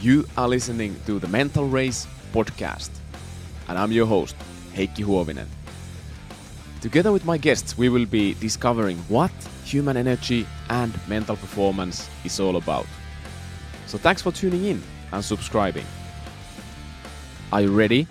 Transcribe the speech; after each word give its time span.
You 0.00 0.28
are 0.36 0.46
listening 0.46 0.94
to 1.06 1.18
the 1.18 1.26
Mental 1.26 1.66
Race 1.66 2.06
podcast, 2.32 2.90
and 3.66 3.76
I'm 3.76 3.90
your 3.90 4.06
host, 4.06 4.36
Heikki 4.72 5.04
Huovinen. 5.04 5.48
Together 6.80 7.10
with 7.10 7.24
my 7.24 7.36
guests, 7.36 7.76
we 7.76 7.88
will 7.88 8.06
be 8.06 8.34
discovering 8.34 8.98
what 9.08 9.32
human 9.64 9.96
energy 9.96 10.46
and 10.70 10.94
mental 11.08 11.34
performance 11.34 12.08
is 12.24 12.38
all 12.38 12.58
about. 12.58 12.86
So 13.86 13.98
thanks 13.98 14.22
for 14.22 14.30
tuning 14.30 14.66
in 14.66 14.80
and 15.10 15.24
subscribing. 15.24 15.86
Are 17.52 17.62
you 17.62 17.76
ready? 17.76 18.06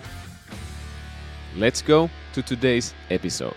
Let's 1.56 1.80
go 1.80 2.10
to 2.34 2.42
today's 2.42 2.92
episode. 3.08 3.56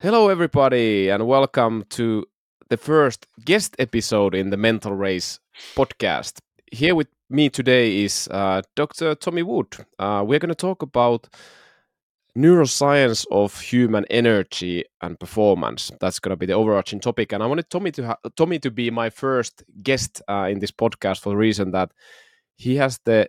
Hello, 0.00 0.28
everybody, 0.28 1.10
and 1.10 1.24
welcome 1.28 1.84
to 1.90 2.26
the 2.68 2.76
first 2.76 3.26
guest 3.44 3.76
episode 3.78 4.34
in 4.34 4.50
the 4.50 4.56
Mental 4.56 4.92
Race 4.92 5.38
podcast. 5.76 6.38
Here 6.72 6.94
with 6.94 7.08
me 7.30 7.48
today 7.48 8.02
is 8.02 8.28
uh, 8.30 8.62
Dr. 8.74 9.14
Tommy 9.14 9.42
Wood. 9.42 9.76
Uh, 9.98 10.24
we're 10.26 10.40
going 10.40 10.48
to 10.48 10.54
talk 10.54 10.82
about 10.82 11.28
neuroscience 12.36 13.24
of 13.30 13.58
human 13.60 14.04
energy 14.10 14.84
and 15.00 15.18
performance. 15.18 15.92
That's 16.00 16.18
going 16.18 16.30
to 16.30 16.36
be 16.36 16.46
the 16.46 16.54
overarching 16.54 17.00
topic. 17.00 17.32
And 17.32 17.42
I 17.42 17.46
wanted 17.46 17.70
Tommy 17.70 17.92
to 17.92 18.06
ha- 18.06 18.18
Tommy 18.36 18.58
to 18.58 18.70
be 18.70 18.90
my 18.90 19.10
first 19.10 19.62
guest 19.82 20.20
uh, 20.28 20.48
in 20.50 20.58
this 20.58 20.72
podcast 20.72 21.20
for 21.20 21.30
the 21.30 21.36
reason 21.36 21.70
that 21.70 21.92
he 22.56 22.76
has 22.76 22.98
the 23.04 23.28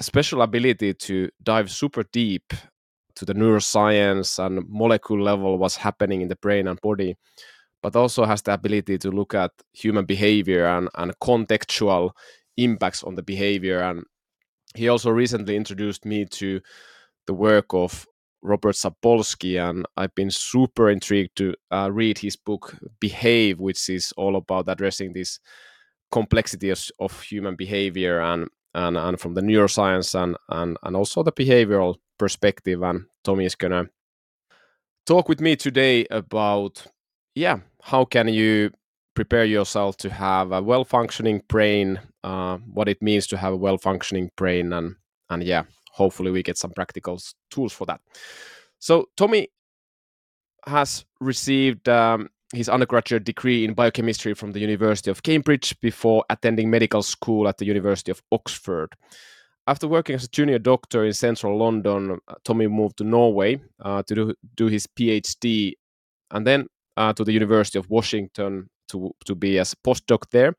special 0.00 0.42
ability 0.42 0.94
to 0.94 1.30
dive 1.42 1.70
super 1.70 2.04
deep 2.12 2.52
to 3.16 3.24
the 3.24 3.34
neuroscience 3.34 4.38
and 4.38 4.68
molecule 4.68 5.20
level 5.20 5.58
what's 5.58 5.76
happening 5.76 6.20
in 6.20 6.28
the 6.28 6.36
brain 6.36 6.68
and 6.68 6.80
body 6.82 7.16
but 7.82 7.96
also 7.96 8.24
has 8.24 8.42
the 8.42 8.52
ability 8.52 8.98
to 8.98 9.10
look 9.10 9.34
at 9.34 9.50
human 9.72 10.04
behavior 10.04 10.66
and, 10.66 10.88
and 10.96 11.18
contextual 11.20 12.10
impacts 12.56 13.04
on 13.04 13.14
the 13.14 13.22
behavior 13.22 13.80
and 13.80 14.04
he 14.74 14.88
also 14.88 15.10
recently 15.10 15.56
introduced 15.56 16.04
me 16.04 16.24
to 16.26 16.60
the 17.26 17.34
work 17.34 17.72
of 17.72 18.06
Robert 18.42 18.74
Sapolsky, 18.74 19.58
and 19.58 19.84
I've 19.96 20.14
been 20.14 20.30
super 20.30 20.90
intrigued 20.90 21.36
to 21.36 21.54
uh, 21.70 21.90
read 21.92 22.18
his 22.18 22.36
book 22.36 22.76
Behave, 23.00 23.58
which 23.58 23.88
is 23.88 24.12
all 24.16 24.36
about 24.36 24.68
addressing 24.68 25.12
this 25.12 25.40
complexity 26.10 26.70
of, 26.70 26.82
of 27.00 27.20
human 27.20 27.56
behavior 27.56 28.20
and, 28.20 28.48
and 28.74 28.96
and 28.96 29.20
from 29.20 29.34
the 29.34 29.40
neuroscience 29.40 30.14
and 30.14 30.36
and 30.48 30.76
and 30.82 30.96
also 30.96 31.22
the 31.22 31.32
behavioral 31.32 31.96
perspective. 32.18 32.82
And 32.82 33.06
Tommy 33.24 33.44
is 33.44 33.56
gonna 33.56 33.86
talk 35.04 35.28
with 35.28 35.40
me 35.40 35.56
today 35.56 36.06
about 36.10 36.86
yeah 37.38 37.58
how 37.82 38.04
can 38.04 38.28
you 38.28 38.70
prepare 39.18 39.44
yourself 39.44 39.96
to 39.96 40.08
have 40.08 40.52
a 40.52 40.62
well 40.62 40.84
functioning 40.84 41.42
brain, 41.48 42.00
uh, 42.22 42.56
what 42.72 42.88
it 42.88 43.02
means 43.02 43.26
to 43.26 43.36
have 43.36 43.52
a 43.52 43.56
well 43.56 43.76
functioning 43.76 44.30
brain, 44.36 44.72
and 44.72 44.94
and 45.28 45.42
yeah, 45.42 45.64
hopefully 45.90 46.30
we 46.30 46.40
get 46.40 46.56
some 46.56 46.70
practical 46.70 47.20
tools 47.50 47.72
for 47.72 47.84
that. 47.86 48.00
So 48.78 49.06
Tommy 49.16 49.48
has 50.66 51.04
received 51.20 51.88
um, 51.88 52.28
his 52.54 52.68
undergraduate 52.68 53.24
degree 53.24 53.64
in 53.64 53.74
biochemistry 53.74 54.34
from 54.34 54.52
the 54.52 54.60
University 54.60 55.10
of 55.10 55.24
Cambridge 55.24 55.74
before 55.80 56.24
attending 56.30 56.70
medical 56.70 57.02
school 57.02 57.48
at 57.48 57.58
the 57.58 57.66
University 57.66 58.12
of 58.12 58.22
Oxford. 58.30 58.94
After 59.66 59.88
working 59.88 60.14
as 60.14 60.24
a 60.24 60.28
junior 60.28 60.60
doctor 60.60 61.04
in 61.04 61.12
central 61.12 61.58
London, 61.58 62.20
uh, 62.28 62.34
Tommy 62.44 62.68
moved 62.68 62.98
to 62.98 63.04
Norway 63.04 63.60
uh, 63.84 64.04
to 64.04 64.14
do, 64.14 64.34
do 64.54 64.66
his 64.68 64.86
PhD 64.86 65.72
and 66.30 66.46
then 66.46 66.68
uh, 66.98 67.12
to 67.14 67.24
the 67.24 67.32
University 67.32 67.78
of 67.78 67.88
Washington 67.88 68.68
to, 68.88 69.14
to 69.24 69.34
be 69.34 69.58
as 69.58 69.74
postdoc 69.74 70.28
there. 70.30 70.54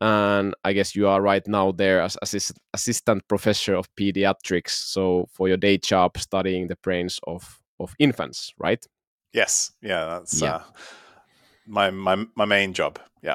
And 0.00 0.54
I 0.64 0.72
guess 0.72 0.94
you 0.94 1.08
are 1.08 1.20
right 1.20 1.46
now 1.46 1.72
there 1.72 2.00
as 2.00 2.16
assist, 2.22 2.58
assistant 2.72 3.26
professor 3.28 3.74
of 3.74 3.88
pediatrics. 3.96 4.70
So 4.70 5.26
for 5.32 5.48
your 5.48 5.56
day 5.56 5.78
job, 5.78 6.16
studying 6.18 6.68
the 6.68 6.76
brains 6.76 7.20
of, 7.26 7.60
of 7.80 7.94
infants, 7.98 8.52
right? 8.58 8.84
Yes. 9.32 9.72
Yeah. 9.82 10.04
That's 10.04 10.40
yeah. 10.40 10.54
Uh, 10.54 10.62
my, 11.66 11.90
my, 11.90 12.24
my 12.36 12.44
main 12.44 12.72
job. 12.72 12.98
Yeah. 13.22 13.34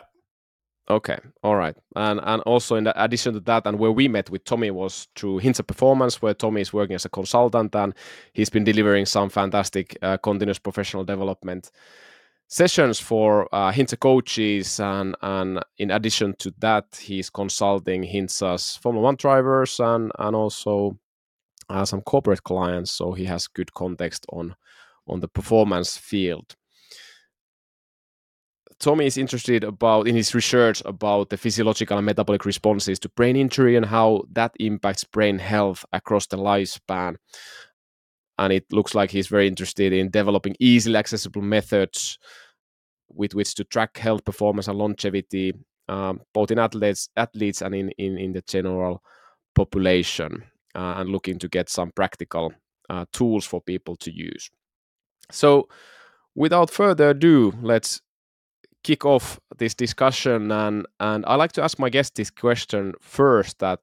Okay, 0.91 1.19
all 1.43 1.55
right, 1.55 1.77
and 1.95 2.19
and 2.23 2.41
also 2.47 2.75
in 2.75 2.87
addition 2.95 3.33
to 3.35 3.39
that, 3.41 3.67
and 3.67 3.77
where 3.77 3.91
we 3.91 4.07
met 4.07 4.31
with 4.31 4.43
Tommy 4.43 4.71
was 4.71 5.07
through 5.15 5.39
Hintsa 5.39 5.61
Performance, 5.67 6.19
where 6.19 6.33
Tommy 6.33 6.61
is 6.61 6.73
working 6.73 6.95
as 6.95 7.05
a 7.05 7.09
consultant, 7.09 7.75
and 7.75 7.93
he's 8.33 8.49
been 8.49 8.63
delivering 8.63 9.05
some 9.05 9.29
fantastic 9.29 9.95
uh, 10.01 10.17
continuous 10.17 10.57
professional 10.57 11.03
development 11.03 11.69
sessions 12.49 12.99
for 12.99 13.47
uh, 13.55 13.71
coaches, 14.01 14.79
and 14.79 15.15
and 15.21 15.59
in 15.77 15.91
addition 15.91 16.35
to 16.39 16.53
that, 16.57 16.99
he's 16.99 17.29
consulting 17.29 18.03
Hintsa's 18.03 18.75
Formula 18.75 19.03
One 19.03 19.15
drivers 19.15 19.79
and 19.79 20.11
and 20.19 20.35
also 20.35 20.97
uh, 21.69 21.85
some 21.85 22.01
corporate 22.01 22.43
clients. 22.43 22.91
So 22.91 23.13
he 23.13 23.25
has 23.25 23.47
good 23.47 23.73
context 23.73 24.25
on 24.33 24.55
on 25.07 25.21
the 25.21 25.27
performance 25.27 25.97
field. 25.97 26.55
Tommy 28.79 29.05
is 29.05 29.17
interested 29.17 29.65
about 29.65 30.07
in 30.07 30.15
his 30.15 30.33
research 30.33 30.81
about 30.85 31.29
the 31.29 31.37
physiological 31.37 31.97
and 31.97 32.05
metabolic 32.05 32.45
responses 32.45 32.97
to 32.99 33.09
brain 33.09 33.35
injury 33.35 33.75
and 33.75 33.85
how 33.85 34.23
that 34.31 34.53
impacts 34.57 35.03
brain 35.03 35.37
health 35.37 35.83
across 35.91 36.27
the 36.27 36.37
lifespan. 36.37 37.15
And 38.39 38.53
it 38.53 38.65
looks 38.71 38.95
like 38.95 39.11
he's 39.11 39.27
very 39.27 39.47
interested 39.47 39.91
in 39.91 40.09
developing 40.09 40.55
easily 40.59 40.95
accessible 40.95 41.41
methods 41.41 42.17
with 43.09 43.35
which 43.35 43.53
to 43.55 43.65
track 43.65 43.97
health 43.97 44.23
performance 44.23 44.69
and 44.69 44.77
longevity, 44.77 45.53
um, 45.89 46.21
both 46.33 46.49
in 46.49 46.57
athletes, 46.57 47.09
athletes 47.17 47.61
and 47.61 47.75
in, 47.75 47.89
in, 47.97 48.17
in 48.17 48.31
the 48.31 48.41
general 48.47 49.03
population, 49.55 50.43
uh, 50.73 50.95
and 50.97 51.09
looking 51.09 51.37
to 51.39 51.49
get 51.49 51.69
some 51.69 51.91
practical 51.91 52.53
uh, 52.89 53.05
tools 53.11 53.45
for 53.45 53.59
people 53.61 53.97
to 53.97 54.11
use. 54.11 54.49
So, 55.31 55.67
without 56.33 56.69
further 56.69 57.09
ado, 57.09 57.53
let's 57.61 58.01
kick 58.83 59.03
off 59.05 59.37
this 59.57 59.75
discussion 59.75 60.51
and 60.51 60.85
and 61.01 61.25
I 61.25 61.35
like 61.35 61.51
to 61.53 61.61
ask 61.61 61.77
my 61.77 61.89
guest 61.89 62.15
this 62.15 62.31
question 62.31 62.93
first 63.01 63.59
that 63.59 63.79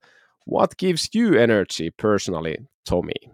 what 0.47 0.78
gives 0.78 1.11
you 1.12 1.34
energy 1.34 1.91
personally 1.91 2.56
Tommy 2.87 3.31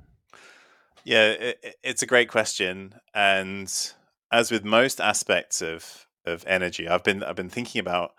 yeah 1.05 1.31
it, 1.31 1.77
it's 1.83 2.03
a 2.03 2.07
great 2.07 2.29
question 2.29 2.95
and 3.15 3.93
as 4.31 4.51
with 4.51 4.65
most 4.65 5.01
aspects 5.01 5.63
of 5.63 6.07
of 6.25 6.45
energy 6.47 6.89
I've 6.89 7.05
been 7.05 7.23
I've 7.23 7.37
been 7.37 7.51
thinking 7.51 7.81
about 7.81 8.13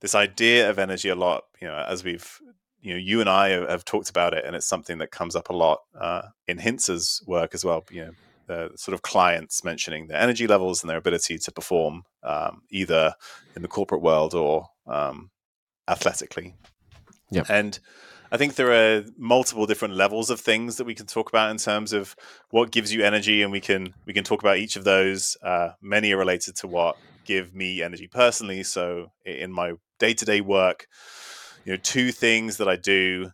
this 0.00 0.14
idea 0.14 0.70
of 0.70 0.78
energy 0.78 1.08
a 1.08 1.14
lot 1.14 1.44
you 1.60 1.68
know 1.68 1.84
as 1.86 2.04
we've 2.04 2.40
you 2.80 2.92
know 2.92 2.98
you 2.98 3.20
and 3.20 3.28
I 3.28 3.48
have 3.48 3.84
talked 3.84 4.08
about 4.08 4.34
it 4.34 4.44
and 4.44 4.54
it's 4.56 4.66
something 4.66 4.98
that 4.98 5.10
comes 5.10 5.36
up 5.36 5.50
a 5.50 5.56
lot 5.56 5.80
uh, 5.98 6.22
in 6.46 6.58
Hintsa's 6.58 7.22
work 7.26 7.54
as 7.54 7.64
well 7.64 7.84
you 7.90 8.06
know 8.06 8.12
the 8.50 8.70
sort 8.74 8.94
of 8.94 9.02
clients 9.02 9.62
mentioning 9.62 10.08
their 10.08 10.20
energy 10.20 10.48
levels 10.48 10.82
and 10.82 10.90
their 10.90 10.96
ability 10.96 11.38
to 11.38 11.52
perform 11.52 12.02
um, 12.24 12.62
either 12.70 13.14
in 13.54 13.62
the 13.62 13.68
corporate 13.68 14.02
world 14.02 14.34
or 14.34 14.66
um, 14.88 15.30
athletically. 15.86 16.56
Yeah. 17.30 17.44
And 17.48 17.78
I 18.32 18.36
think 18.36 18.54
there 18.54 18.72
are 18.72 19.04
multiple 19.18 19.66
different 19.66 19.94
levels 19.94 20.30
of 20.30 20.40
things 20.40 20.76
that 20.76 20.84
we 20.84 20.94
can 20.94 21.06
talk 21.06 21.28
about 21.28 21.50
in 21.50 21.56
terms 21.56 21.92
of 21.92 22.14
what 22.50 22.70
gives 22.70 22.94
you 22.94 23.02
energy, 23.02 23.42
and 23.42 23.50
we 23.50 23.60
can 23.60 23.92
we 24.06 24.12
can 24.12 24.22
talk 24.22 24.40
about 24.40 24.58
each 24.58 24.76
of 24.76 24.84
those. 24.84 25.36
Uh, 25.42 25.70
many 25.82 26.12
are 26.12 26.16
related 26.16 26.54
to 26.56 26.68
what 26.68 26.96
give 27.24 27.54
me 27.54 27.82
energy 27.82 28.06
personally. 28.06 28.62
So 28.62 29.10
in 29.24 29.52
my 29.52 29.72
day 29.98 30.14
to 30.14 30.24
day 30.24 30.40
work, 30.40 30.86
you 31.64 31.72
know, 31.72 31.78
two 31.82 32.12
things 32.12 32.58
that 32.58 32.68
I 32.68 32.76
do 32.76 33.32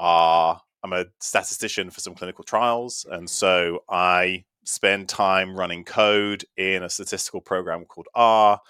are 0.00 0.60
I'm 0.82 0.92
a 0.94 1.06
statistician 1.20 1.90
for 1.90 2.00
some 2.00 2.14
clinical 2.14 2.44
trials, 2.44 3.04
and 3.10 3.28
so 3.28 3.80
I 3.88 4.44
spend 4.64 5.10
time 5.10 5.54
running 5.54 5.84
code 5.84 6.44
in 6.56 6.82
a 6.82 6.88
statistical 6.88 7.42
program 7.42 7.84
called 7.84 8.08
R. 8.14 8.60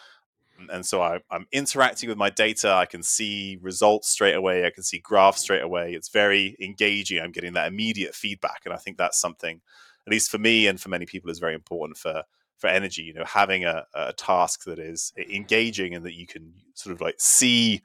And 0.73 0.85
so 0.85 1.03
I, 1.03 1.21
am 1.31 1.47
interacting 1.53 2.09
with 2.09 2.19
my 2.19 2.31
data. 2.31 2.73
I 2.73 2.87
can 2.87 3.03
see 3.03 3.59
results 3.61 4.09
straight 4.09 4.35
away. 4.35 4.67
I 4.67 4.71
can 4.71 4.83
see 4.83 4.99
graphs 4.99 5.43
straight 5.43 5.63
away. 5.63 5.93
It's 5.95 6.09
very 6.09 6.57
engaging. 6.61 7.21
I'm 7.21 7.33
getting 7.33 7.55
that 7.55 7.69
immediate 7.69 8.15
feedback, 8.15 8.63
and 8.65 8.75
I 8.75 8.77
think 8.77 8.97
that's 8.97 9.19
something, 9.19 9.61
at 10.07 10.11
least 10.11 10.31
for 10.31 10.39
me 10.39 10.67
and 10.67 10.81
for 10.81 10.89
many 10.89 11.07
people, 11.07 11.31
is 11.31 11.39
very 11.39 11.55
important 11.55 11.99
for 11.99 12.23
for 12.59 12.69
energy. 12.69 13.03
You 13.03 13.15
know, 13.15 13.25
having 13.25 13.65
a, 13.65 13.85
a 13.95 14.13
task 14.13 14.65
that 14.65 14.79
is 14.79 15.13
engaging 15.17 15.95
and 15.95 16.05
that 16.05 16.15
you 16.15 16.27
can 16.27 16.53
sort 16.75 16.95
of 16.95 17.01
like 17.01 17.17
see 17.19 17.83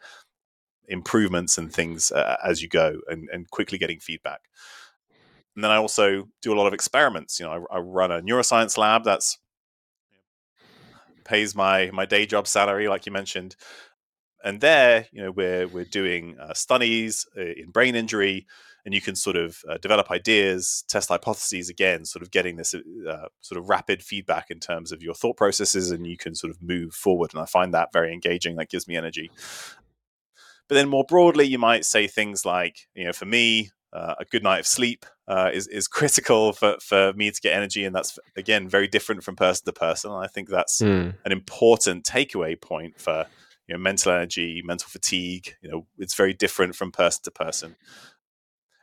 improvements 0.88 1.58
and 1.58 1.72
things 1.72 2.12
uh, 2.12 2.36
as 2.44 2.62
you 2.62 2.68
go 2.68 3.00
and, 3.08 3.30
and 3.32 3.50
quickly 3.50 3.78
getting 3.78 4.00
feedback. 4.00 4.42
And 5.56 5.64
then 5.64 5.72
I 5.72 5.78
also 5.78 6.28
do 6.42 6.54
a 6.54 6.58
lot 6.58 6.68
of 6.68 6.74
experiments. 6.74 7.40
You 7.40 7.46
know, 7.46 7.68
I, 7.72 7.78
I 7.78 7.80
run 7.80 8.12
a 8.12 8.22
neuroscience 8.22 8.78
lab 8.78 9.04
that's 9.04 9.38
pays 11.30 11.56
my 11.56 11.92
my 11.94 12.06
day 12.06 12.26
job 12.26 12.48
salary, 12.48 12.88
like 12.88 13.06
you 13.06 13.12
mentioned. 13.12 13.56
And 14.44 14.62
there, 14.62 15.06
you 15.12 15.22
know, 15.22 15.32
we're 15.32 15.68
we're 15.68 15.86
doing 15.86 16.38
uh, 16.40 16.54
studies 16.54 17.26
uh, 17.38 17.42
in 17.42 17.72
brain 17.72 17.96
injury, 17.96 18.48
and 18.86 18.94
you 18.94 19.02
can 19.02 19.16
sort 19.16 19.36
of 19.36 19.60
uh, 19.70 19.78
develop 19.78 20.10
ideas, 20.12 20.84
test 20.88 21.10
hypotheses 21.10 21.70
again, 21.70 22.06
sort 22.06 22.24
of 22.24 22.32
getting 22.32 22.56
this 22.56 22.74
uh, 22.74 23.28
sort 23.42 23.60
of 23.60 23.70
rapid 23.70 24.02
feedback 24.02 24.50
in 24.50 24.60
terms 24.60 24.92
of 24.92 25.04
your 25.04 25.14
thought 25.14 25.38
processes, 25.38 25.92
and 25.92 26.08
you 26.08 26.18
can 26.18 26.36
sort 26.36 26.52
of 26.52 26.62
move 26.62 26.94
forward. 26.94 27.34
And 27.34 27.42
I 27.42 27.46
find 27.46 27.74
that 27.74 27.94
very 27.94 28.14
engaging. 28.14 28.56
That 28.56 28.70
gives 28.70 28.88
me 28.88 28.96
energy. 28.96 29.30
But 30.68 30.76
then 30.76 30.88
more 30.88 31.04
broadly, 31.04 31.46
you 31.46 31.58
might 31.60 31.84
say 31.84 32.08
things 32.08 32.46
like, 32.46 32.88
you 32.94 33.06
know, 33.06 33.14
for 33.14 33.26
me, 33.26 33.72
uh, 33.92 34.16
a 34.20 34.26
good 34.26 34.44
night 34.44 34.60
of 34.60 34.68
sleep 34.68 35.06
uh, 35.28 35.50
is 35.54 35.68
is 35.68 35.88
critical 35.88 36.54
for 36.54 36.78
for 36.82 37.14
me 37.14 37.32
to 37.32 37.42
get 37.42 37.56
energy, 37.56 37.86
and 37.86 37.96
that's 37.96 38.20
again 38.36 38.68
very 38.68 38.88
different 38.88 39.24
from 39.24 39.36
person 39.36 39.66
to 39.66 39.74
person. 39.74 40.12
And 40.12 40.24
I 40.24 40.28
think 40.28 40.50
that's 40.50 40.82
mm. 40.82 41.14
an 41.26 41.32
important 41.32 42.06
takeaway 42.06 42.60
point 42.60 43.00
for 43.00 43.26
you 43.68 43.74
know 43.74 43.80
mental 43.80 44.12
energy, 44.12 44.62
mental 44.64 44.88
fatigue. 44.90 45.56
You 45.62 45.72
know, 45.72 45.88
it's 45.98 46.16
very 46.16 46.34
different 46.34 46.76
from 46.76 46.92
person 46.92 47.22
to 47.24 47.32
person. 47.32 47.76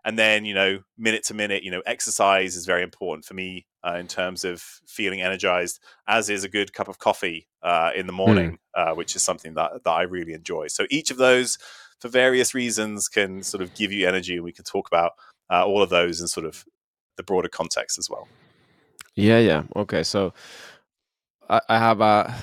And 0.04 0.16
then 0.16 0.44
you 0.44 0.54
know, 0.54 0.80
minute 0.96 1.24
to 1.24 1.34
minute, 1.34 1.62
you 1.62 1.70
know, 1.70 1.82
exercise 1.84 2.54
is 2.54 2.64
very 2.64 2.82
important 2.82 3.24
for 3.24 3.34
me 3.34 3.66
uh, 3.84 3.94
in 3.94 4.06
terms 4.06 4.44
of 4.44 4.62
feeling 4.86 5.20
energized. 5.20 5.80
As 6.06 6.30
is 6.30 6.44
a 6.44 6.48
good 6.48 6.72
cup 6.72 6.88
of 6.88 6.98
coffee 6.98 7.48
uh, 7.62 7.90
in 7.94 8.06
the 8.06 8.12
morning, 8.12 8.58
mm. 8.76 8.96
which 8.96 9.16
is 9.16 9.22
something 9.22 9.54
that 9.54 9.84
that 9.84 9.90
I 9.90 10.02
really 10.02 10.32
enjoy. 10.32 10.68
So 10.68 10.86
each 10.90 11.10
of 11.12 11.16
those 11.16 11.58
for 12.00 12.08
various 12.08 12.54
reasons 12.54 13.08
can 13.08 13.42
sort 13.42 13.62
of 13.62 13.74
give 13.74 13.92
you 13.92 14.06
energy 14.06 14.36
and 14.36 14.44
we 14.44 14.52
can 14.52 14.64
talk 14.64 14.86
about 14.88 15.12
uh, 15.50 15.64
all 15.64 15.82
of 15.82 15.90
those 15.90 16.20
in 16.20 16.28
sort 16.28 16.46
of 16.46 16.64
the 17.16 17.22
broader 17.22 17.48
context 17.48 17.98
as 17.98 18.10
well. 18.10 18.28
Yeah 19.14 19.38
yeah. 19.38 19.62
Okay 19.74 20.02
so 20.02 20.32
i, 21.48 21.60
I 21.68 21.78
have 21.78 22.00
a, 22.00 22.34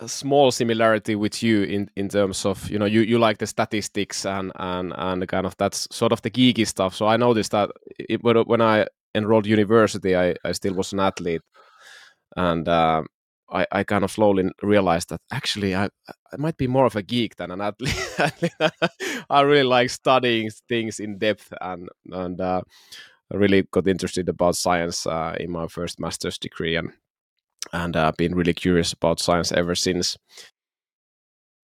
a, 0.00 0.08
small 0.08 0.50
similarity 0.50 1.14
with 1.14 1.42
you 1.42 1.62
in 1.62 1.90
in 1.96 2.08
terms 2.08 2.44
of 2.44 2.68
you 2.70 2.78
know 2.78 2.86
you 2.86 3.00
you 3.00 3.18
like 3.18 3.38
the 3.38 3.46
statistics 3.46 4.26
and 4.26 4.52
and 4.56 4.92
and 4.96 5.28
kind 5.28 5.46
of 5.46 5.56
that's 5.56 5.88
sort 5.90 6.12
of 6.12 6.20
the 6.22 6.30
geeky 6.30 6.66
stuff. 6.66 6.94
So 6.94 7.06
i 7.06 7.16
noticed 7.16 7.52
that 7.52 7.70
it, 7.98 8.22
when 8.22 8.60
i 8.60 8.86
enrolled 9.14 9.46
university 9.46 10.16
i 10.16 10.34
i 10.44 10.52
still 10.52 10.74
was 10.74 10.92
an 10.92 11.00
athlete. 11.00 11.42
And 12.36 12.66
um, 12.68 13.08
I, 13.52 13.66
I 13.70 13.84
kind 13.84 14.04
of 14.04 14.10
slowly 14.10 14.50
realized 14.62 15.10
that 15.10 15.20
actually 15.30 15.74
I, 15.74 15.88
I 16.08 16.36
might 16.38 16.56
be 16.56 16.66
more 16.66 16.86
of 16.86 16.96
a 16.96 17.02
geek 17.02 17.36
than 17.36 17.50
an 17.50 17.60
athlete. 17.60 17.94
I 19.30 19.40
really 19.42 19.62
like 19.64 19.90
studying 19.90 20.50
things 20.68 21.00
in 21.00 21.18
depth 21.18 21.52
and 21.60 21.88
and 22.10 22.40
uh, 22.40 22.62
really 23.30 23.62
got 23.70 23.86
interested 23.86 24.28
about 24.28 24.56
science 24.56 25.06
uh, 25.06 25.36
in 25.38 25.50
my 25.50 25.66
first 25.68 26.00
master's 26.00 26.38
degree 26.38 26.76
and 26.76 26.92
and 27.72 27.96
uh, 27.96 28.12
been 28.16 28.34
really 28.34 28.54
curious 28.54 28.92
about 28.92 29.20
science 29.20 29.52
ever 29.52 29.74
since. 29.74 30.16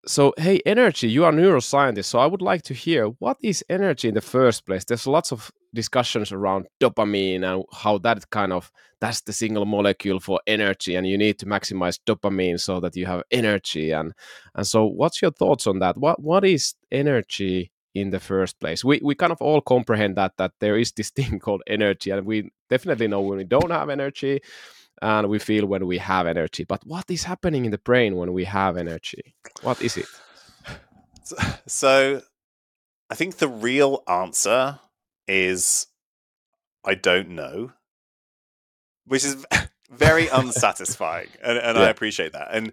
So 0.08 0.34
hey, 0.38 0.62
energy, 0.68 1.10
you 1.10 1.26
are 1.26 1.32
neuroscientist, 1.32 2.06
so 2.06 2.20
I 2.20 2.28
would 2.28 2.42
like 2.42 2.62
to 2.64 2.76
hear 2.76 3.08
what 3.08 3.38
is 3.42 3.66
energy 3.70 4.08
in 4.08 4.14
the 4.14 4.22
first 4.22 4.66
place. 4.68 4.86
There's 4.86 5.08
lots 5.08 5.32
of 5.32 5.52
discussions 5.74 6.32
around 6.32 6.68
dopamine 6.80 7.44
and 7.44 7.64
how 7.74 7.98
that 8.00 8.30
kind 8.30 8.54
of 8.54 8.72
that's 9.02 9.22
the 9.22 9.34
single 9.34 9.66
molecule 9.66 10.20
for 10.20 10.40
energy 10.48 10.96
and 10.96 11.06
you 11.06 11.18
need 11.18 11.38
to 11.40 11.46
maximize 11.46 12.00
dopamine 12.08 12.60
so 12.60 12.80
that 12.80 12.96
you 12.96 13.06
have 13.06 13.24
energy 13.30 13.92
and 13.92 14.14
and 14.56 14.66
so 14.66 14.86
what's 14.86 15.22
your 15.22 15.32
thoughts 15.32 15.68
on 15.68 15.80
that 15.80 15.98
what 15.98 16.22
what 16.22 16.46
is 16.46 16.76
energy 16.92 17.72
in 17.94 18.10
the 18.10 18.20
first 18.20 18.58
place 18.60 18.86
we 18.86 19.02
we 19.04 19.14
kind 19.14 19.34
of 19.34 19.42
all 19.42 19.60
comprehend 19.60 20.16
that 20.16 20.32
that 20.38 20.52
there 20.62 20.78
is 20.78 20.94
this 20.94 21.10
thing 21.18 21.40
called 21.40 21.62
energy 21.68 22.10
and 22.10 22.26
we 22.26 22.50
definitely 22.70 23.08
know 23.08 23.22
when 23.22 23.38
we 23.38 23.44
don't 23.44 23.72
have 23.72 23.90
energy 23.90 24.40
and 25.02 25.28
we 25.28 25.40
feel 25.40 25.66
when 25.66 25.86
we 25.86 25.98
have 25.98 26.28
energy 26.28 26.64
but 26.64 26.86
what 26.86 27.10
is 27.10 27.24
happening 27.24 27.66
in 27.66 27.72
the 27.72 27.78
brain 27.78 28.16
when 28.16 28.34
we 28.34 28.44
have 28.46 28.78
energy 28.78 29.36
what 29.62 29.82
is 29.82 29.98
it 29.98 30.06
so 31.68 32.22
i 33.10 33.16
think 33.16 33.38
the 33.38 33.48
real 33.48 34.04
answer 34.08 34.80
is 35.28 35.88
I 36.86 36.94
don't 36.94 37.30
know, 37.30 37.72
which 39.06 39.26
is 39.26 39.46
very 39.90 40.28
unsatisfying, 40.32 41.30
and, 41.44 41.58
and 41.58 41.78
yeah. 41.78 41.84
I 41.84 41.90
appreciate 41.90 42.34
that. 42.34 42.50
And 42.52 42.72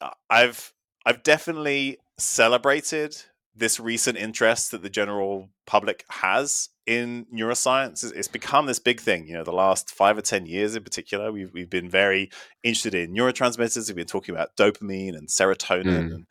uh, 0.00 0.10
I've 0.28 0.72
I've 1.06 1.22
definitely 1.22 1.98
celebrated 2.18 3.16
this 3.58 3.80
recent 3.80 4.16
interest 4.16 4.70
that 4.70 4.82
the 4.82 4.90
general 4.90 5.48
public 5.66 6.04
has 6.08 6.68
in 6.86 7.26
neuroscience. 7.34 8.10
It's 8.14 8.28
become 8.28 8.66
this 8.66 8.78
big 8.78 9.00
thing. 9.00 9.26
You 9.26 9.34
know, 9.34 9.44
the 9.44 9.52
last 9.52 9.90
five 9.90 10.16
or 10.16 10.22
ten 10.22 10.46
years 10.46 10.74
in 10.76 10.84
particular, 10.84 11.30
we've 11.32 11.52
we've 11.52 11.70
been 11.70 11.90
very 11.90 12.30
interested 12.62 12.94
in 12.94 13.12
neurotransmitters. 13.12 13.88
We've 13.88 13.96
been 13.96 14.06
talking 14.06 14.34
about 14.34 14.56
dopamine 14.56 15.16
and 15.16 15.28
serotonin 15.28 15.84
mm. 15.84 16.14
and 16.14 16.26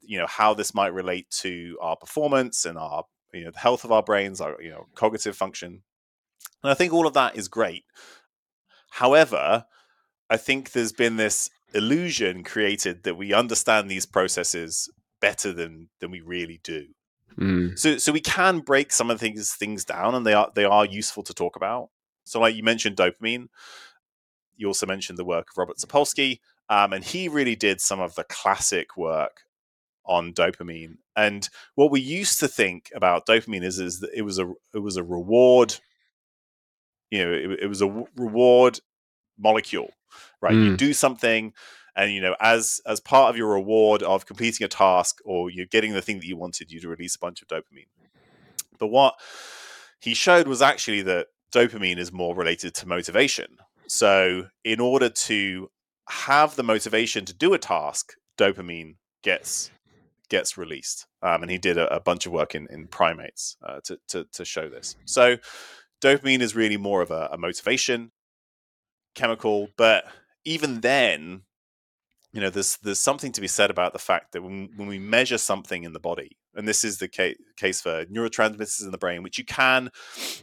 you 0.00 0.18
know 0.18 0.26
how 0.26 0.54
this 0.54 0.74
might 0.74 0.94
relate 0.94 1.30
to 1.30 1.78
our 1.80 1.96
performance 1.96 2.64
and 2.64 2.78
our 2.78 3.04
you 3.32 3.44
know 3.44 3.50
the 3.50 3.58
health 3.58 3.84
of 3.84 3.92
our 3.92 4.02
brains, 4.02 4.40
our 4.40 4.60
you 4.60 4.70
know 4.70 4.86
cognitive 4.94 5.36
function, 5.36 5.82
and 6.62 6.70
I 6.70 6.74
think 6.74 6.92
all 6.92 7.06
of 7.06 7.14
that 7.14 7.36
is 7.36 7.48
great. 7.48 7.84
However, 8.90 9.66
I 10.28 10.36
think 10.36 10.72
there's 10.72 10.92
been 10.92 11.16
this 11.16 11.50
illusion 11.74 12.44
created 12.44 13.04
that 13.04 13.16
we 13.16 13.32
understand 13.32 13.90
these 13.90 14.06
processes 14.06 14.90
better 15.22 15.54
than 15.54 15.88
than 16.00 16.10
we 16.10 16.20
really 16.20 16.60
do. 16.62 16.88
Mm. 17.38 17.78
So 17.78 17.96
so 17.96 18.12
we 18.12 18.20
can 18.20 18.58
break 18.58 18.92
some 18.92 19.10
of 19.10 19.20
these 19.20 19.54
things 19.54 19.86
down, 19.86 20.14
and 20.14 20.26
they 20.26 20.34
are 20.34 20.50
they 20.54 20.64
are 20.64 20.84
useful 20.84 21.22
to 21.22 21.32
talk 21.32 21.56
about. 21.56 21.88
So 22.24 22.40
like 22.40 22.54
you 22.54 22.62
mentioned 22.62 22.96
dopamine, 22.96 23.48
you 24.56 24.66
also 24.66 24.84
mentioned 24.84 25.16
the 25.16 25.24
work 25.24 25.48
of 25.50 25.56
Robert 25.56 25.78
Sapolsky, 25.78 26.40
um, 26.68 26.92
and 26.92 27.02
he 27.02 27.28
really 27.28 27.56
did 27.56 27.80
some 27.80 28.00
of 28.00 28.14
the 28.16 28.24
classic 28.24 28.96
work 28.96 29.44
on 30.04 30.32
dopamine. 30.32 30.96
And 31.16 31.48
what 31.74 31.90
we 31.90 32.00
used 32.00 32.40
to 32.40 32.48
think 32.48 32.90
about 32.94 33.26
dopamine 33.26 33.64
is 33.64 33.78
is 33.78 34.00
that 34.00 34.10
it 34.14 34.22
was 34.22 34.38
a 34.38 34.52
it 34.74 34.80
was 34.80 34.96
a 34.96 35.02
reward. 35.02 35.76
You 37.10 37.24
know, 37.24 37.32
it, 37.32 37.60
it 37.62 37.66
was 37.66 37.82
a 37.82 38.04
reward 38.16 38.80
molecule, 39.38 39.90
right? 40.40 40.54
Mm. 40.54 40.64
You 40.64 40.76
do 40.76 40.92
something, 40.92 41.52
and 41.96 42.12
you 42.12 42.20
know, 42.20 42.36
as 42.40 42.80
as 42.86 43.00
part 43.00 43.30
of 43.30 43.36
your 43.36 43.52
reward 43.52 44.02
of 44.02 44.26
completing 44.26 44.64
a 44.64 44.68
task 44.68 45.18
or 45.24 45.50
you're 45.50 45.66
getting 45.66 45.92
the 45.92 46.02
thing 46.02 46.18
that 46.18 46.26
you 46.26 46.36
wanted, 46.36 46.70
you'd 46.70 46.84
release 46.84 47.16
a 47.16 47.18
bunch 47.18 47.42
of 47.42 47.48
dopamine. 47.48 47.86
But 48.78 48.88
what 48.88 49.14
he 50.00 50.14
showed 50.14 50.48
was 50.48 50.62
actually 50.62 51.02
that 51.02 51.28
dopamine 51.52 51.98
is 51.98 52.12
more 52.12 52.34
related 52.34 52.74
to 52.74 52.88
motivation. 52.88 53.58
So, 53.86 54.48
in 54.64 54.80
order 54.80 55.08
to 55.08 55.70
have 56.08 56.56
the 56.56 56.62
motivation 56.62 57.24
to 57.26 57.34
do 57.34 57.52
a 57.54 57.58
task, 57.58 58.14
dopamine 58.38 58.96
gets 59.22 59.70
gets 60.28 60.56
released. 60.56 61.06
Um, 61.22 61.42
and 61.42 61.50
he 61.50 61.58
did 61.58 61.76
a, 61.76 61.94
a, 61.94 62.00
bunch 62.00 62.24
of 62.24 62.32
work 62.32 62.54
in, 62.54 62.66
in 62.70 62.86
primates 62.86 63.56
uh, 63.62 63.80
to, 63.84 63.98
to, 64.08 64.26
to, 64.32 64.46
show 64.46 64.70
this. 64.70 64.96
So 65.04 65.36
dopamine 66.02 66.40
is 66.40 66.56
really 66.56 66.78
more 66.78 67.02
of 67.02 67.10
a, 67.10 67.28
a 67.32 67.36
motivation 67.36 68.12
chemical, 69.14 69.68
but 69.76 70.04
even 70.46 70.80
then, 70.80 71.42
you 72.32 72.40
know, 72.40 72.48
there's 72.48 72.78
there's 72.78 72.98
something 72.98 73.30
to 73.32 73.40
be 73.40 73.48
said 73.48 73.70
about 73.70 73.92
the 73.92 73.98
fact 73.98 74.32
that 74.32 74.42
when, 74.42 74.70
when 74.76 74.88
we 74.88 74.98
measure 74.98 75.36
something 75.36 75.84
in 75.84 75.92
the 75.92 76.00
body, 76.00 76.38
and 76.54 76.66
this 76.66 76.82
is 76.82 76.98
the 76.98 77.08
ca- 77.08 77.36
case 77.56 77.82
for 77.82 78.06
neurotransmitters 78.06 78.82
in 78.82 78.90
the 78.90 78.98
brain, 78.98 79.22
which 79.22 79.38
you 79.38 79.44
can 79.44 79.90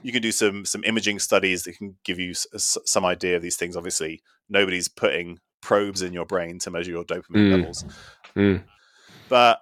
you 0.03 0.11
can 0.11 0.21
do 0.21 0.31
some 0.31 0.65
some 0.65 0.83
imaging 0.83 1.17
studies 1.17 1.63
that 1.63 1.77
can 1.77 1.95
give 2.05 2.19
you 2.19 2.31
s- 2.31 2.77
some 2.85 3.05
idea 3.05 3.35
of 3.35 3.41
these 3.41 3.57
things. 3.57 3.75
Obviously, 3.75 4.21
nobody's 4.49 4.87
putting 4.87 5.39
probes 5.61 6.03
in 6.03 6.13
your 6.13 6.25
brain 6.25 6.59
to 6.59 6.69
measure 6.69 6.91
your 6.91 7.03
dopamine 7.03 7.49
mm. 7.49 7.57
levels, 7.57 7.85
mm. 8.35 8.63
but 9.27 9.59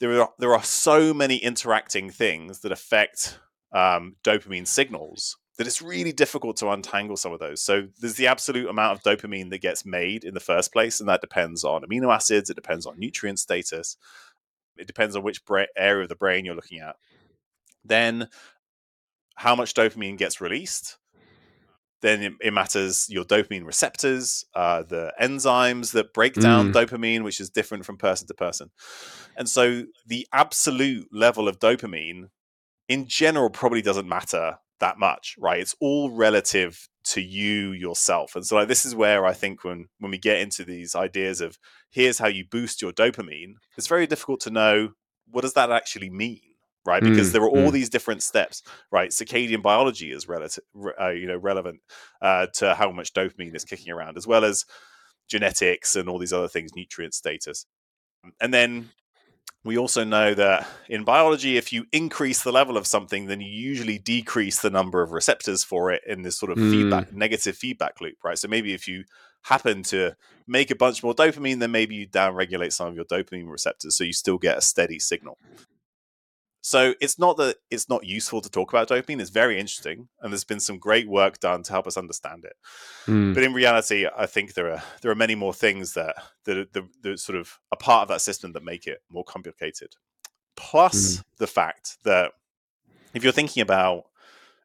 there 0.00 0.20
are 0.20 0.30
there 0.38 0.54
are 0.54 0.62
so 0.62 1.14
many 1.14 1.36
interacting 1.36 2.10
things 2.10 2.60
that 2.60 2.72
affect 2.72 3.38
um, 3.72 4.16
dopamine 4.22 4.66
signals 4.66 5.38
that 5.60 5.66
it's 5.66 5.82
really 5.82 6.10
difficult 6.10 6.56
to 6.56 6.70
untangle 6.70 7.18
some 7.18 7.34
of 7.34 7.38
those. 7.38 7.60
So 7.60 7.86
there's 8.00 8.14
the 8.14 8.28
absolute 8.28 8.70
amount 8.70 8.96
of 8.96 9.02
dopamine 9.02 9.50
that 9.50 9.60
gets 9.60 9.84
made 9.84 10.24
in 10.24 10.32
the 10.32 10.40
first 10.40 10.72
place, 10.72 11.00
and 11.00 11.08
that 11.10 11.20
depends 11.20 11.64
on 11.64 11.82
amino 11.82 12.10
acids. 12.10 12.48
It 12.48 12.54
depends 12.54 12.86
on 12.86 12.98
nutrient 12.98 13.38
status. 13.38 13.98
It 14.78 14.86
depends 14.86 15.16
on 15.16 15.22
which 15.22 15.44
bra- 15.44 15.66
area 15.76 16.04
of 16.04 16.08
the 16.08 16.16
brain 16.16 16.46
you're 16.46 16.54
looking 16.54 16.80
at. 16.80 16.96
Then, 17.84 18.28
how 19.34 19.54
much 19.54 19.74
dopamine 19.74 20.16
gets 20.16 20.40
released? 20.40 20.96
then 22.00 22.22
it, 22.22 22.32
it, 22.40 22.54
matters 22.54 23.08
your 23.10 23.26
dopamine 23.26 23.66
receptors, 23.66 24.46
uh, 24.54 24.82
the 24.82 25.12
enzymes 25.20 25.92
that 25.92 26.14
break 26.14 26.32
down 26.32 26.72
mm. 26.72 26.72
dopamine, 26.72 27.22
which 27.22 27.38
is 27.38 27.50
different 27.50 27.84
from 27.84 27.98
person 27.98 28.26
to 28.26 28.32
person. 28.32 28.70
And 29.36 29.46
so 29.46 29.84
the 30.06 30.26
absolute 30.32 31.08
level 31.12 31.46
of 31.46 31.58
dopamine 31.58 32.30
in 32.88 33.06
general 33.06 33.50
probably 33.50 33.82
doesn't 33.82 34.08
matter 34.08 34.56
that 34.80 34.98
much, 34.98 35.36
right? 35.38 35.60
It's 35.60 35.76
all 35.80 36.10
relative 36.10 36.88
to 37.02 37.20
you 37.20 37.72
yourself. 37.72 38.36
And 38.36 38.44
so 38.44 38.56
like 38.56 38.68
this 38.68 38.84
is 38.84 38.94
where 38.94 39.24
I 39.24 39.32
think 39.32 39.64
when 39.64 39.86
when 39.98 40.10
we 40.10 40.18
get 40.18 40.40
into 40.40 40.64
these 40.64 40.94
ideas 40.94 41.40
of 41.40 41.58
here's 41.90 42.18
how 42.18 42.28
you 42.28 42.44
boost 42.50 42.82
your 42.82 42.92
dopamine, 42.92 43.54
it's 43.76 43.86
very 43.86 44.06
difficult 44.06 44.40
to 44.40 44.50
know 44.50 44.90
what 45.30 45.42
does 45.42 45.54
that 45.54 45.70
actually 45.70 46.10
mean 46.10 46.40
right? 46.86 47.02
Because 47.02 47.28
mm, 47.28 47.32
there 47.32 47.42
are 47.42 47.48
all 47.48 47.68
mm. 47.68 47.72
these 47.72 47.90
different 47.90 48.22
steps, 48.22 48.62
right? 48.90 49.10
Circadian 49.10 49.62
biology 49.62 50.12
is 50.12 50.26
relative, 50.26 50.64
uh, 51.00 51.10
you 51.10 51.26
know, 51.26 51.36
relevant 51.36 51.80
uh, 52.22 52.46
to 52.54 52.74
how 52.74 52.90
much 52.90 53.12
dopamine 53.12 53.54
is 53.54 53.64
kicking 53.64 53.92
around, 53.92 54.16
as 54.16 54.26
well 54.26 54.44
as 54.44 54.64
genetics 55.28 55.94
and 55.94 56.08
all 56.08 56.18
these 56.18 56.32
other 56.32 56.48
things, 56.48 56.74
nutrient 56.74 57.14
status, 57.14 57.66
and 58.40 58.52
then 58.52 58.90
we 59.64 59.76
also 59.76 60.04
know 60.04 60.32
that 60.34 60.66
in 60.88 61.04
biology, 61.04 61.56
if 61.56 61.72
you 61.72 61.84
increase 61.92 62.42
the 62.42 62.52
level 62.52 62.76
of 62.76 62.86
something, 62.86 63.26
then 63.26 63.40
you 63.40 63.50
usually 63.50 63.98
decrease 63.98 64.60
the 64.60 64.70
number 64.70 65.02
of 65.02 65.12
receptors 65.12 65.62
for 65.64 65.90
it 65.92 66.02
in 66.06 66.22
this 66.22 66.38
sort 66.38 66.50
of 66.50 66.58
Mm. 66.58 66.70
feedback, 66.70 67.12
negative 67.12 67.56
feedback 67.56 68.00
loop, 68.00 68.16
right? 68.24 68.38
So 68.38 68.48
maybe 68.48 68.72
if 68.72 68.88
you 68.88 69.04
happen 69.42 69.82
to 69.84 70.16
make 70.46 70.70
a 70.70 70.76
bunch 70.76 71.02
more 71.02 71.14
dopamine, 71.14 71.60
then 71.60 71.70
maybe 71.70 71.94
you 71.94 72.06
downregulate 72.08 72.72
some 72.72 72.88
of 72.88 72.94
your 72.94 73.04
dopamine 73.04 73.50
receptors, 73.50 73.96
so 73.96 74.04
you 74.04 74.12
still 74.12 74.38
get 74.38 74.58
a 74.58 74.62
steady 74.62 74.98
signal. 74.98 75.38
So 76.62 76.94
it's 77.00 77.18
not 77.18 77.36
that 77.38 77.56
it's 77.70 77.88
not 77.88 78.04
useful 78.04 78.40
to 78.42 78.50
talk 78.50 78.72
about 78.72 78.88
dopamine. 78.88 79.20
It's 79.20 79.30
very 79.30 79.58
interesting, 79.58 80.08
and 80.20 80.32
there's 80.32 80.44
been 80.44 80.60
some 80.60 80.78
great 80.78 81.08
work 81.08 81.40
done 81.40 81.62
to 81.62 81.72
help 81.72 81.86
us 81.86 81.96
understand 81.96 82.44
it. 82.44 82.56
Mm. 83.06 83.34
But 83.34 83.42
in 83.42 83.54
reality, 83.54 84.06
I 84.16 84.26
think 84.26 84.54
there 84.54 84.70
are 84.70 84.82
there 85.00 85.10
are 85.10 85.16
many 85.16 85.34
more 85.34 85.54
things 85.54 85.94
that 85.94 86.16
that 86.44 86.58
are, 86.58 86.66
that, 86.72 86.84
that 87.02 87.18
sort 87.18 87.38
of 87.38 87.58
a 87.72 87.76
part 87.76 88.02
of 88.02 88.08
that 88.08 88.20
system 88.20 88.52
that 88.52 88.62
make 88.62 88.86
it 88.86 89.02
more 89.10 89.24
complicated. 89.24 89.94
Plus 90.56 91.22
the 91.38 91.46
fact 91.46 91.96
that 92.04 92.32
if 93.14 93.24
you're 93.24 93.32
thinking 93.32 93.62
about 93.62 94.04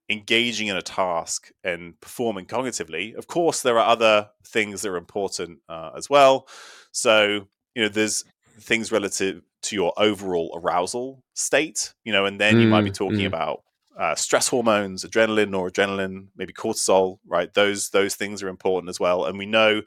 engaging 0.10 0.68
in 0.68 0.76
a 0.76 0.82
task 0.82 1.52
and 1.64 2.00
performing 2.02 2.46
cognitively, 2.46 3.16
of 3.16 3.28
course 3.28 3.62
there 3.62 3.80
are 3.80 3.88
other 3.88 4.30
things 4.46 4.82
that 4.82 4.90
are 4.90 4.98
important 4.98 5.60
uh, 5.70 5.92
as 5.96 6.10
well. 6.10 6.48
So 6.92 7.48
you 7.76 7.84
know, 7.84 7.90
there's 7.90 8.24
things 8.60 8.92
relative 8.92 9.42
to 9.64 9.76
your 9.76 9.94
overall 9.98 10.60
arousal 10.62 11.24
state, 11.34 11.94
you 12.04 12.14
know, 12.14 12.26
and 12.26 12.40
then 12.40 12.60
you 12.60 12.68
might 12.68 12.84
be 12.84 12.92
Mm, 12.92 12.96
talking 12.96 13.20
mm. 13.22 13.28
about 13.28 13.64
uh, 13.98 14.16
stress 14.16 14.48
hormones, 14.48 15.04
adrenaline 15.04 15.58
or 15.58 15.70
adrenaline, 15.70 16.28
maybe 16.36 16.54
cortisol, 16.54 17.20
right? 17.26 17.54
Those 17.54 17.90
those 17.90 18.16
things 18.16 18.44
are 18.44 18.50
important 18.50 18.90
as 18.90 19.00
well. 19.00 19.26
And 19.26 19.38
we 19.38 19.46
know 19.46 19.82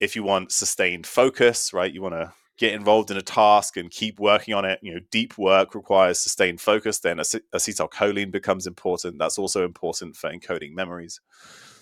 if 0.00 0.14
you 0.14 0.22
want 0.22 0.52
sustained 0.52 1.06
focus, 1.06 1.72
right, 1.72 1.92
you 1.92 2.02
want 2.02 2.14
to 2.14 2.32
get 2.58 2.74
involved 2.74 3.10
in 3.10 3.16
a 3.16 3.22
task 3.22 3.76
and 3.76 3.90
keep 3.90 4.18
working 4.18 4.54
on 4.54 4.64
it. 4.64 4.80
You 4.82 4.94
know, 4.94 5.00
deep 5.10 5.38
work 5.38 5.74
requires 5.74 6.18
sustained 6.18 6.60
focus. 6.60 6.98
Then 6.98 7.20
ace- 7.20 7.36
acetylcholine 7.54 8.30
becomes 8.30 8.66
important. 8.66 9.18
That's 9.18 9.38
also 9.38 9.64
important 9.64 10.16
for 10.16 10.30
encoding 10.30 10.72
memories. 10.74 11.20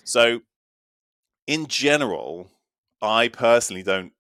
So, 0.04 0.40
in 1.46 1.66
general, 1.66 2.50
I 3.00 3.28
personally 3.28 3.82
don't 3.82 4.12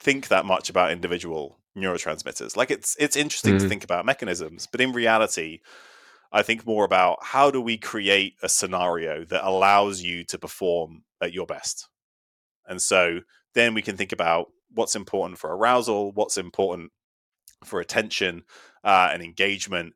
think 0.00 0.28
that 0.28 0.44
much 0.44 0.70
about 0.70 0.92
individual 0.92 1.58
neurotransmitters. 1.76 2.56
Like 2.56 2.70
it's 2.70 2.96
it's 2.98 3.16
interesting 3.16 3.58
to 3.58 3.64
Mm. 3.64 3.68
think 3.68 3.84
about 3.84 4.06
mechanisms, 4.06 4.68
but 4.70 4.80
in 4.80 4.92
reality, 4.92 5.60
I 6.32 6.42
think 6.42 6.66
more 6.66 6.84
about 6.84 7.18
how 7.22 7.50
do 7.50 7.60
we 7.60 7.78
create 7.78 8.34
a 8.42 8.48
scenario 8.48 9.24
that 9.26 9.46
allows 9.46 10.02
you 10.02 10.24
to 10.24 10.38
perform 10.38 11.04
at 11.20 11.32
your 11.32 11.46
best. 11.46 11.88
And 12.66 12.80
so 12.80 13.20
then 13.54 13.74
we 13.74 13.82
can 13.82 13.96
think 13.96 14.12
about 14.12 14.48
what's 14.70 14.96
important 14.96 15.38
for 15.38 15.54
arousal, 15.54 16.12
what's 16.12 16.36
important 16.36 16.90
for 17.64 17.80
attention 17.80 18.42
uh, 18.82 19.10
and 19.12 19.22
engagement. 19.22 19.94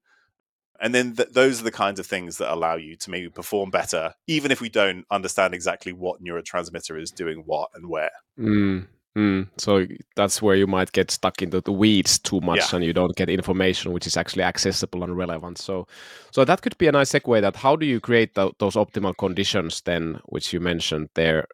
And 0.80 0.94
then 0.94 1.16
th- 1.16 1.30
those 1.32 1.60
are 1.60 1.64
the 1.64 1.72
kinds 1.72 1.98
of 1.98 2.06
things 2.06 2.38
that 2.38 2.52
allow 2.52 2.76
you 2.76 2.94
to 2.96 3.10
maybe 3.10 3.28
perform 3.28 3.70
better, 3.70 4.14
even 4.28 4.52
if 4.52 4.60
we 4.60 4.68
don't 4.68 5.04
understand 5.10 5.54
exactly 5.54 5.92
what 5.92 6.22
neurotransmitter 6.22 7.00
is 7.00 7.10
doing 7.10 7.42
what 7.46 7.70
and 7.74 7.88
where. 7.88 8.12
Mm, 8.38 8.86
mm. 9.18 9.48
So 9.58 9.86
that's 10.16 10.40
where 10.40 10.56
you 10.56 10.66
might 10.66 10.92
get 10.92 11.10
stuck 11.10 11.42
into 11.42 11.60
the 11.60 11.72
weeds 11.72 12.18
too 12.18 12.40
much, 12.40 12.58
Yeah. 12.58 12.76
and 12.76 12.84
you 12.84 12.92
don't 12.92 13.16
get 13.16 13.28
information 13.28 13.92
which 13.92 14.06
is 14.06 14.16
actually 14.16 14.44
accessible 14.44 15.02
and 15.02 15.16
relevant. 15.16 15.58
So, 15.58 15.86
so 16.30 16.44
that 16.44 16.62
could 16.62 16.78
be 16.78 16.86
a 16.88 16.92
nice 16.92 17.12
segue. 17.12 17.40
That 17.40 17.56
how 17.56 17.76
do 17.76 17.86
you 17.86 18.00
create 18.00 18.34
tho- 18.34 18.54
those 18.58 18.76
optimal 18.76 19.14
conditions 19.16 19.82
then, 19.82 20.20
which 20.26 20.52
you 20.52 20.60
mentioned 20.60 21.08
there? 21.14 21.46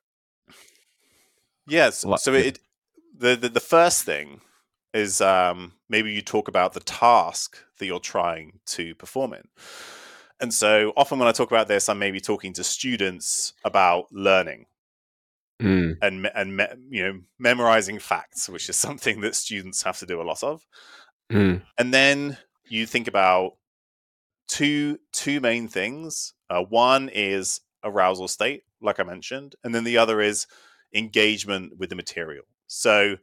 Yes. 1.66 2.04
So 2.18 2.34
it 2.34 2.58
the, 3.16 3.36
the 3.36 3.48
the 3.48 3.60
first 3.60 4.04
thing 4.04 4.40
is 4.92 5.20
um, 5.20 5.72
maybe 5.88 6.12
you 6.12 6.22
talk 6.22 6.48
about 6.48 6.72
the 6.72 6.80
task 6.80 7.58
that 7.78 7.86
you're 7.86 7.98
trying 7.98 8.60
to 8.66 8.94
perform 8.94 9.32
in. 9.34 9.48
And 10.40 10.52
so 10.52 10.92
often 10.96 11.18
when 11.18 11.28
I 11.28 11.32
talk 11.32 11.50
about 11.50 11.68
this, 11.68 11.88
I'm 11.88 11.98
maybe 11.98 12.20
talking 12.20 12.52
to 12.54 12.64
students 12.64 13.54
about 13.64 14.06
learning 14.12 14.66
Mm, 15.62 15.96
and 16.02 16.30
and 16.34 16.56
me- 16.56 16.66
you 16.90 17.02
know 17.04 17.20
memorizing 17.38 17.98
facts, 17.98 18.48
which 18.48 18.68
is 18.68 18.76
something 18.76 19.20
that 19.20 19.36
students 19.36 19.82
have 19.82 19.98
to 19.98 20.06
do 20.06 20.20
a 20.20 20.24
lot 20.24 20.42
of. 20.42 20.66
mm, 21.30 21.62
And 21.78 21.94
then 21.94 22.38
you 22.68 22.86
think 22.86 23.06
about 23.08 23.52
two 24.48 24.98
two 25.12 25.40
main 25.40 25.68
things. 25.68 26.34
Uh, 26.50 26.62
one 26.62 27.08
is 27.08 27.60
arousal 27.82 28.28
state, 28.28 28.64
like 28.80 28.98
I 28.98 29.04
mentioned, 29.04 29.54
and 29.62 29.74
then 29.74 29.84
the 29.84 29.98
other 29.98 30.20
is 30.20 30.46
engagement 30.94 31.78
with 31.78 31.90
the 31.90 31.96
material. 31.96 32.44
So 32.66 33.16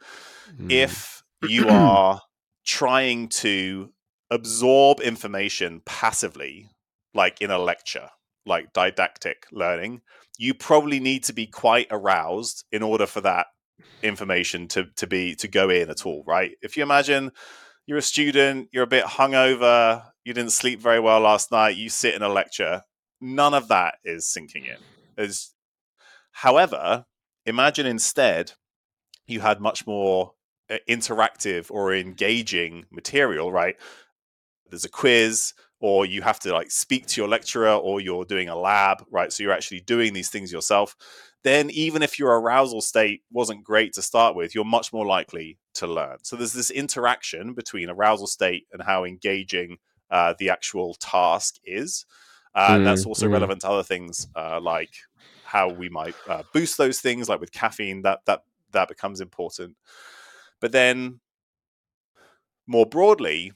mm. 0.57 0.71
if 0.71 1.23
you 1.47 1.67
are 1.67 2.21
trying 2.65 3.27
to 3.27 3.91
absorb 4.29 4.99
information 5.01 5.81
passively, 5.85 6.69
like 7.13 7.41
in 7.41 7.51
a 7.51 7.59
lecture, 7.59 8.09
like 8.45 8.73
didactic 8.73 9.47
learning, 9.51 10.01
you 10.41 10.55
probably 10.55 10.99
need 10.99 11.23
to 11.23 11.33
be 11.33 11.45
quite 11.45 11.85
aroused 11.91 12.65
in 12.71 12.81
order 12.81 13.05
for 13.05 13.21
that 13.21 13.45
information 14.01 14.67
to 14.67 14.85
to 14.95 15.05
be 15.05 15.35
to 15.35 15.47
go 15.47 15.69
in 15.69 15.87
at 15.87 16.03
all, 16.03 16.23
right? 16.25 16.53
If 16.63 16.75
you 16.75 16.81
imagine 16.81 17.31
you're 17.85 17.99
a 17.99 18.01
student, 18.01 18.67
you're 18.71 18.85
a 18.85 18.87
bit 18.87 19.05
hungover, 19.05 20.03
you 20.25 20.33
didn't 20.33 20.53
sleep 20.53 20.79
very 20.81 20.99
well 20.99 21.19
last 21.19 21.51
night, 21.51 21.77
you 21.77 21.89
sit 21.89 22.15
in 22.15 22.23
a 22.23 22.27
lecture, 22.27 22.81
none 23.21 23.53
of 23.53 23.67
that 23.67 23.95
is 24.03 24.27
sinking 24.27 24.65
in. 24.65 24.77
As 25.15 25.53
however, 26.31 27.05
imagine 27.45 27.85
instead 27.85 28.53
you 29.27 29.41
had 29.41 29.61
much 29.61 29.85
more 29.85 30.31
uh, 30.71 30.77
interactive 30.89 31.69
or 31.69 31.93
engaging 31.93 32.85
material, 32.89 33.51
right? 33.51 33.75
There's 34.71 34.85
a 34.85 34.89
quiz, 34.89 35.53
or 35.81 36.05
you 36.05 36.21
have 36.21 36.39
to 36.39 36.53
like 36.53 36.71
speak 36.71 37.07
to 37.07 37.19
your 37.19 37.27
lecturer, 37.27 37.73
or 37.73 37.99
you're 37.99 38.23
doing 38.23 38.49
a 38.49 38.55
lab, 38.55 39.03
right? 39.11 39.33
So 39.33 39.43
you're 39.43 39.51
actually 39.51 39.81
doing 39.81 40.13
these 40.13 40.29
things 40.29 40.51
yourself. 40.51 40.95
Then, 41.43 41.71
even 41.71 42.03
if 42.03 42.19
your 42.19 42.39
arousal 42.39 42.81
state 42.81 43.23
wasn't 43.31 43.63
great 43.63 43.93
to 43.93 44.01
start 44.03 44.35
with, 44.35 44.53
you're 44.53 44.63
much 44.63 44.93
more 44.93 45.07
likely 45.07 45.57
to 45.73 45.87
learn. 45.87 46.17
So 46.21 46.35
there's 46.35 46.53
this 46.53 46.69
interaction 46.69 47.53
between 47.53 47.89
arousal 47.89 48.27
state 48.27 48.67
and 48.71 48.81
how 48.81 49.05
engaging 49.05 49.77
uh, 50.11 50.35
the 50.37 50.51
actual 50.51 50.93
task 50.95 51.55
is. 51.65 52.05
Uh, 52.53 52.73
and 52.75 52.85
that's 52.85 53.05
Mm, 53.05 53.07
also 53.07 53.27
mm. 53.27 53.31
relevant 53.31 53.61
to 53.61 53.69
other 53.69 53.83
things 53.83 54.27
uh, 54.35 54.59
like 54.61 54.93
how 55.43 55.69
we 55.69 55.89
might 55.89 56.15
uh, 56.29 56.43
boost 56.53 56.77
those 56.77 56.99
things, 56.99 57.27
like 57.27 57.39
with 57.39 57.51
caffeine. 57.51 58.03
That 58.03 58.19
that 58.25 58.43
that 58.71 58.87
becomes 58.87 59.19
important. 59.19 59.77
But 60.59 60.71
then, 60.71 61.21
more 62.67 62.85
broadly, 62.85 63.53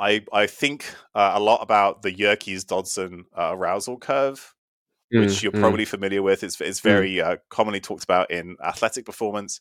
I 0.00 0.24
I 0.32 0.46
think 0.46 0.86
uh, 1.14 1.32
a 1.34 1.40
lot 1.40 1.62
about 1.62 2.02
the 2.02 2.12
Yerkes 2.12 2.64
Dodson 2.64 3.26
uh, 3.36 3.50
arousal 3.52 3.98
curve, 3.98 4.54
which 5.10 5.28
Mm, 5.30 5.42
you're 5.42 5.52
mm, 5.52 5.60
probably 5.60 5.84
familiar 5.84 6.22
with. 6.22 6.42
It's 6.42 6.60
it's 6.60 6.80
very 6.80 7.20
uh, 7.20 7.36
commonly 7.50 7.80
talked 7.80 8.04
about 8.04 8.30
in 8.30 8.56
athletic 8.64 9.04
performance, 9.04 9.60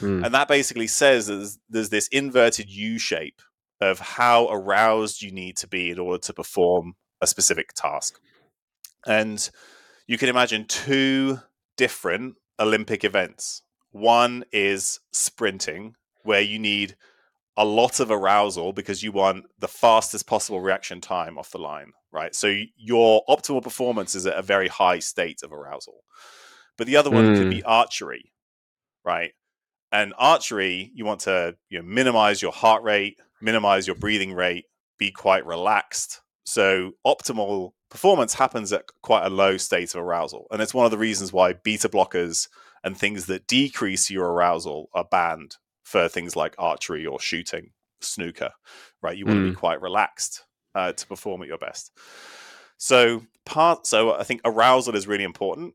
mm. 0.00 0.24
and 0.24 0.34
that 0.34 0.48
basically 0.48 0.86
says 0.86 1.26
there's, 1.26 1.58
there's 1.68 1.88
this 1.88 2.08
inverted 2.08 2.68
U 2.68 2.98
shape 2.98 3.40
of 3.80 3.98
how 3.98 4.48
aroused 4.50 5.22
you 5.22 5.32
need 5.32 5.56
to 5.56 5.66
be 5.66 5.90
in 5.90 5.98
order 5.98 6.18
to 6.18 6.34
perform 6.34 6.94
a 7.22 7.26
specific 7.26 7.72
task, 7.72 8.20
and 9.06 9.50
you 10.06 10.18
can 10.18 10.28
imagine 10.28 10.66
two 10.66 11.40
different 11.76 12.34
Olympic 12.58 13.04
events. 13.04 13.62
One 13.92 14.44
is 14.52 15.00
sprinting, 15.12 15.94
where 16.22 16.42
you 16.42 16.58
need 16.58 16.96
a 17.56 17.64
lot 17.64 18.00
of 18.00 18.10
arousal 18.10 18.72
because 18.72 19.02
you 19.02 19.12
want 19.12 19.44
the 19.58 19.68
fastest 19.68 20.26
possible 20.26 20.60
reaction 20.60 21.00
time 21.00 21.38
off 21.38 21.50
the 21.50 21.58
line, 21.58 21.92
right? 22.12 22.34
So 22.34 22.54
your 22.76 23.22
optimal 23.28 23.62
performance 23.62 24.14
is 24.14 24.26
at 24.26 24.36
a 24.36 24.42
very 24.42 24.68
high 24.68 25.00
state 25.00 25.40
of 25.42 25.52
arousal. 25.52 26.04
But 26.78 26.86
the 26.86 26.96
other 26.96 27.10
one 27.10 27.36
could 27.36 27.50
be 27.50 27.60
hmm. 27.60 27.66
archery, 27.66 28.32
right? 29.04 29.32
And 29.92 30.14
archery, 30.16 30.90
you 30.94 31.04
want 31.04 31.20
to 31.20 31.56
you 31.68 31.78
know, 31.78 31.84
minimize 31.84 32.40
your 32.40 32.52
heart 32.52 32.82
rate, 32.82 33.18
minimize 33.40 33.86
your 33.86 33.96
breathing 33.96 34.32
rate, 34.32 34.64
be 34.98 35.10
quite 35.10 35.44
relaxed. 35.44 36.20
So 36.44 36.92
optimal 37.06 37.72
performance 37.90 38.34
happens 38.34 38.72
at 38.72 38.84
quite 39.02 39.26
a 39.26 39.30
low 39.30 39.56
state 39.56 39.94
of 39.94 40.00
arousal. 40.00 40.46
And 40.50 40.62
it's 40.62 40.72
one 40.72 40.84
of 40.84 40.90
the 40.90 40.98
reasons 40.98 41.32
why 41.32 41.52
beta 41.52 41.88
blockers 41.88 42.48
and 42.82 42.96
things 42.96 43.26
that 43.26 43.46
decrease 43.46 44.10
your 44.10 44.30
arousal 44.30 44.88
are 44.94 45.04
banned 45.04 45.56
for 45.90 46.08
things 46.08 46.36
like 46.36 46.54
archery 46.56 47.04
or 47.04 47.18
shooting, 47.18 47.72
snooker, 48.00 48.50
right? 49.02 49.18
You 49.18 49.26
want 49.26 49.38
to 49.38 49.42
be 49.42 49.50
Mm. 49.50 49.56
quite 49.56 49.82
relaxed 49.82 50.44
uh, 50.76 50.92
to 50.92 51.06
perform 51.06 51.42
at 51.42 51.48
your 51.48 51.58
best. 51.58 51.90
So 52.78 53.22
part, 53.44 53.88
so 53.88 54.14
I 54.14 54.22
think 54.22 54.40
arousal 54.44 54.94
is 54.94 55.08
really 55.08 55.24
important, 55.24 55.74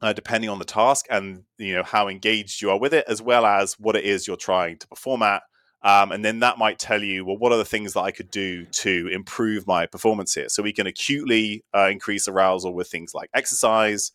uh, 0.00 0.12
depending 0.12 0.50
on 0.50 0.60
the 0.60 0.64
task 0.64 1.06
and 1.10 1.42
you 1.58 1.74
know 1.74 1.82
how 1.82 2.06
engaged 2.08 2.62
you 2.62 2.70
are 2.70 2.78
with 2.78 2.94
it, 2.94 3.04
as 3.08 3.20
well 3.20 3.44
as 3.44 3.74
what 3.80 3.96
it 3.96 4.04
is 4.04 4.26
you're 4.28 4.36
trying 4.36 4.78
to 4.78 4.86
perform 4.86 5.22
at. 5.22 5.42
Um, 5.82 6.12
and 6.12 6.24
then 6.24 6.38
that 6.38 6.56
might 6.56 6.78
tell 6.78 7.02
you, 7.02 7.24
well, 7.24 7.36
what 7.36 7.52
are 7.52 7.58
the 7.58 7.64
things 7.64 7.92
that 7.94 8.00
I 8.02 8.12
could 8.12 8.30
do 8.30 8.64
to 8.66 9.08
improve 9.12 9.66
my 9.66 9.84
performance 9.86 10.32
here? 10.32 10.48
So 10.48 10.62
we 10.62 10.72
can 10.72 10.86
acutely 10.86 11.64
uh, 11.74 11.88
increase 11.90 12.28
arousal 12.28 12.72
with 12.72 12.88
things 12.88 13.12
like 13.14 13.30
exercise, 13.34 14.12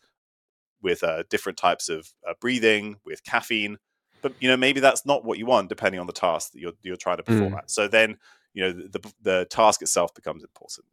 with 0.82 1.04
uh, 1.04 1.24
different 1.30 1.58
types 1.58 1.90
of 1.90 2.08
uh, 2.28 2.34
breathing, 2.40 3.02
with 3.06 3.24
caffeine. 3.26 3.78
But 4.22 4.34
you 4.40 4.48
know 4.50 4.58
maybe 4.58 4.80
that's 4.80 5.06
not 5.06 5.24
what 5.26 5.38
you 5.38 5.46
want 5.46 5.70
depending 5.70 6.00
on 6.00 6.08
the 6.08 6.14
task 6.14 6.52
that 6.52 6.60
you're 6.60 6.74
you're 6.84 6.98
trying 6.98 7.18
to 7.18 7.24
perform 7.24 7.54
Mm. 7.54 7.58
at. 7.58 7.72
So 7.72 7.88
then 7.88 8.18
you 8.54 8.64
know 8.64 8.72
the 8.74 9.14
the 9.22 9.46
task 9.46 9.82
itself 9.82 10.14
becomes 10.14 10.44
important. 10.44 10.86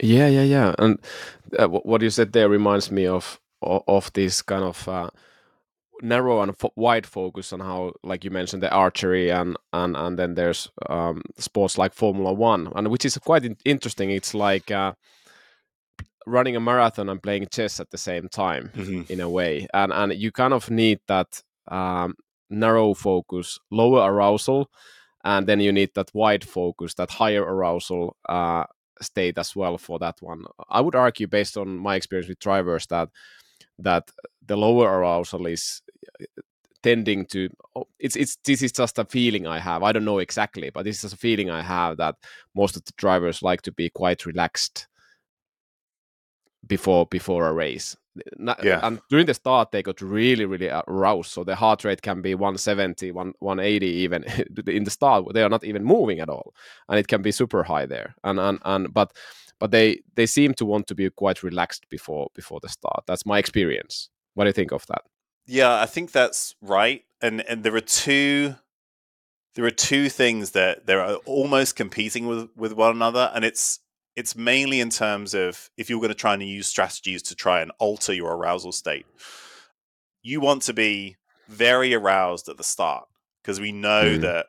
Yeah, 0.00 0.28
yeah, 0.28 0.44
yeah. 0.44 0.74
And 0.78 0.98
uh, 1.58 1.66
what 1.68 2.02
you 2.02 2.10
said 2.10 2.32
there 2.32 2.48
reminds 2.48 2.90
me 2.90 3.06
of 3.06 3.40
of, 3.62 4.12
this 4.12 4.42
kind 4.42 4.62
of 4.62 4.86
uh, 4.88 5.10
narrow 6.02 6.40
and 6.42 6.56
fo- 6.56 6.72
wide 6.76 7.04
focus 7.06 7.52
on 7.52 7.58
how, 7.60 7.92
like 8.04 8.24
you 8.24 8.30
mentioned, 8.30 8.62
the 8.62 8.70
archery 8.70 9.30
and 9.32 9.56
and 9.72 9.96
and 9.96 10.16
then 10.18 10.34
there's 10.34 10.70
um, 10.88 11.22
sports 11.38 11.76
like 11.78 11.92
Formula 11.92 12.32
One, 12.32 12.70
and 12.76 12.88
which 12.88 13.04
is 13.04 13.18
quite 13.18 13.44
in- 13.44 13.56
interesting. 13.64 14.10
It's 14.12 14.32
like 14.34 14.70
uh, 14.70 14.92
running 16.26 16.56
a 16.56 16.60
marathon 16.60 17.08
and 17.08 17.22
playing 17.22 17.48
chess 17.50 17.80
at 17.80 17.90
the 17.90 17.98
same 17.98 18.28
time 18.28 18.70
Mhm. 18.76 19.10
in 19.10 19.20
a 19.20 19.28
way, 19.28 19.66
and 19.74 19.92
and 19.92 20.12
you 20.14 20.30
kind 20.30 20.52
of 20.54 20.70
need 20.70 21.00
that 21.08 21.42
um, 21.66 22.14
narrow 22.50 22.94
focus, 22.94 23.58
lower 23.70 24.10
arousal, 24.10 24.70
and 25.24 25.46
then 25.46 25.60
you 25.60 25.72
need 25.72 25.90
that 25.94 26.10
wide 26.14 26.44
focus, 26.44 26.94
that 26.94 27.10
higher 27.10 27.42
arousal 27.42 28.16
uh, 28.28 28.64
state 29.00 29.38
as 29.38 29.54
well 29.54 29.78
for 29.78 29.98
that 29.98 30.16
one. 30.20 30.44
I 30.68 30.80
would 30.80 30.94
argue, 30.94 31.26
based 31.26 31.56
on 31.56 31.78
my 31.78 31.96
experience 31.96 32.28
with 32.28 32.38
drivers, 32.38 32.86
that 32.86 33.08
that 33.78 34.10
the 34.46 34.56
lower 34.56 34.88
arousal 34.88 35.46
is 35.46 35.82
uh, 36.20 36.24
tending 36.82 37.26
to 37.26 37.48
oh, 37.76 37.86
it's 37.98 38.16
it's 38.16 38.36
this 38.44 38.62
is 38.62 38.72
just 38.72 38.98
a 38.98 39.04
feeling 39.04 39.46
I 39.46 39.58
have. 39.58 39.82
I 39.82 39.92
don't 39.92 40.04
know 40.04 40.18
exactly, 40.18 40.70
but 40.70 40.84
this 40.84 41.04
is 41.04 41.12
a 41.12 41.16
feeling 41.16 41.50
I 41.50 41.62
have 41.62 41.96
that 41.98 42.16
most 42.54 42.76
of 42.76 42.84
the 42.84 42.92
drivers 42.96 43.42
like 43.42 43.62
to 43.62 43.72
be 43.72 43.90
quite 43.90 44.26
relaxed 44.26 44.86
before 46.66 47.06
before 47.06 47.46
a 47.48 47.52
race. 47.52 47.96
Yeah. 48.62 48.80
And 48.82 49.00
during 49.08 49.26
the 49.26 49.34
start, 49.34 49.70
they 49.70 49.82
got 49.82 50.00
really, 50.00 50.44
really 50.44 50.70
uh, 50.70 50.82
aroused. 50.88 51.30
So 51.30 51.44
the 51.44 51.54
heart 51.54 51.84
rate 51.84 52.02
can 52.02 52.22
be 52.22 52.34
170 52.34 53.12
180 53.12 53.86
even 53.86 54.24
in 54.66 54.84
the 54.84 54.90
start. 54.90 55.24
They 55.34 55.42
are 55.42 55.48
not 55.48 55.64
even 55.64 55.84
moving 55.84 56.20
at 56.20 56.28
all, 56.28 56.54
and 56.88 56.98
it 56.98 57.08
can 57.08 57.22
be 57.22 57.32
super 57.32 57.62
high 57.62 57.86
there. 57.86 58.14
And 58.24 58.38
and 58.38 58.58
and 58.64 58.92
but 58.92 59.12
but 59.58 59.70
they 59.70 60.00
they 60.14 60.26
seem 60.26 60.54
to 60.54 60.64
want 60.64 60.86
to 60.88 60.94
be 60.94 61.10
quite 61.10 61.42
relaxed 61.42 61.88
before 61.88 62.28
before 62.34 62.60
the 62.60 62.68
start. 62.68 63.04
That's 63.06 63.26
my 63.26 63.38
experience. 63.38 64.10
What 64.34 64.44
do 64.44 64.48
you 64.48 64.54
think 64.54 64.72
of 64.72 64.86
that? 64.86 65.02
Yeah, 65.46 65.80
I 65.80 65.86
think 65.86 66.12
that's 66.12 66.54
right. 66.60 67.04
And 67.20 67.40
and 67.48 67.64
there 67.64 67.74
are 67.74 67.80
two 67.80 68.54
there 69.54 69.64
are 69.64 69.70
two 69.70 70.08
things 70.08 70.52
that 70.52 70.86
they're 70.86 71.16
almost 71.26 71.74
competing 71.74 72.26
with 72.26 72.48
with 72.56 72.72
one 72.72 72.92
another 72.92 73.32
and 73.34 73.44
it's 73.44 73.80
it's 74.18 74.34
mainly 74.34 74.80
in 74.80 74.90
terms 74.90 75.32
of 75.32 75.70
if 75.76 75.88
you're 75.88 76.00
going 76.00 76.08
to 76.08 76.14
try 76.14 76.34
and 76.34 76.42
use 76.42 76.66
strategies 76.66 77.22
to 77.22 77.36
try 77.36 77.60
and 77.62 77.70
alter 77.78 78.12
your 78.12 78.34
arousal 78.34 78.72
state. 78.72 79.06
You 80.22 80.40
want 80.40 80.62
to 80.62 80.74
be 80.74 81.16
very 81.48 81.94
aroused 81.94 82.48
at 82.48 82.56
the 82.56 82.64
start 82.64 83.06
because 83.40 83.60
we 83.60 83.70
know 83.70 84.16
Mm. 84.16 84.20
that 84.22 84.46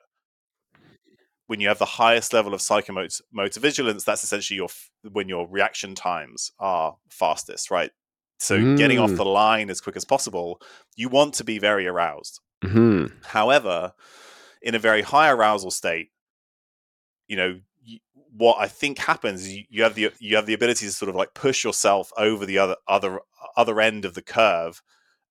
when 1.46 1.60
you 1.60 1.68
have 1.68 1.78
the 1.78 1.86
highest 1.86 2.34
level 2.34 2.56
of 2.56 2.62
psychomotor 2.62 3.22
motor 3.32 3.60
vigilance, 3.60 4.04
that's 4.04 4.24
essentially 4.24 4.58
your 4.58 4.70
when 5.12 5.30
your 5.30 5.48
reaction 5.48 5.94
times 5.94 6.52
are 6.60 6.98
fastest, 7.12 7.70
right? 7.70 7.92
So 8.40 8.58
getting 8.76 8.98
off 8.98 9.12
Mm. 9.12 9.18
the 9.18 9.26
line 9.26 9.70
as 9.70 9.82
quick 9.82 9.96
as 9.96 10.06
possible, 10.06 10.60
you 10.96 11.10
want 11.10 11.36
to 11.36 11.44
be 11.44 11.60
very 11.60 11.86
aroused. 11.86 12.40
hmm 12.64 13.06
However, 13.24 13.94
in 14.64 14.74
a 14.74 14.80
very 14.80 15.04
high 15.04 15.30
arousal 15.30 15.70
state, 15.70 16.10
you 17.28 17.38
know, 17.38 17.60
what 18.40 18.58
I 18.60 18.68
think 18.68 19.00
happens 19.00 19.42
is 19.42 19.54
you, 19.54 19.64
you 19.70 19.84
have 19.84 19.96
the 19.96 20.12
you 20.20 20.36
have 20.38 20.46
the 20.46 20.54
ability 20.54 20.86
to 20.86 20.92
sort 20.94 21.10
of 21.10 21.16
like 21.16 21.34
push 21.34 21.64
yourself 21.64 22.12
over 22.18 22.46
the 22.46 22.58
other 22.58 22.78
other 22.88 23.20
other 23.58 23.82
end 23.82 24.06
of 24.06 24.14
the 24.16 24.22
curve, 24.22 24.82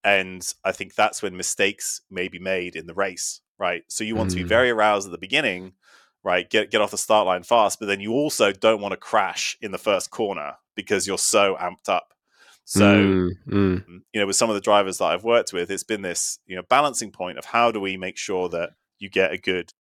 and 0.05 0.47
I 0.65 0.73
think 0.73 0.95
that's 0.95 1.23
when 1.23 1.37
mistakes 1.37 2.03
may 2.11 2.29
be 2.29 2.39
made 2.39 2.77
in 2.77 2.87
the 2.87 2.95
race, 2.95 3.41
right? 3.59 3.83
So 3.89 4.05
you 4.05 4.15
want 4.17 4.31
to 4.31 4.37
Mm. 4.37 4.43
be 4.43 4.45
very 4.45 4.71
aroused 4.71 5.07
at 5.09 5.13
the 5.13 5.19
beginning, 5.19 5.73
right? 6.23 6.49
Get 6.51 6.71
get 6.71 6.81
off 6.83 6.91
the 6.93 6.99
start 6.99 7.27
line 7.27 7.45
fast, 7.45 7.81
but 7.81 7.87
then 7.87 8.01
you 8.01 8.13
also 8.13 8.53
don't 8.53 8.81
want 8.83 8.93
to 8.93 8.99
crash 8.99 9.57
in 9.63 9.73
the 9.73 9.79
first 9.79 10.11
corner 10.11 10.57
because 10.77 11.07
you're 11.07 11.19
so 11.19 11.57
amped 11.61 11.89
up. 11.89 12.15
So 12.65 13.17
Mm, 13.17 13.85
mm, 13.89 14.01
you 14.13 14.21
know, 14.21 14.27
with 14.27 14.37
some 14.37 14.51
of 14.51 14.55
the 14.55 14.61
drivers 14.61 14.99
that 14.99 15.07
I've 15.07 15.25
worked 15.25 15.53
with, 15.53 15.71
it's 15.71 15.85
been 15.85 16.03
this, 16.03 16.39
you 16.47 16.57
know, 16.57 16.63
balancing 16.69 17.11
point 17.11 17.39
of 17.39 17.47
how 17.47 17.71
do 17.73 17.81
we 17.81 17.97
make 17.97 18.17
sure 18.17 18.49
that 18.51 18.71
you 18.99 19.09
get 19.09 19.33
a 19.33 19.39
good 19.39 19.73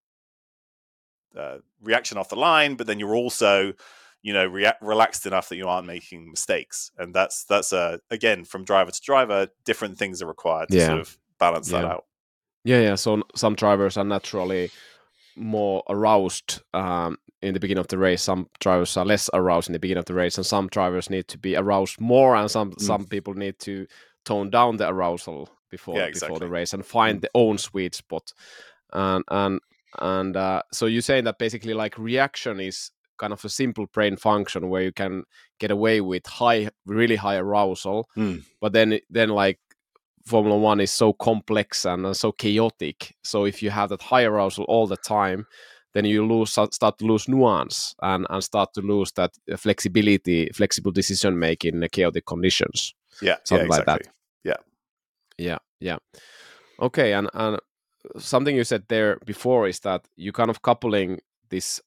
uh, 1.39 1.59
reaction 1.83 2.19
off 2.19 2.29
the 2.29 2.37
line, 2.37 2.75
but 2.75 2.87
then 2.87 2.99
you're 2.99 3.15
also, 3.17 3.73
you 4.23 4.33
know, 4.33 4.47
rea- 4.47 4.73
relaxed 4.83 5.25
enough 5.27 5.49
that 5.49 5.57
you 5.57 5.69
aren't 5.69 5.87
making 5.87 6.31
mistakes. 6.31 6.91
And 6.99 7.15
that's 7.15 7.45
that's 7.45 7.73
uh, 7.73 7.99
again 8.11 8.45
from 8.45 8.65
driver 8.65 8.91
to 8.91 9.01
driver, 9.01 9.49
different 9.65 9.97
things 9.99 10.21
are 10.23 10.27
required 10.27 10.69
to 10.71 10.77
Yeah. 10.77 10.87
sort 10.89 11.01
of 11.01 11.19
balance 11.39 11.69
that 11.71 11.85
out. 11.85 12.05
Yeah, 12.65 12.81
yeah. 12.81 12.95
So 12.97 13.23
some 13.37 13.55
drivers 13.55 13.97
are 13.97 14.05
naturally 14.05 14.71
more 15.37 15.83
aroused 15.89 16.63
um, 16.75 17.17
in 17.41 17.55
the 17.55 17.61
beginning 17.61 17.81
of 17.81 17.89
the 17.89 17.99
race. 17.99 18.23
Some 18.23 18.49
drivers 18.59 18.97
are 18.97 19.05
less 19.07 19.31
aroused 19.33 19.69
in 19.69 19.73
the 19.73 19.79
beginning 19.79 20.01
of 20.01 20.07
the 20.07 20.15
race, 20.15 20.37
and 20.37 20.45
some 20.45 20.67
drivers 20.69 21.09
need 21.09 21.29
to 21.29 21.39
be 21.39 21.55
aroused 21.57 22.01
more, 22.01 22.35
and 22.37 22.51
some 22.51 22.73
Mm. 22.73 22.81
some 22.81 23.05
people 23.07 23.35
need 23.35 23.59
to 23.61 23.87
tone 24.25 24.51
down 24.51 24.77
the 24.77 24.89
arousal 24.89 25.49
before 25.71 25.97
Yeah, 25.99 26.11
before 26.11 26.39
the 26.41 26.49
race 26.49 26.73
and 26.75 26.85
find 26.85 27.19
Mm. 27.19 27.21
their 27.23 27.31
own 27.35 27.59
sweet 27.59 27.95
spot. 27.95 28.33
And 28.93 29.25
and 29.29 29.61
and 29.99 30.37
uh, 30.37 30.63
so 30.73 30.87
you're 30.87 31.03
saying 31.03 31.25
that 31.25 31.39
basically 31.39 31.75
like 31.75 31.99
reaction 31.99 32.61
is 32.61 32.91
kind 33.19 33.33
of 33.33 33.45
a 33.45 33.49
simple 33.49 33.87
brain 33.87 34.17
function 34.17 34.69
where 34.69 34.83
you 34.83 34.93
can 34.93 35.25
get 35.59 35.71
away 35.71 36.01
with 36.01 36.25
high, 36.27 36.69
really 36.87 37.17
high 37.17 37.37
arousal, 37.37 38.09
Mm. 38.17 38.45
but 38.61 38.73
then 38.73 39.01
then 39.11 39.31
like 39.31 39.59
Formula 40.27 40.57
One 40.59 40.81
is 40.81 40.91
so 40.93 41.13
complex 41.15 41.85
and 41.87 42.05
uh, 42.07 42.15
so 42.15 42.33
chaotic. 42.33 43.15
So 43.25 43.45
if 43.47 43.63
you 43.63 43.71
have 43.71 43.89
that 43.89 44.03
high 44.03 44.25
arousal 44.25 44.65
all 44.65 44.87
the 44.87 44.97
time, 44.99 45.47
then 45.95 46.05
you 46.05 46.25
lose 46.27 46.51
start 46.53 46.99
to 46.99 47.05
lose 47.07 47.29
nuance 47.29 47.95
and, 48.03 48.27
and 48.29 48.45
start 48.45 48.75
to 48.75 48.83
lose 48.83 49.11
that 49.13 49.31
uh, 49.51 49.57
flexibility, 49.57 50.51
flexible 50.53 50.93
decision 50.93 51.39
making 51.39 51.83
in 51.83 51.89
chaotic 51.89 52.27
conditions. 52.27 52.95
Yeah, 53.23 53.37
Something 53.45 53.69
yeah, 53.69 53.77
like 53.77 53.87
that. 53.87 54.01
exactly. 54.03 54.13
Yeah. 54.45 54.57
Yeah, 55.39 55.59
yeah. 55.81 55.97
Okay, 56.81 57.15
and 57.15 57.29
and 57.35 57.59
something 58.17 58.57
you 58.57 58.65
said 58.65 58.85
there 58.89 59.19
before 59.25 59.69
is 59.69 59.81
that 59.81 60.07
you 60.17 60.33
kind 60.33 60.51
of 60.51 60.63
coupling 60.63 61.21
this 61.51 61.81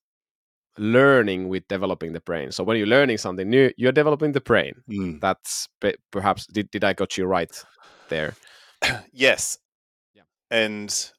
learning 0.77 1.49
with 1.49 1.67
developing 1.67 2.13
the 2.13 2.21
brain. 2.21 2.51
So 2.51 2.63
when 2.63 2.77
you're 2.77 2.87
learning 2.87 3.17
something 3.17 3.49
new, 3.49 3.71
you're 3.77 3.91
developing 3.91 4.31
the 4.31 4.41
brain. 4.41 4.73
Mm. 4.89 5.19
That's 5.19 5.67
perhaps 6.11 6.47
did, 6.47 6.71
did 6.71 6.83
I 6.83 6.93
got 6.93 7.17
you 7.17 7.25
right 7.25 7.51
there? 8.09 8.35
yes. 9.11 9.57
Yeah. 10.13 10.23
And 10.49 11.11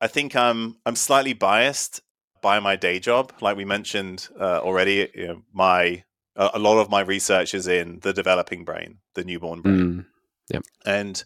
I 0.00 0.06
think 0.06 0.36
I'm 0.36 0.76
I'm 0.86 0.96
slightly 0.96 1.32
biased 1.32 2.00
by 2.42 2.60
my 2.60 2.76
day 2.76 2.98
job. 2.98 3.32
Like 3.40 3.56
we 3.56 3.64
mentioned 3.64 4.28
uh, 4.38 4.60
already, 4.60 5.10
you 5.14 5.28
know, 5.28 5.42
my 5.52 6.04
a, 6.36 6.50
a 6.54 6.58
lot 6.58 6.78
of 6.78 6.88
my 6.88 7.00
research 7.00 7.54
is 7.54 7.66
in 7.66 8.00
the 8.00 8.12
developing 8.12 8.64
brain, 8.64 8.98
the 9.14 9.24
newborn 9.24 9.62
brain. 9.62 10.06
Mm, 10.52 10.62
And 10.86 11.24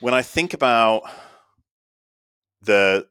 when 0.00 0.14
I 0.14 0.22
think 0.22 0.52
about 0.52 1.02
the 2.62 3.06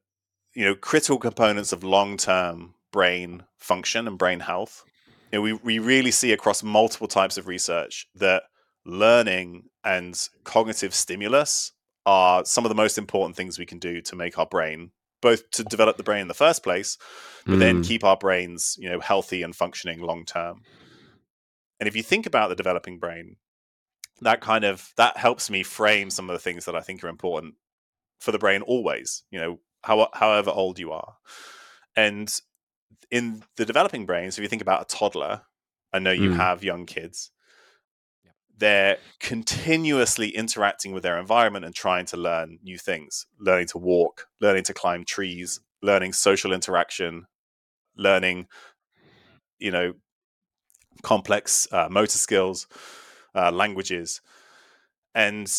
you 0.53 0.65
know 0.65 0.75
critical 0.75 1.17
components 1.17 1.71
of 1.71 1.83
long-term 1.83 2.73
brain 2.91 3.43
function 3.57 4.07
and 4.07 4.17
brain 4.17 4.41
health, 4.41 4.83
you 5.31 5.37
know, 5.37 5.41
we, 5.41 5.53
we 5.53 5.79
really 5.79 6.11
see 6.11 6.31
across 6.31 6.63
multiple 6.63 7.07
types 7.07 7.37
of 7.37 7.47
research 7.47 8.07
that 8.15 8.43
learning 8.85 9.63
and 9.83 10.27
cognitive 10.43 10.93
stimulus 10.93 11.71
are 12.05 12.43
some 12.45 12.65
of 12.65 12.69
the 12.69 12.75
most 12.75 12.97
important 12.97 13.35
things 13.35 13.59
we 13.59 13.65
can 13.65 13.79
do 13.79 14.01
to 14.01 14.15
make 14.15 14.37
our 14.37 14.45
brain 14.45 14.91
both 15.21 15.49
to 15.51 15.63
develop 15.63 15.97
the 15.97 16.03
brain 16.03 16.21
in 16.21 16.27
the 16.27 16.33
first 16.33 16.63
place, 16.63 16.97
but 17.45 17.59
then 17.59 17.81
mm, 17.81 17.87
keep 17.87 18.03
our 18.03 18.17
brains, 18.17 18.75
you 18.79 18.89
know, 18.89 18.99
healthy 18.99 19.43
and 19.43 19.55
functioning 19.55 19.99
long 19.99 20.25
term. 20.25 20.61
And 21.79 21.87
if 21.87 21.95
you 21.95 22.03
think 22.03 22.25
about 22.25 22.49
the 22.49 22.55
developing 22.55 22.97
brain, 22.97 23.37
that 24.21 24.41
kind 24.41 24.63
of 24.63 24.93
that 24.97 25.17
helps 25.17 25.49
me 25.49 25.63
frame 25.63 26.09
some 26.09 26.29
of 26.29 26.33
the 26.33 26.39
things 26.39 26.65
that 26.65 26.75
I 26.75 26.81
think 26.81 27.03
are 27.03 27.07
important 27.07 27.55
for 28.21 28.31
the 28.31 28.39
brain 28.39 28.61
always, 28.61 29.23
you 29.31 29.39
know, 29.39 29.59
how, 29.83 30.07
however 30.13 30.51
old 30.51 30.79
you 30.79 30.91
are. 30.91 31.17
And 31.95 32.33
in 33.09 33.43
the 33.57 33.65
developing 33.65 34.05
brain, 34.05 34.31
so 34.31 34.39
if 34.39 34.43
you 34.43 34.49
think 34.49 34.61
about 34.61 34.83
a 34.83 34.95
toddler, 34.95 35.41
I 35.91 35.99
know 35.99 36.11
you 36.11 36.29
Mm. 36.29 36.37
have 36.37 36.63
young 36.63 36.85
kids, 36.85 37.31
they're 38.57 38.97
continuously 39.19 40.29
interacting 40.29 40.93
with 40.93 41.03
their 41.03 41.19
environment 41.19 41.65
and 41.65 41.73
trying 41.73 42.05
to 42.05 42.17
learn 42.17 42.59
new 42.63 42.77
things, 42.77 43.25
learning 43.39 43.67
to 43.67 43.79
walk, 43.79 44.27
learning 44.39 44.63
to 44.65 44.73
climb 44.73 45.03
trees, 45.03 45.59
learning 45.81 46.13
social 46.13 46.53
interaction, 46.53 47.25
learning, 47.97 48.47
you 49.57 49.71
know, 49.71 49.93
complex 51.01 51.67
uh, 51.71 51.87
motor 51.89 52.19
skills, 52.19 52.67
uh, 53.33 53.51
languages. 53.51 54.21
And 55.15 55.51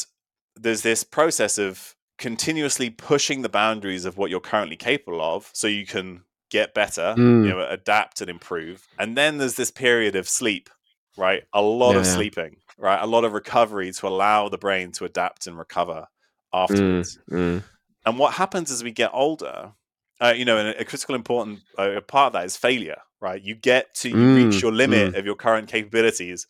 there's 0.54 0.82
this 0.82 1.02
process 1.02 1.58
of 1.58 1.96
continuously 2.22 2.88
pushing 2.88 3.42
the 3.42 3.48
boundaries 3.48 4.04
of 4.04 4.16
what 4.16 4.30
you're 4.30 4.38
currently 4.38 4.76
capable 4.76 5.20
of 5.20 5.50
so 5.52 5.66
you 5.66 5.84
can 5.84 6.22
get 6.50 6.72
better, 6.72 7.16
Mm. 7.18 7.44
you 7.44 7.50
know, 7.50 7.66
adapt 7.68 8.20
and 8.20 8.30
improve. 8.30 8.86
And 8.96 9.16
then 9.16 9.38
there's 9.38 9.56
this 9.56 9.72
period 9.72 10.14
of 10.14 10.28
sleep, 10.28 10.70
right? 11.16 11.42
A 11.52 11.60
lot 11.60 11.94
Yeah, 11.94 11.98
of 11.98 12.06
yeah. 12.06 12.14
sleeping, 12.14 12.56
right? 12.78 13.02
A 13.02 13.06
lot 13.06 13.24
of 13.24 13.32
recovery 13.32 13.90
to 13.92 14.06
allow 14.06 14.48
the 14.48 14.56
brain 14.56 14.92
to 14.92 15.04
adapt 15.04 15.48
and 15.48 15.58
recover 15.58 16.06
mm, 16.06 16.06
afterwards. 16.52 17.18
mm. 17.28 17.64
And 18.06 18.18
what 18.20 18.34
happens 18.34 18.70
as 18.70 18.84
we 18.84 18.92
get 18.92 19.10
older, 19.12 19.72
uh, 20.20 20.34
you 20.36 20.44
know, 20.44 20.58
and 20.58 20.68
a 20.78 20.84
critical 20.84 21.16
important 21.16 21.60
uh, 21.76 22.00
part 22.06 22.28
of 22.28 22.32
that 22.34 22.44
is 22.44 22.56
failure, 22.56 23.00
right? 23.20 23.42
You 23.42 23.56
get 23.56 23.94
to 23.96 24.10
you 24.10 24.14
Mm, 24.14 24.36
reach 24.36 24.62
your 24.62 24.72
limit 24.72 25.12
mm. 25.12 25.18
of 25.18 25.26
your 25.26 25.34
current 25.34 25.68
capabilities, 25.68 26.46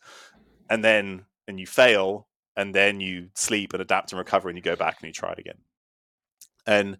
and 0.69 0.83
then 0.83 1.25
and 1.47 1.59
you 1.59 1.65
fail, 1.65 2.27
and 2.55 2.73
then 2.73 2.99
you 2.99 3.29
sleep 3.35 3.73
and 3.73 3.81
adapt 3.81 4.11
and 4.11 4.19
recover, 4.19 4.49
and 4.49 4.57
you 4.57 4.61
go 4.61 4.75
back 4.75 4.97
and 5.01 5.07
you 5.07 5.13
try 5.13 5.31
it 5.31 5.39
again. 5.39 5.59
And 6.65 6.97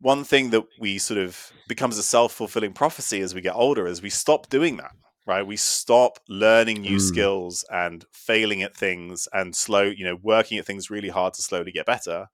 one 0.00 0.24
thing 0.24 0.50
that 0.50 0.64
we 0.78 0.98
sort 0.98 1.18
of 1.18 1.52
becomes 1.68 1.98
a 1.98 2.02
self 2.02 2.32
fulfilling 2.32 2.72
prophecy 2.72 3.20
as 3.20 3.34
we 3.34 3.40
get 3.40 3.54
older 3.54 3.86
is 3.86 4.02
we 4.02 4.10
stop 4.10 4.48
doing 4.48 4.76
that, 4.76 4.92
right? 5.26 5.46
We 5.46 5.56
stop 5.56 6.18
learning 6.28 6.82
new 6.82 6.98
Mm. 6.98 7.00
skills 7.00 7.64
and 7.70 8.04
failing 8.12 8.62
at 8.62 8.76
things 8.76 9.28
and 9.32 9.54
slow, 9.54 9.82
you 9.84 10.04
know, 10.04 10.18
working 10.22 10.58
at 10.58 10.66
things 10.66 10.90
really 10.90 11.08
hard 11.08 11.34
to 11.34 11.42
slowly 11.42 11.72
get 11.72 11.86
better. 11.86 12.26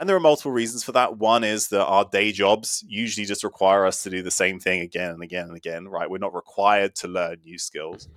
And 0.00 0.08
there 0.08 0.16
are 0.16 0.20
multiple 0.20 0.52
reasons 0.52 0.84
for 0.84 0.92
that. 0.92 1.18
One 1.18 1.42
is 1.42 1.68
that 1.68 1.84
our 1.84 2.04
day 2.04 2.30
jobs 2.30 2.84
usually 2.86 3.26
just 3.26 3.42
require 3.42 3.84
us 3.84 4.02
to 4.04 4.10
do 4.10 4.22
the 4.22 4.30
same 4.30 4.60
thing 4.60 4.80
again 4.80 5.10
and 5.10 5.22
again 5.22 5.48
and 5.48 5.56
again, 5.56 5.88
right? 5.88 6.08
We're 6.08 6.18
not 6.18 6.34
required 6.34 6.94
to 6.96 7.08
learn 7.08 7.38
new 7.44 7.58
skills. 7.58 8.08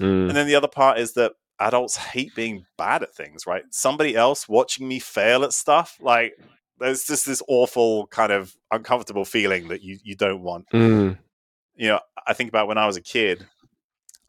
Mm. 0.00 0.28
And 0.28 0.36
then 0.36 0.48
the 0.48 0.56
other 0.56 0.68
part 0.68 0.98
is 0.98 1.12
that 1.12 1.34
adults 1.60 1.96
hate 1.96 2.34
being 2.34 2.64
bad 2.76 3.02
at 3.02 3.14
things, 3.14 3.46
right? 3.46 3.64
Somebody 3.70 4.14
else 4.16 4.48
watching 4.48 4.86
me 4.86 4.98
fail 4.98 5.44
at 5.44 5.52
stuff, 5.52 5.96
like 6.00 6.34
there's 6.78 7.04
just 7.04 7.26
this 7.26 7.42
awful 7.48 8.06
kind 8.08 8.30
of 8.32 8.54
uncomfortable 8.70 9.24
feeling 9.24 9.68
that 9.68 9.82
you 9.82 9.98
you 10.04 10.14
don't 10.14 10.42
want. 10.42 10.66
Mm. 10.72 11.18
You 11.74 11.88
know, 11.88 12.00
I 12.26 12.32
think 12.32 12.48
about 12.48 12.68
when 12.68 12.78
I 12.78 12.86
was 12.86 12.96
a 12.96 13.02
kid, 13.02 13.46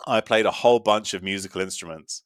I 0.07 0.21
played 0.21 0.45
a 0.45 0.51
whole 0.51 0.79
bunch 0.79 1.13
of 1.13 1.23
musical 1.23 1.61
instruments. 1.61 2.23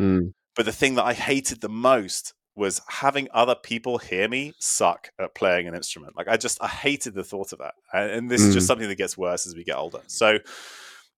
Mm. 0.00 0.32
But 0.54 0.66
the 0.66 0.72
thing 0.72 0.94
that 0.96 1.04
I 1.04 1.14
hated 1.14 1.60
the 1.60 1.68
most 1.68 2.34
was 2.54 2.82
having 2.88 3.28
other 3.32 3.54
people 3.54 3.96
hear 3.96 4.28
me 4.28 4.52
suck 4.58 5.10
at 5.18 5.34
playing 5.34 5.66
an 5.66 5.74
instrument. 5.74 6.14
Like 6.16 6.28
I 6.28 6.36
just 6.36 6.62
I 6.62 6.68
hated 6.68 7.14
the 7.14 7.24
thought 7.24 7.52
of 7.52 7.60
that. 7.60 7.74
And, 7.92 8.10
and 8.10 8.30
this 8.30 8.42
is 8.42 8.54
just 8.54 8.64
Mm. 8.64 8.68
something 8.68 8.88
that 8.88 8.96
gets 8.98 9.16
worse 9.16 9.46
as 9.46 9.54
we 9.56 9.64
get 9.64 9.76
older. 9.76 10.00
So, 10.06 10.38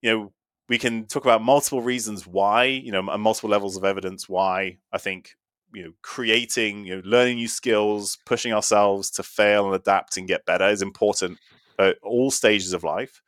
you 0.01 0.11
know, 0.11 0.33
we 0.69 0.79
can 0.79 1.07
talk 1.07 1.25
about 1.25 1.43
multiple 1.43 1.83
reasons 1.83 2.27
why, 2.27 2.65
you 2.65 2.93
know, 2.93 3.07
and 3.09 3.23
multiple 3.23 3.51
levels 3.51 3.77
of 3.77 3.85
evidence 3.85 4.29
why 4.29 4.79
I 4.93 4.99
think, 4.99 5.37
you 5.73 5.85
know, 5.85 5.93
creating, 6.03 6.87
you 6.87 6.97
know, 6.97 7.03
learning 7.05 7.37
new 7.37 7.49
skills, 7.49 8.19
pushing 8.25 8.53
ourselves 8.53 9.11
to 9.13 9.23
fail 9.23 9.67
and 9.67 9.75
adapt 9.75 10.17
and 10.17 10.29
get 10.29 10.47
better 10.47 10.69
is 10.69 10.83
important 10.83 11.39
at 11.79 11.97
all 12.03 12.31
stages 12.31 12.73
of 12.73 12.85
life. 12.85 13.21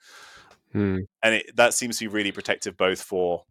Mm. 0.75 1.07
and 1.23 1.35
it, 1.37 1.57
that 1.57 1.73
seems 1.73 1.99
to 1.99 2.05
be 2.05 2.09
really 2.09 2.33
protective 2.33 2.77
both 2.77 3.01
for 3.01 3.45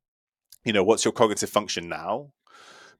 you 0.63 0.73
know 0.73 0.83
what's 0.83 1.03
your 1.03 1.13
cognitive 1.13 1.49
function 1.49 1.89
now 1.89 2.29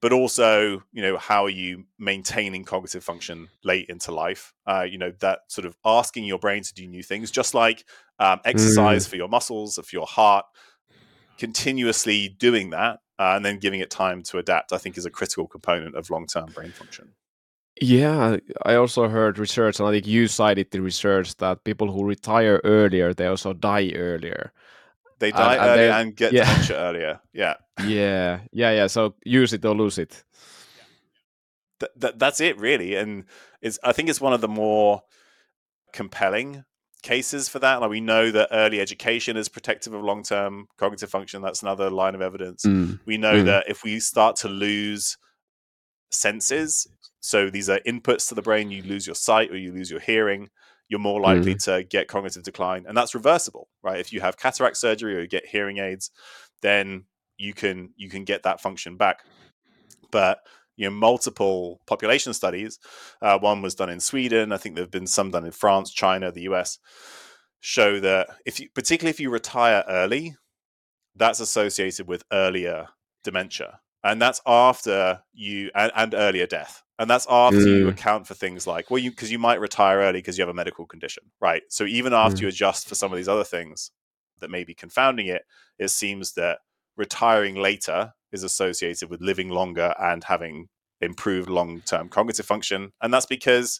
but 0.01 0.11
also 0.11 0.83
you 0.91 1.01
know 1.01 1.17
how 1.17 1.45
are 1.45 1.49
you 1.49 1.83
maintaining 1.97 2.63
cognitive 2.63 3.03
function 3.03 3.47
late 3.63 3.87
into 3.89 4.11
life? 4.11 4.53
Uh, 4.67 4.85
you 4.87 4.97
know 4.97 5.11
that 5.19 5.39
sort 5.47 5.65
of 5.65 5.75
asking 5.85 6.25
your 6.25 6.39
brain 6.39 6.63
to 6.63 6.73
do 6.73 6.87
new 6.87 7.03
things 7.03 7.31
just 7.31 7.53
like 7.53 7.85
um, 8.19 8.39
exercise 8.45 9.07
for 9.07 9.15
your 9.15 9.27
muscles 9.27 9.75
for 9.75 9.95
your 9.95 10.05
heart 10.05 10.45
continuously 11.37 12.29
doing 12.29 12.69
that 12.71 12.99
uh, 13.19 13.33
and 13.35 13.45
then 13.45 13.59
giving 13.59 13.79
it 13.79 13.89
time 13.89 14.21
to 14.23 14.37
adapt 14.37 14.71
i 14.73 14.77
think 14.77 14.97
is 14.97 15.05
a 15.05 15.11
critical 15.11 15.47
component 15.47 15.95
of 15.95 16.09
long-term 16.09 16.49
brain 16.53 16.71
function 16.71 17.13
Yeah, 17.81 18.37
I 18.63 18.75
also 18.75 19.09
heard 19.09 19.37
research, 19.37 19.79
and 19.79 19.89
I 19.89 19.91
think 19.91 20.07
you 20.07 20.27
cited 20.27 20.71
the 20.71 20.79
research 20.79 21.35
that 21.43 21.63
people 21.65 21.91
who 21.91 22.05
retire 22.07 22.61
earlier, 22.63 23.13
they 23.13 23.27
also 23.27 23.51
die 23.51 23.91
earlier. 23.93 24.53
they 25.19 25.31
die 25.31 25.55
and 25.59 25.65
earlier 25.69 25.87
then- 25.91 25.99
and 26.07 26.15
get 26.15 26.31
yeah. 26.33 26.45
dementia 26.45 26.77
earlier 26.77 27.19
yeah 27.33 27.55
Yeah, 27.83 28.39
yeah, 28.53 28.71
yeah. 28.79 28.87
So 28.87 29.15
use 29.25 29.51
it 29.55 29.65
or 29.65 29.75
lose 29.75 29.97
it. 30.01 30.23
th- 31.79 31.91
th- 31.99 32.15
that's 32.17 32.39
it 32.39 32.57
really 32.57 32.95
and 32.95 33.25
it's 33.61 33.77
i 33.83 33.91
think 33.91 34.07
it's 34.09 34.21
one 34.21 34.33
of 34.35 34.39
the 34.41 34.47
more 34.47 35.01
compelling 35.93 36.63
cases 37.05 37.47
for 37.47 37.59
that. 37.59 37.79
Like 37.81 37.89
we 37.89 38.01
know 38.01 38.31
that 38.31 38.49
early 38.51 38.81
education 38.81 39.37
is 39.37 39.47
protective 39.47 39.93
of 39.93 40.01
long-term 40.03 40.67
cognitive 40.77 41.09
function. 41.09 41.41
That's 41.41 41.61
another 41.61 41.89
line 41.89 42.15
of 42.15 42.21
evidence. 42.21 42.65
Mm. 42.65 42.99
we 43.05 43.17
know 43.17 43.35
Mm. 43.35 43.45
that 43.45 43.69
if 43.69 43.83
we 43.83 43.99
start 43.99 44.35
to 44.37 44.49
lose 44.49 45.17
senses 46.11 46.87
so 47.19 47.49
these 47.49 47.69
are 47.69 47.79
inputs 47.87 48.27
to 48.29 48.35
the 48.35 48.41
brain 48.41 48.71
you 48.71 48.81
lose 48.83 49.05
your 49.07 49.15
sight 49.15 49.51
or 49.51 49.57
you 49.57 49.71
lose 49.73 49.89
your 49.91 49.99
hearing 49.99 50.49
you're 50.87 50.99
more 50.99 51.19
likely 51.19 51.55
to 51.55 51.83
get 51.83 52.07
cognitive 52.07 52.43
decline 52.43 52.85
and 52.87 52.95
that's 52.95 53.15
reversible 53.15 53.67
right? 53.83 53.99
If 53.99 54.13
you 54.13 54.21
have 54.21 54.37
cataract 54.37 54.77
surgery 54.77 55.15
or 55.15 55.21
you 55.21 55.27
get 55.27 55.45
hearing 55.45 55.77
aids 55.79 56.11
then 56.61 57.05
you 57.37 57.53
can 57.53 57.89
you 57.97 58.09
can 58.09 58.23
get 58.23 58.43
that 58.43 58.61
function 58.61 58.95
back. 58.97 59.19
But 60.11 60.39
you 60.77 60.85
know 60.85 60.95
multiple 60.95 61.81
population 61.87 62.33
studies. 62.33 62.79
Uh, 63.21 63.37
one 63.39 63.61
was 63.61 63.75
done 63.75 63.89
in 63.89 63.99
sweden. 63.99 64.51
I 64.51 64.57
think 64.57 64.75
there 64.75 64.83
have 64.83 64.91
been 64.91 65.07
some 65.07 65.31
done 65.31 65.45
in 65.45 65.51
france 65.51 65.91
china 65.91 66.31
the 66.31 66.41
us 66.43 66.79
show 67.59 67.99
that 67.99 68.27
if 68.45 68.59
you 68.59 68.69
particularly 68.75 69.09
if 69.09 69.19
you 69.19 69.29
retire 69.29 69.83
early 69.87 70.35
that's 71.15 71.39
associated 71.39 72.07
with 72.07 72.23
earlier 72.31 72.87
dementia. 73.23 73.79
And 74.03 74.21
that's 74.21 74.41
after 74.45 75.21
you 75.33 75.71
and, 75.73 75.91
and 75.95 76.13
earlier 76.13 76.45
death. 76.45 76.83
And 76.99 77.09
that's 77.09 77.25
after 77.29 77.69
you 77.69 77.87
Mm. 77.87 77.89
account 77.89 78.27
for 78.27 78.35
things 78.35 78.67
like 78.67 78.89
well 78.91 78.99
you 78.99 79.09
because 79.09 79.31
you 79.31 79.39
might 79.39 79.59
retire 79.59 79.99
early 79.99 80.19
because 80.19 80.37
you 80.37 80.43
have 80.43 80.49
a 80.49 80.53
medical 80.53 80.85
condition 80.85 81.23
right? 81.41 81.63
So 81.69 81.85
even 81.85 82.13
after 82.13 82.39
Mm. 82.39 82.41
you 82.43 82.47
adjust 82.49 82.87
for 82.87 82.95
some 82.95 83.11
of 83.11 83.17
these 83.17 83.27
other 83.27 83.43
things 83.43 83.91
that 84.39 84.49
may 84.51 84.63
be 84.63 84.73
confounding 84.73 85.27
it 85.27 85.43
it 85.79 85.89
seems 85.89 86.33
that 86.33 86.59
retiring 86.97 87.55
later 87.55 88.13
is 88.35 88.43
associated 88.43 89.09
with 89.09 89.21
living 89.21 89.49
longer 89.49 89.95
and 89.99 90.23
having 90.25 90.67
improved 91.01 91.49
long-term 91.49 92.07
cognitive 92.09 92.45
function 92.45 92.91
and 93.01 93.13
that's 93.13 93.25
because 93.25 93.79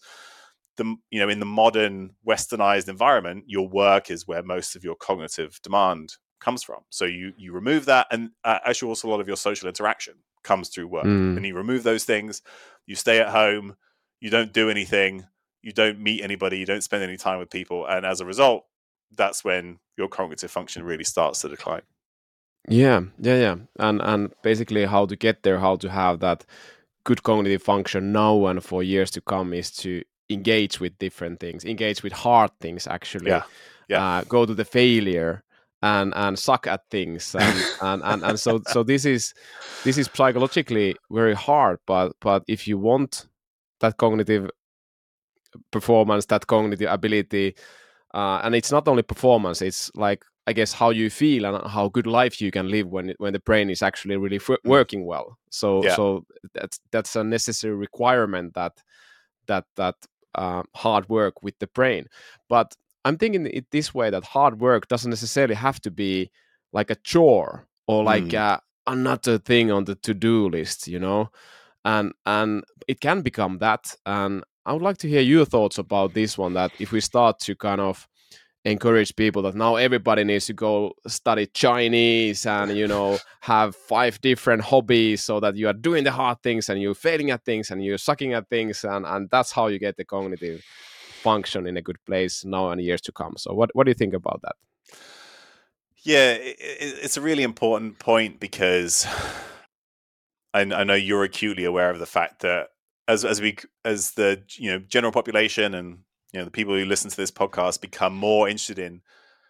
the 0.78 0.84
you 1.10 1.20
know 1.20 1.30
in 1.30 1.40
the 1.40 1.46
modern 1.46 2.12
westernized 2.28 2.90
environment 2.90 3.44
your 3.48 3.68
work 3.70 4.12
is 4.12 4.28
where 4.28 4.44
most 4.44 4.76
of 4.76 4.84
your 4.84 4.96
cognitive 4.96 5.60
demand 5.64 6.16
comes 6.42 6.62
from 6.64 6.82
so 6.90 7.06
you 7.06 7.32
you 7.38 7.54
remove 7.54 7.86
that 7.86 8.06
and 8.12 8.32
uh, 8.44 8.60
actually 8.66 8.90
also 8.90 9.08
a 9.08 9.12
lot 9.12 9.22
of 9.22 9.28
your 9.28 9.38
social 9.38 9.68
interaction 9.70 10.16
comes 10.44 10.70
through 10.70 10.88
work 10.88 11.06
Mm. 11.06 11.38
and 11.38 11.46
you 11.46 11.56
remove 11.56 11.84
those 11.84 12.04
things 12.04 12.42
you 12.86 12.96
stay 12.96 13.20
at 13.20 13.30
home 13.30 13.76
you 14.20 14.30
don't 14.30 14.52
do 14.54 14.70
anything 14.70 15.26
you 15.62 15.72
don't 15.72 16.00
meet 16.00 16.22
anybody 16.22 16.58
you 16.58 16.66
don't 16.66 16.84
spend 16.84 17.02
any 17.04 17.18
time 17.18 17.40
with 17.40 17.50
people 17.50 17.86
and 17.88 18.06
as 18.06 18.20
a 18.20 18.26
result 18.26 18.66
that's 19.16 19.44
when 19.46 19.80
your 19.98 20.10
cognitive 20.10 20.52
function 20.52 20.84
really 20.84 21.04
starts 21.06 21.40
to 21.42 21.48
decline 21.48 21.82
Yeah, 22.68 23.02
yeah, 23.20 23.38
yeah. 23.38 23.56
And 23.80 24.02
and 24.02 24.34
basically 24.42 24.86
how 24.86 25.06
to 25.06 25.16
get 25.16 25.44
there, 25.44 25.60
how 25.60 25.76
to 25.78 25.90
have 25.90 26.20
that 26.20 26.46
good 27.04 27.24
cognitive 27.24 27.62
function 27.62 28.12
now 28.12 28.48
and 28.48 28.64
for 28.64 28.82
years 28.84 29.12
to 29.12 29.22
come 29.22 29.54
is 29.54 29.72
to 29.72 30.02
engage 30.30 30.80
with 30.80 30.98
different 30.98 31.40
things, 31.40 31.64
engage 31.64 32.02
with 32.04 32.14
hard 32.14 32.52
things 32.60 32.88
actually. 32.88 33.30
Yeah, 33.30 33.44
yeah. 33.88 34.04
Uh, 34.04 34.24
go 34.24 34.46
to 34.46 34.54
the 34.54 34.66
failure 34.66 35.44
and 35.82 36.14
and 36.16 36.40
suck 36.40 36.68
at 36.68 36.82
things 36.90 37.36
and 37.40 37.64
and, 37.82 38.02
and, 38.04 38.24
and 38.24 38.40
so 38.40 38.62
so 38.68 38.82
this 38.82 39.06
is 39.06 39.34
this 39.84 39.98
is 39.98 40.10
psychologically 40.14 40.96
very 41.12 41.36
hard 41.36 41.80
but 41.86 42.14
but 42.22 42.44
if 42.48 42.68
you 42.68 42.78
want 42.78 43.28
that 43.82 43.98
cognitive 43.98 44.50
performance 45.72 46.26
that 46.26 46.48
cognitive 46.48 46.90
ability 46.90 47.56
uh, 48.14 48.40
and 48.44 48.56
it's 48.56 48.72
not 48.72 48.88
only 48.88 49.04
performance 49.04 49.62
it's 49.62 49.92
like 49.96 50.26
i 50.48 50.54
guess 50.54 50.74
how 50.74 50.92
you 50.92 51.10
feel 51.10 51.46
and 51.46 51.68
how 51.68 51.90
good 51.90 52.08
life 52.08 52.42
you 52.42 52.52
can 52.52 52.70
live 52.70 52.88
when 52.88 53.14
when 53.18 53.34
the 53.34 53.40
brain 53.40 53.70
is 53.70 53.82
actually 53.82 54.18
really 54.18 54.38
f- 54.38 54.64
working 54.64 55.06
well. 55.06 55.38
So 55.50 55.84
Yeah. 55.84 55.96
so 55.96 56.26
that's 56.54 56.80
that's 56.92 57.16
a 57.16 57.24
necessary 57.24 57.76
requirement 57.76 58.54
that 58.54 58.74
that 59.48 59.66
that 59.76 59.96
uh, 60.36 60.64
hard 60.76 61.08
work 61.10 61.42
with 61.44 61.58
the 61.60 61.68
brain. 61.68 62.06
But 62.50 62.76
i'm 63.06 63.18
thinking 63.18 63.46
it 63.46 63.66
this 63.72 63.94
way 63.94 64.10
that 64.12 64.24
hard 64.26 64.60
work 64.60 64.88
doesn't 64.88 65.12
necessarily 65.12 65.56
have 65.56 65.80
to 65.80 65.92
be 65.92 66.30
like 66.74 66.90
a 66.92 66.96
chore 67.04 67.68
or 67.88 68.04
like 68.04 68.34
Mm. 68.34 68.40
uh, 68.40 68.58
another 68.88 69.38
thing 69.40 69.72
on 69.72 69.86
the 69.86 69.96
to-do 69.96 70.50
list 70.50 70.88
you 70.88 71.00
know? 71.00 71.30
And 71.84 72.14
and 72.26 72.64
it 72.88 73.00
can 73.00 73.22
become 73.22 73.60
that. 73.60 73.96
And 74.06 74.44
i 74.66 74.74
would 74.74 74.82
like 74.82 74.98
to 75.00 75.08
hear 75.08 75.22
your 75.22 75.46
thoughts 75.46 75.78
about 75.80 76.14
this 76.14 76.38
one 76.38 76.54
that 76.56 76.72
if 76.80 76.92
we 76.92 77.02
start 77.02 77.40
to 77.46 77.56
kind 77.56 77.82
of 77.82 78.08
encourage 78.66 79.16
people 79.16 79.42
that 79.44 79.56
now 79.56 79.76
everybody 79.76 80.24
needs 80.24 80.48
to 80.48 80.54
go 80.54 80.92
study 81.08 81.46
chinese 81.54 82.46
and 82.48 82.76
you 82.76 82.88
know 82.88 83.18
have 83.42 83.76
five 83.76 84.20
different 84.22 84.62
hobbies 84.64 85.24
so 85.24 85.40
that 85.40 85.56
you 85.56 85.68
are 85.68 85.74
doing 85.74 86.04
the 86.04 86.12
hard 86.12 86.42
things 86.42 86.68
and 86.70 86.82
you're 86.82 86.96
failing 86.96 87.30
at 87.32 87.46
things 87.46 87.72
and 87.72 87.84
you're 87.86 87.98
sucking 87.98 88.34
at 88.34 88.50
things 88.50 88.84
and 88.84 89.06
and 89.06 89.30
that's 89.30 89.52
how 89.52 89.68
you 89.68 89.80
get 89.80 89.96
the 89.98 90.04
cognitive 90.06 90.64
function 91.22 91.68
in 91.68 91.78
a 91.78 91.82
good 91.82 91.98
place 92.06 92.46
now 92.46 92.70
and 92.70 92.82
years 92.82 93.02
to 93.02 93.12
come. 93.12 93.34
So 93.38 93.54
what 93.54 93.70
what 93.74 93.86
do 93.86 93.90
you 93.92 93.96
think 93.96 94.14
about 94.14 94.42
that? 94.44 94.56
Yeah, 96.04 96.38
i 96.40 96.50
i- 96.50 96.56
it's 97.04 97.18
a 97.18 97.22
really 97.22 97.44
important 97.44 98.00
point 98.00 98.40
because 98.40 99.06
I, 100.54 100.62
I 100.62 100.84
know 100.84 100.94
you're 100.94 101.24
acutely 101.24 101.66
aware 101.66 101.90
of 101.90 102.00
the 102.00 102.06
fact 102.06 102.42
that 102.42 102.70
as 103.08 103.26
as 103.26 103.42
we 103.42 103.58
as 103.84 104.12
the 104.12 104.44
you 104.58 104.72
know 104.72 104.80
general 104.80 105.12
population 105.12 105.74
and 105.74 106.00
you 106.36 106.42
know 106.42 106.46
the 106.46 106.52
people 106.52 106.76
who 106.76 106.84
listen 106.84 107.10
to 107.10 107.16
this 107.16 107.32
podcast 107.32 107.80
become 107.80 108.14
more 108.14 108.50
interested 108.50 108.78
in 108.78 109.02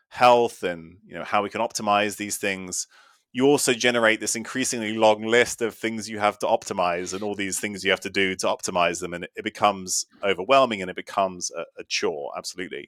health 0.09 0.61
and 0.61 0.97
you 1.07 1.15
know 1.15 1.23
how 1.23 1.41
we 1.41 1.49
can 1.49 1.59
optimize 1.59 2.17
these 2.17 2.37
things, 2.37 2.87
you 3.33 3.45
also 3.47 3.73
generate 3.73 4.19
this 4.19 4.35
increasingly 4.35 4.95
long 4.95 5.23
list 5.23 5.63
of 5.63 5.73
things 5.73 6.07
you 6.07 6.19
have 6.19 6.37
to 6.37 6.45
optimize 6.45 7.11
and 7.11 7.23
all 7.23 7.33
these 7.33 7.59
things 7.59 7.83
you 7.83 7.89
have 7.89 7.99
to 7.99 8.09
do 8.09 8.35
to 8.35 8.45
optimize 8.45 8.99
them 9.01 9.15
and 9.15 9.27
it, 9.35 9.43
becomes 9.43 10.05
overwhelming 10.23 10.81
and 10.81 10.91
it 10.91 10.95
becomes 10.95 11.51
a, 11.57 11.65
a 11.79 11.83
chore 11.85 12.31
absolutely 12.37 12.87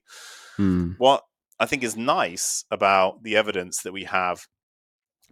mm. 0.60 0.94
what 1.00 1.24
i 1.60 1.66
think 1.66 1.84
is 1.84 1.98
nice 1.98 2.66
about 2.70 3.24
the 3.24 3.36
evidence 3.36 3.82
that 3.82 3.92
we 3.92 4.04
have 4.04 4.48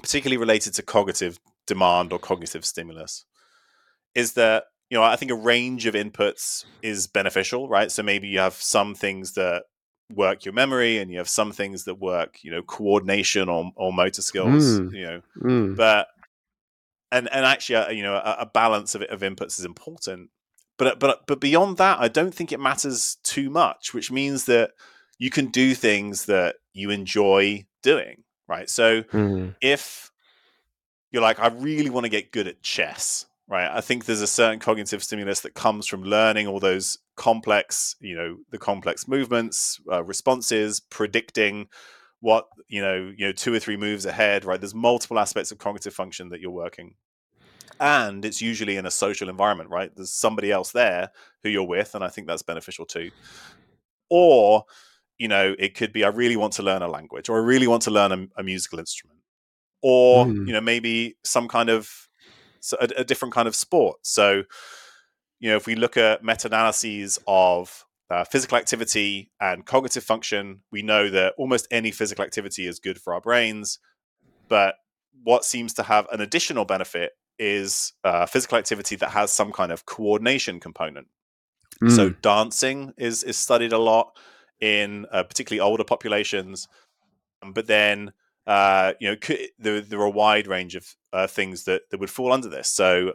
particularly 0.01 0.38
related 0.38 0.73
to 0.73 0.82
cognitive 0.82 1.39
demand 1.67 2.12
or 2.12 2.19
cognitive 2.19 2.65
stimulus 2.65 3.25
is 4.15 4.34
that 4.34 4.65
you 4.89 4.98
know 4.98 5.04
i 5.04 5.15
think 5.15 5.32
a 5.32 5.36
range 5.36 5.86
of 5.86 5.93
inputs 5.95 6.65
is 6.82 7.08
beneficial 7.08 7.67
right 7.67 7.91
so 7.91 8.04
maybe 8.04 8.28
you 8.28 8.39
have 8.39 8.54
some 8.54 8.93
things 8.95 9.34
that 9.34 9.63
work 10.13 10.45
your 10.45 10.54
memory 10.54 11.00
and 11.00 11.10
you 11.12 11.17
have 11.17 11.28
some 11.30 11.52
things 11.52 11.86
that 11.86 11.95
work 12.00 12.38
you 12.43 12.52
know 12.52 12.62
coordination 12.62 13.50
or, 13.50 13.71
or 13.76 13.91
motor 13.91 14.21
skills 14.21 14.80
Mm. 14.80 14.93
you 14.93 15.04
know 15.06 15.21
Mm. 15.41 15.76
but 15.76 16.08
and 17.12 17.28
and 17.32 17.45
actually 17.45 17.76
uh, 17.78 17.89
you 17.89 18.04
know 18.04 18.15
a, 18.15 18.38
a 18.41 18.45
balance 18.45 18.95
of, 18.95 19.02
of 19.04 19.21
inputs 19.21 19.60
is 19.60 19.65
important 19.65 20.30
but 20.78 21.00
but 21.00 21.26
but 21.28 21.39
beyond 21.39 21.78
that 21.78 22.00
i 22.00 22.08
don't 22.08 22.34
think 22.36 22.52
it 22.52 22.60
matters 22.60 23.17
too 23.24 23.50
much 23.50 23.93
which 23.93 24.12
means 24.12 24.45
that 24.45 24.71
you 25.17 25.30
can 25.30 25.48
do 25.48 25.74
things 25.74 26.26
that 26.26 26.56
you 26.74 26.89
enjoy 26.89 27.65
doing 27.82 28.24
right 28.48 28.69
so 28.69 29.02
Mm. 29.04 29.56
if 29.62 30.12
you're 31.12 31.21
like 31.21 31.39
i 31.39 31.48
really 31.48 31.89
want 31.89 32.04
to 32.06 32.10
get 32.10 32.32
good 32.32 32.48
at 32.48 32.62
chess 32.62 33.26
right? 33.47 33.69
I 33.71 33.81
think 33.81 34.05
there's 34.05 34.21
a 34.21 34.27
certain 34.27 34.60
cognitive 34.60 35.03
stimulus 35.03 35.41
that 35.41 35.53
comes 35.53 35.86
from 35.88 36.03
learning 36.03 36.47
all 36.47 36.60
those 36.60 36.97
complex 37.15 37.95
you 38.01 38.15
know 38.15 38.38
the 38.51 38.58
complex 38.58 39.08
movements 39.08 39.79
uh, 39.89 40.03
responses 40.03 40.81
predicting 40.81 41.67
what 42.19 42.45
you 42.67 42.81
know 42.81 43.13
you 43.15 43.25
know 43.25 43.31
two 43.31 43.53
or 43.53 43.60
three 43.60 43.77
moves 43.77 44.05
ahead 44.05 44.45
right? 44.45 44.60
There's 44.60 44.75
multiple 44.75 45.19
aspects 45.19 45.51
of 45.51 45.58
cognitive 45.58 45.93
function 45.93 46.29
that 46.29 46.41
you're 46.41 46.51
working. 46.51 46.95
And 47.79 48.23
it's 48.23 48.41
usually 48.41 48.77
in 48.77 48.86
a 48.86 48.91
social 48.91 49.29
environment 49.29 49.69
right? 49.69 49.91
There's 49.95 50.12
somebody 50.13 50.51
else 50.51 50.71
there 50.71 51.10
who 51.43 51.49
you're 51.49 51.67
with 51.67 51.93
and 51.95 52.03
i 52.03 52.08
think 52.08 52.27
that's 52.27 52.41
beneficial 52.41 52.86
too. 52.86 53.12
Or 54.10 54.65
you 55.17 55.27
know 55.27 55.55
it 55.58 55.75
could 55.75 55.93
be 55.93 56.03
i 56.03 56.10
really 56.10 56.36
want 56.36 56.51
to 56.53 56.63
learn 56.63 56.81
a 56.81 56.88
language 56.89 57.29
or 57.29 57.38
i 57.38 57.45
really 57.45 57.67
want 57.67 57.84
to 57.84 57.91
learn 57.91 58.12
a, 58.12 58.41
a 58.41 58.43
musical 58.43 58.79
instrument. 58.79 59.19
Or 59.81 60.25
Mm. 60.25 60.47
you 60.47 60.53
know 60.53 60.62
maybe 60.62 61.15
some 61.23 61.47
kind 61.47 61.69
of 61.69 62.04
a, 62.73 62.88
a 62.97 63.04
different 63.04 63.34
kind 63.34 63.47
of 63.47 63.56
sport 63.56 63.97
so 64.04 64.43
you 65.39 65.49
know 65.49 65.56
if 65.56 65.65
we 65.67 65.75
look 65.75 65.97
at 65.97 66.23
meta-analyses 66.23 67.19
of 67.28 67.86
uh, 68.10 68.23
physical 68.23 68.58
activity 68.58 69.32
and 69.39 69.65
cognitive 69.65 70.04
function 70.04 70.62
we 70.71 70.82
know 70.82 71.10
that 71.10 71.34
almost 71.38 71.67
any 71.71 71.91
physical 71.91 72.23
activity 72.23 72.67
is 72.67 72.80
good 72.80 72.99
for 72.99 73.13
our 73.13 73.21
brains 73.21 73.80
but 74.47 74.75
what 75.23 75.43
seems 75.43 75.73
to 75.73 75.84
have 75.84 76.08
an 76.12 76.21
additional 76.21 76.65
benefit 76.65 77.13
is 77.39 77.93
uh, 78.04 78.25
physical 78.25 78.58
activity 78.58 78.95
that 78.95 79.10
has 79.10 79.32
some 79.32 79.51
kind 79.51 79.71
of 79.71 79.86
coordination 79.86 80.60
component 80.60 81.08
so 81.89 82.10
Mm. 82.10 82.21
dancing 82.21 82.93
is 82.97 83.21
is 83.23 83.38
studied 83.38 83.73
a 83.73 83.78
lot 83.78 84.15
in 84.62 85.06
uh, 85.12 85.23
particularly 85.23 85.60
older 85.60 85.84
populations, 85.84 86.69
but 87.54 87.67
then 87.67 88.13
uh, 88.47 88.93
you 88.99 89.10
know 89.10 89.17
c- 89.21 89.49
there, 89.60 89.82
there 89.82 89.99
are 89.99 90.06
a 90.06 90.10
wide 90.10 90.47
range 90.47 90.75
of 90.75 90.95
uh, 91.15 91.28
things 91.28 91.63
that 91.63 91.84
that 91.89 91.99
would 91.99 92.10
fall 92.10 92.32
under 92.32 92.49
this. 92.49 92.71
So 92.71 93.13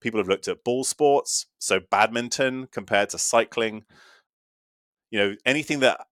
people 0.00 0.18
have 0.18 0.28
looked 0.28 0.48
at 0.48 0.64
ball 0.64 0.84
sports, 0.84 1.46
so 1.58 1.80
badminton 1.90 2.68
compared 2.72 3.10
to 3.10 3.18
cycling. 3.18 3.84
You 5.10 5.18
know 5.18 5.36
anything 5.44 5.80
that 5.80 6.06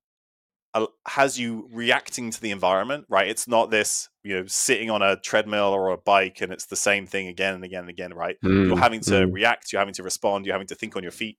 has 1.07 1.39
you 1.39 1.69
reacting 1.73 2.31
to 2.31 2.41
the 2.41 2.53
environment, 2.53 3.05
right? 3.09 3.27
It's 3.29 3.49
not 3.49 3.71
this 3.71 4.09
you 4.23 4.37
know 4.37 4.47
sitting 4.47 4.91
on 4.91 5.03
a 5.03 5.17
treadmill 5.17 5.73
or 5.73 5.89
a 5.89 5.97
bike 5.97 6.41
and 6.43 6.53
it's 6.53 6.67
the 6.67 6.77
same 6.77 7.07
thing 7.07 7.27
again 7.29 7.55
and 7.55 7.65
again 7.65 7.81
and 7.81 7.91
again, 7.91 8.15
right? 8.15 8.37
you're 8.43 8.77
Mm. 8.77 8.79
having 8.79 9.01
to 9.01 9.27
Mm. 9.27 9.33
react, 9.33 9.73
you're 9.73 9.81
having 9.81 9.95
to 9.95 10.03
respond, 10.03 10.47
you're 10.47 10.55
having 10.55 10.69
to 10.69 10.75
think 10.75 10.97
on 10.97 11.03
your 11.03 11.13
feet. 11.13 11.39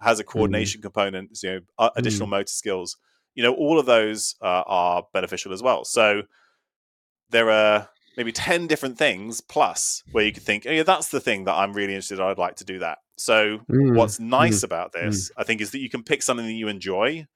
Has 0.00 0.18
a 0.20 0.24
coordination 0.24 0.80
component, 0.80 1.38
you 1.42 1.50
know, 1.50 1.60
uh, 1.78 1.90
additional 1.96 2.26
motor 2.26 2.46
skills. 2.52 2.96
You 3.34 3.42
know, 3.42 3.54
all 3.54 3.78
of 3.78 3.86
those 3.86 4.34
uh, 4.40 4.62
are 4.66 5.06
beneficial 5.12 5.52
as 5.52 5.62
well. 5.62 5.84
So 5.84 6.22
there 7.30 7.50
are 7.50 7.88
maybe 8.16 8.32
ten 8.32 8.66
different 8.66 8.98
things 8.98 9.40
plus 9.40 10.02
where 10.12 10.24
you 10.24 10.32
could 10.32 10.42
think, 10.42 10.66
oh 10.68 10.72
yeah, 10.72 10.82
that's 10.82 11.08
the 11.08 11.20
thing 11.20 11.44
that 11.44 11.54
I'm 11.54 11.72
really 11.72 11.92
interested. 11.94 12.18
in. 12.18 12.24
I'd 12.24 12.38
like 12.38 12.56
to 12.56 12.64
do 12.64 12.78
that. 12.80 12.98
So 13.16 13.60
Mm. 13.70 13.94
what's 13.96 14.18
nice 14.20 14.62
about 14.62 14.92
this, 14.92 15.30
I 15.36 15.44
think, 15.44 15.60
is 15.60 15.70
that 15.72 15.80
you 15.80 15.90
can 15.90 16.02
pick 16.02 16.22
something 16.22 16.46
that 16.46 16.52
you 16.52 16.68
enjoy, 16.68 17.26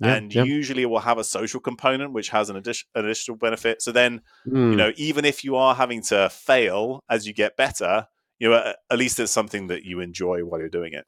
Yeah, 0.00 0.14
and 0.14 0.34
yeah. 0.34 0.42
usually 0.44 0.82
it 0.82 0.90
will 0.90 1.00
have 1.00 1.18
a 1.18 1.24
social 1.24 1.60
component 1.60 2.12
which 2.12 2.30
has 2.30 2.48
an 2.50 2.56
addition, 2.56 2.88
additional 2.94 3.36
benefit. 3.36 3.82
So 3.82 3.92
then 3.92 4.20
Mm. 4.46 4.70
you 4.70 4.76
know 4.76 4.92
even 4.96 5.24
if 5.24 5.44
you 5.44 5.56
are 5.56 5.74
having 5.74 6.02
to 6.02 6.28
fail 6.30 7.00
as 7.08 7.26
you 7.26 7.32
get 7.32 7.56
better 7.56 8.06
you 8.38 8.48
know 8.48 8.56
at, 8.56 8.76
at 8.90 8.98
least 8.98 9.20
it's 9.20 9.30
something 9.30 9.68
that 9.68 9.84
you 9.84 10.00
enjoy 10.00 10.40
while 10.44 10.58
you're 10.60 10.68
doing 10.68 10.92
it 10.94 11.04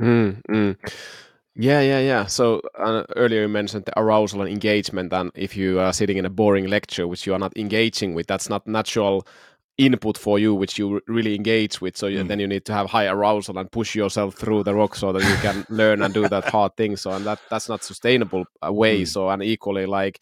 Mm, 0.00 0.40
mm. 0.50 0.76
Yeah, 1.56 1.80
yeah, 1.80 2.00
yeah. 2.00 2.26
So 2.26 2.60
uh, 2.76 3.04
earlier 3.14 3.42
you 3.42 3.48
mentioned 3.48 3.84
the 3.84 3.96
arousal 3.98 4.40
and 4.42 4.50
engagement, 4.50 5.12
and 5.12 5.30
if 5.34 5.56
you 5.56 5.78
are 5.78 5.92
sitting 5.92 6.16
in 6.16 6.24
a 6.24 6.30
boring 6.30 6.66
lecture 6.66 7.06
which 7.06 7.26
you 7.26 7.34
are 7.34 7.38
not 7.38 7.56
engaging 7.56 8.14
with, 8.14 8.26
that's 8.26 8.48
not 8.48 8.66
natural 8.66 9.24
input 9.78 10.18
for 10.18 10.38
you, 10.38 10.54
which 10.54 10.78
you 10.78 11.00
really 11.06 11.34
engage 11.34 11.80
with. 11.80 11.96
So 11.96 12.06
you, 12.08 12.24
Mm. 12.24 12.28
then 12.28 12.40
you 12.40 12.46
need 12.48 12.64
to 12.66 12.72
have 12.72 12.88
high 12.90 13.06
arousal 13.06 13.58
and 13.58 13.70
push 13.70 13.94
yourself 13.94 14.34
through 14.34 14.64
the 14.64 14.74
rock 14.74 14.96
so 14.96 15.12
that 15.12 15.22
you 15.22 15.36
can 15.42 15.64
learn 15.68 16.02
and 16.02 16.12
do 16.14 16.28
that 16.28 16.44
hard 16.48 16.76
thing. 16.76 16.96
So 16.96 17.12
and 17.12 17.24
that 17.26 17.38
that's 17.50 17.68
not 17.68 17.84
sustainable 17.84 18.44
uh, 18.64 18.72
way. 18.72 19.02
Mm. 19.02 19.08
So 19.08 19.28
and 19.30 19.42
equally 19.42 19.86
like 19.86 20.20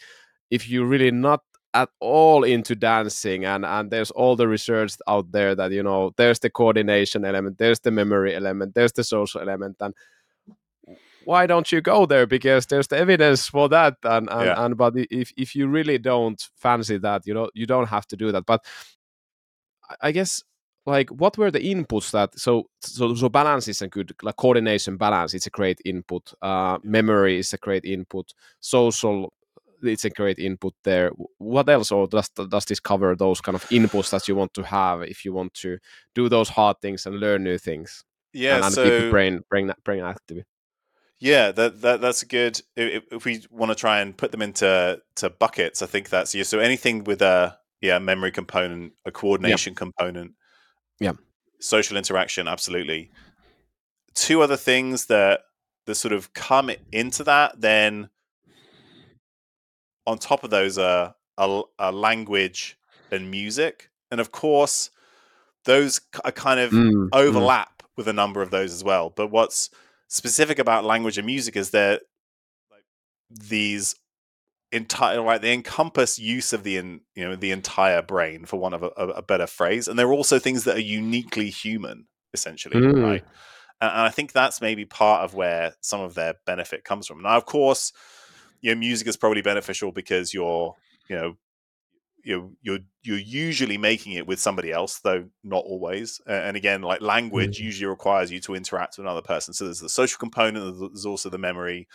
if 0.51 0.69
you're 0.69 0.87
really 0.87 1.11
not 1.11 1.41
at 1.75 1.89
all 2.01 2.45
into 2.45 2.75
dancing 2.75 3.47
and 3.47 3.65
and 3.65 3.91
there's 3.91 4.11
all 4.11 4.37
the 4.37 4.47
research 4.47 4.93
out 5.09 5.33
there 5.33 5.55
that 5.55 5.73
you 5.73 5.83
know 5.83 6.13
there's 6.19 6.39
the 6.41 6.51
coordination 6.51 7.25
element 7.25 7.57
there's 7.57 7.81
the 7.81 7.91
memory 7.91 8.35
element 8.35 8.75
there's 8.75 8.93
the 8.93 9.03
social 9.03 9.41
element 9.41 9.75
and 9.81 9.95
why 11.25 11.47
don't 11.47 11.71
you 11.73 11.81
go 11.81 12.07
there? 12.07 12.27
Because 12.27 12.67
there's 12.67 12.89
the 12.89 12.97
evidence 12.99 13.47
for 13.49 13.69
that 13.69 13.97
and 14.05 14.29
and, 14.31 14.47
Yeah. 14.47 14.65
and 14.65 14.77
but 14.77 14.95
if 14.97 15.33
if 15.37 15.55
you 15.55 15.69
really 15.69 15.99
don't 15.99 16.41
fancy 16.57 16.99
that 16.99 17.23
you 17.27 17.35
know 17.35 17.51
you 17.55 17.67
don't 17.67 17.89
have 17.89 18.07
to 18.09 18.17
do 18.17 18.33
that. 18.33 18.45
But 18.47 18.65
I- 20.01 20.13
guess 20.13 20.43
like 20.87 21.11
what 21.11 21.39
were 21.39 21.51
the 21.51 21.61
inputs 21.61 22.11
that 22.11 22.37
so 22.39 22.67
so 22.81 23.15
so 23.15 23.29
balance 23.29 23.69
is 23.69 23.83
a 23.83 23.89
good 23.89 24.13
like 24.23 24.37
coordination 24.37 24.97
balance 24.97 25.33
it's 25.35 25.47
a 25.47 25.51
great 25.51 25.81
input. 25.85 26.33
Uh 26.43 26.79
memory 26.83 27.39
is 27.39 27.53
a 27.53 27.59
great 27.59 27.85
input. 27.85 28.33
Social 28.61 29.33
it's 29.85 30.05
a 30.05 30.11
great 30.11 30.39
input 30.39 30.75
there. 30.85 31.11
What 31.39 31.69
else 31.69 31.93
or 31.93 32.07
does 32.09 32.29
does 32.31 32.65
this 32.65 32.81
cover 32.81 33.15
those 33.17 33.41
kind 33.41 33.55
of 33.57 33.65
inputs 33.71 34.11
that 34.11 34.27
you 34.29 34.35
want 34.37 34.55
to 34.55 34.63
have 34.63 35.03
if 35.03 35.25
you 35.25 35.33
want 35.33 35.55
to 35.55 35.79
do 36.15 36.29
those 36.29 36.49
hard 36.49 36.77
things 36.81 37.07
and 37.07 37.21
learn 37.21 37.45
new 37.45 37.59
things? 37.59 38.05
Yeah 38.33 38.57
and, 38.57 38.65
and 38.65 38.75
so 38.75 39.11
brain 39.11 39.43
brain 39.51 39.73
brain 39.85 40.03
active 40.03 40.45
yeah 41.23 41.53
that, 41.53 41.81
that 41.83 42.01
that's 42.01 42.25
good 42.25 42.61
if, 42.77 43.05
if 43.13 43.25
we 43.25 43.43
want 43.51 43.71
to 43.71 43.77
try 43.77 44.01
and 44.01 44.17
put 44.17 44.33
them 44.33 44.43
into 44.43 45.01
to 45.15 45.31
buckets 45.31 45.81
i 45.81 45.87
think 45.87 46.09
that's 46.09 46.35
yeah 46.35 46.43
so 46.43 46.59
anything 46.59 47.05
with 47.05 47.23
a 47.23 47.57
yeah 47.81 47.99
memory 47.99 48.33
component 48.33 48.93
a 49.07 49.11
coordination 49.13 49.75
component 49.75 50.33
Yeah. 51.01 51.13
social 51.61 51.97
interaction 51.97 52.49
absolutely 52.49 53.11
two 54.15 54.43
other 54.43 54.57
things 54.57 55.07
that 55.07 55.41
that 55.87 55.95
sort 55.95 56.13
of 56.13 56.33
come 56.35 56.71
into 56.91 57.25
that 57.25 57.61
then 57.61 58.09
on 60.07 60.19
top 60.19 60.43
of 60.45 60.51
those 60.51 60.77
are 60.79 61.15
a, 61.39 61.63
a 61.79 61.93
language 61.93 62.77
and 63.11 63.31
music 63.31 63.91
and 64.11 64.21
of 64.21 64.33
course 64.33 64.91
those 65.65 66.01
are 66.25 66.33
kind 66.33 66.59
of 66.61 66.73
Mm, 66.73 66.93
mm. 66.93 67.09
overlap 67.13 67.83
with 67.97 68.09
a 68.09 68.13
number 68.13 68.43
of 68.43 68.51
those 68.51 68.73
as 68.73 68.83
well 68.83 69.11
but 69.11 69.29
what's 69.29 69.71
specific 70.13 70.59
about 70.59 70.85
language 70.85 71.17
and 71.17 71.25
music 71.25 71.57
is 71.57 71.71
that 71.71 72.03
like 72.71 72.85
these 73.31 73.95
entire 74.71 75.23
right 75.23 75.41
they 75.41 75.55
encompass 75.55 76.19
use 76.19 76.53
of 76.53 76.65
the 76.65 76.77
in, 76.77 77.01
you 77.15 77.27
know 77.27 77.35
the 77.35 77.51
entire 77.51 78.03
brain 78.03 78.45
for 78.45 78.59
one 78.61 78.75
of 78.75 78.83
a, 78.83 78.91
a 78.99 79.09
a 79.09 79.23
better 79.23 79.47
phrase 79.47 79.89
and 79.89 79.99
they're 79.99 80.13
also 80.13 80.39
things 80.39 80.65
that 80.65 80.77
are 80.77 80.81
uniquely 80.81 81.49
human 81.49 82.07
essentially 82.35 82.77
Mm. 82.77 83.03
right 83.03 83.25
and, 83.81 83.91
and 83.91 84.01
i 84.03 84.11
think 84.11 84.33
that's 84.33 84.61
maybe 84.61 84.85
part 84.85 85.25
of 85.25 85.33
where 85.33 85.73
some 85.81 86.03
of 86.03 86.13
their 86.13 86.35
benefit 86.45 86.85
comes 86.85 87.07
from 87.07 87.23
now 87.23 87.39
of 87.39 87.47
course 87.47 87.91
you 88.61 88.71
know 88.71 88.79
music 88.79 89.09
is 89.09 89.17
probably 89.17 89.41
beneficial 89.41 89.93
because 89.93 90.35
you're 90.35 90.75
you 91.09 91.17
know 91.17 91.37
you're 92.25 92.51
you're 92.61 92.79
you're 93.03 93.19
usually 93.19 93.77
making 93.79 94.13
it 94.13 94.27
with 94.27 94.39
somebody 94.41 94.71
else 94.71 95.01
though 95.01 95.25
not 95.43 95.65
always 95.65 96.21
and 96.27 96.57
again 96.57 96.83
like 96.83 97.01
language 97.01 97.59
Mm. 97.59 97.65
usually 97.65 97.87
requires 97.87 98.31
you 98.31 98.41
to 98.41 98.55
interact 98.55 98.97
with 98.97 99.05
another 99.07 99.23
person 99.23 99.53
so 99.55 99.65
there's 99.65 99.81
the 99.81 99.89
social 99.89 100.19
component 100.19 100.79
there's 100.79 101.07
also 101.07 101.29
the 101.29 101.39
memory 101.39 101.89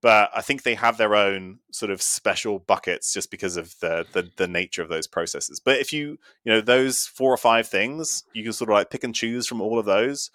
but 0.00 0.30
i 0.34 0.40
think 0.40 0.62
they 0.62 0.74
have 0.74 0.96
their 0.96 1.14
own 1.14 1.58
sort 1.70 1.90
of 1.90 2.00
special 2.00 2.58
buckets 2.58 3.12
just 3.12 3.30
because 3.30 3.56
of 3.56 3.74
the, 3.80 4.06
the 4.12 4.30
the 4.36 4.48
nature 4.48 4.82
of 4.82 4.88
those 4.88 5.06
processes 5.06 5.60
but 5.60 5.78
if 5.78 5.92
you 5.92 6.18
you 6.44 6.52
know 6.52 6.60
those 6.60 7.06
four 7.06 7.32
or 7.32 7.36
five 7.36 7.66
things 7.66 8.24
you 8.32 8.42
can 8.42 8.52
sort 8.52 8.70
of 8.70 8.74
like 8.74 8.90
pick 8.90 9.04
and 9.04 9.14
choose 9.14 9.46
from 9.46 9.60
all 9.60 9.78
of 9.78 9.84
those 9.86 10.30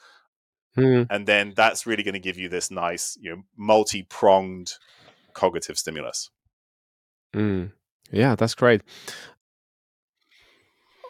Mm. 0.78 1.08
and 1.10 1.26
then 1.28 1.54
that's 1.56 1.88
really 1.88 2.04
going 2.04 2.14
to 2.14 2.20
give 2.20 2.38
you 2.38 2.50
this 2.50 2.70
nice 2.70 3.18
you 3.20 3.32
know 3.32 3.42
multi-pronged 3.58 4.74
cognitive 5.34 5.76
stimulus 5.80 6.30
Mm. 7.36 7.72
Yeah, 8.12 8.36
that's 8.36 8.56
great. 8.56 8.82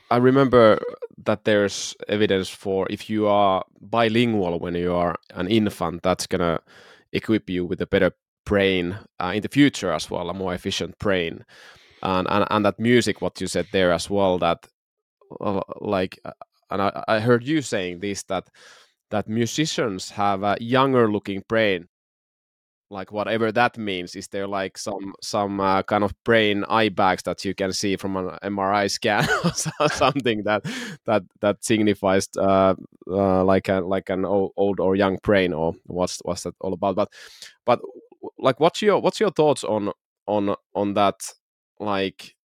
I 0.09 0.17
remember 0.17 0.79
that 1.25 1.43
there's 1.43 1.95
evidence 2.07 2.49
for 2.49 2.87
if 2.89 3.09
you 3.09 3.27
are 3.27 3.63
bilingual 3.81 4.59
when 4.59 4.75
you 4.75 4.93
are 4.93 5.15
an 5.31 5.47
infant, 5.47 6.03
that's 6.03 6.27
gonna 6.27 6.61
equip 7.11 7.49
you 7.49 7.65
with 7.65 7.81
a 7.81 7.87
better 7.87 8.11
brain 8.45 8.97
uh, 9.19 9.33
in 9.35 9.41
the 9.41 9.49
future 9.49 9.91
as 9.91 10.09
well, 10.09 10.29
a 10.29 10.33
more 10.33 10.53
efficient 10.53 10.97
brain. 10.99 11.43
And, 12.03 12.27
and 12.29 12.45
and 12.49 12.65
that 12.65 12.79
music, 12.79 13.21
what 13.21 13.41
you 13.41 13.47
said 13.47 13.67
there 13.71 13.91
as 13.91 14.09
well, 14.09 14.37
that 14.39 14.67
uh, 15.41 15.61
like, 15.81 16.19
uh, 16.23 16.31
and 16.71 16.81
I, 16.81 17.03
I 17.07 17.19
heard 17.19 17.43
you 17.43 17.61
saying 17.61 17.99
this 17.99 18.23
that 18.23 18.49
that 19.09 19.27
musicians 19.27 20.11
have 20.11 20.43
a 20.43 20.57
younger 20.59 21.11
looking 21.11 21.43
brain 21.49 21.87
like 22.89 23.11
whatever 23.11 23.51
that 23.51 23.77
means 23.77 24.15
is 24.15 24.29
there 24.29 24.47
like 24.47 24.77
some 24.77 25.13
some 25.21 25.59
uh, 25.59 25.83
kind 25.83 26.03
of 26.05 26.13
brain 26.23 26.63
eye 26.69 26.87
bags 26.89 27.23
that 27.23 27.43
you 27.43 27.53
can 27.53 27.73
see 27.73 27.97
from 27.97 28.15
an 28.15 28.29
mri 28.43 28.89
scan 28.89 29.27
or 29.79 29.89
something 29.89 30.43
that 30.43 30.63
that 31.05 31.23
that 31.41 31.63
signifies 31.63 32.29
uh, 32.37 32.73
uh, 33.09 33.43
like 33.43 33.69
a 33.69 33.81
like 33.81 34.09
an 34.09 34.25
old, 34.25 34.79
or 34.79 34.95
young 34.95 35.17
brain 35.23 35.53
or 35.53 35.73
what's 35.85 36.19
what's 36.23 36.43
that 36.43 36.53
all 36.61 36.73
about? 36.73 36.95
But 36.95 37.11
but 37.65 37.79
like 38.37 38.59
what's 38.59 38.81
your 38.81 38.99
what's 38.99 39.19
your 39.19 39.31
thoughts 39.31 39.63
on 39.63 39.91
on 40.27 40.55
on 40.75 40.93
that 40.93 41.15
like 41.79 42.35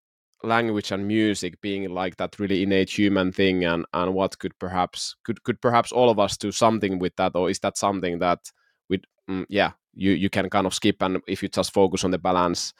language 0.45 0.91
and 0.91 1.07
music 1.07 1.61
being 1.61 1.89
like 1.91 2.17
that 2.17 2.39
really 2.39 2.63
innate 2.65 2.91
human 2.91 3.33
thing 3.33 3.65
and 3.65 3.85
and 3.93 4.13
what 4.15 4.39
could 4.39 4.59
perhaps 4.59 5.15
could 5.25 5.43
could 5.45 5.61
perhaps 5.61 5.93
all 5.93 6.11
of 6.11 6.19
us 6.19 6.37
do 6.37 6.53
something 6.53 6.99
with 6.99 7.15
that? 7.17 7.33
Or 7.37 7.51
is 7.51 7.61
that 7.61 7.77
something 7.79 8.19
that 8.21 8.41
we 8.89 9.01
mm, 9.29 9.47
yeah 9.49 9.73
you 9.95 10.13
you 10.13 10.31
can 10.31 10.49
kind 10.51 10.67
of 10.67 10.75
skip 10.75 11.03
and 11.03 11.19
if 11.27 11.43
you 11.43 11.49
just 11.49 11.73
focus 11.73 12.05
on 12.05 12.11
the 12.11 12.19
balance 12.19 12.73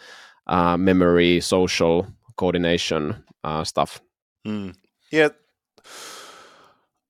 uh, 0.47 0.77
memory 0.77 1.41
social 1.41 2.07
coordination 2.37 3.25
uh, 3.45 3.65
stuff. 3.65 4.01
Mm. 4.47 4.75
yeah. 5.11 5.29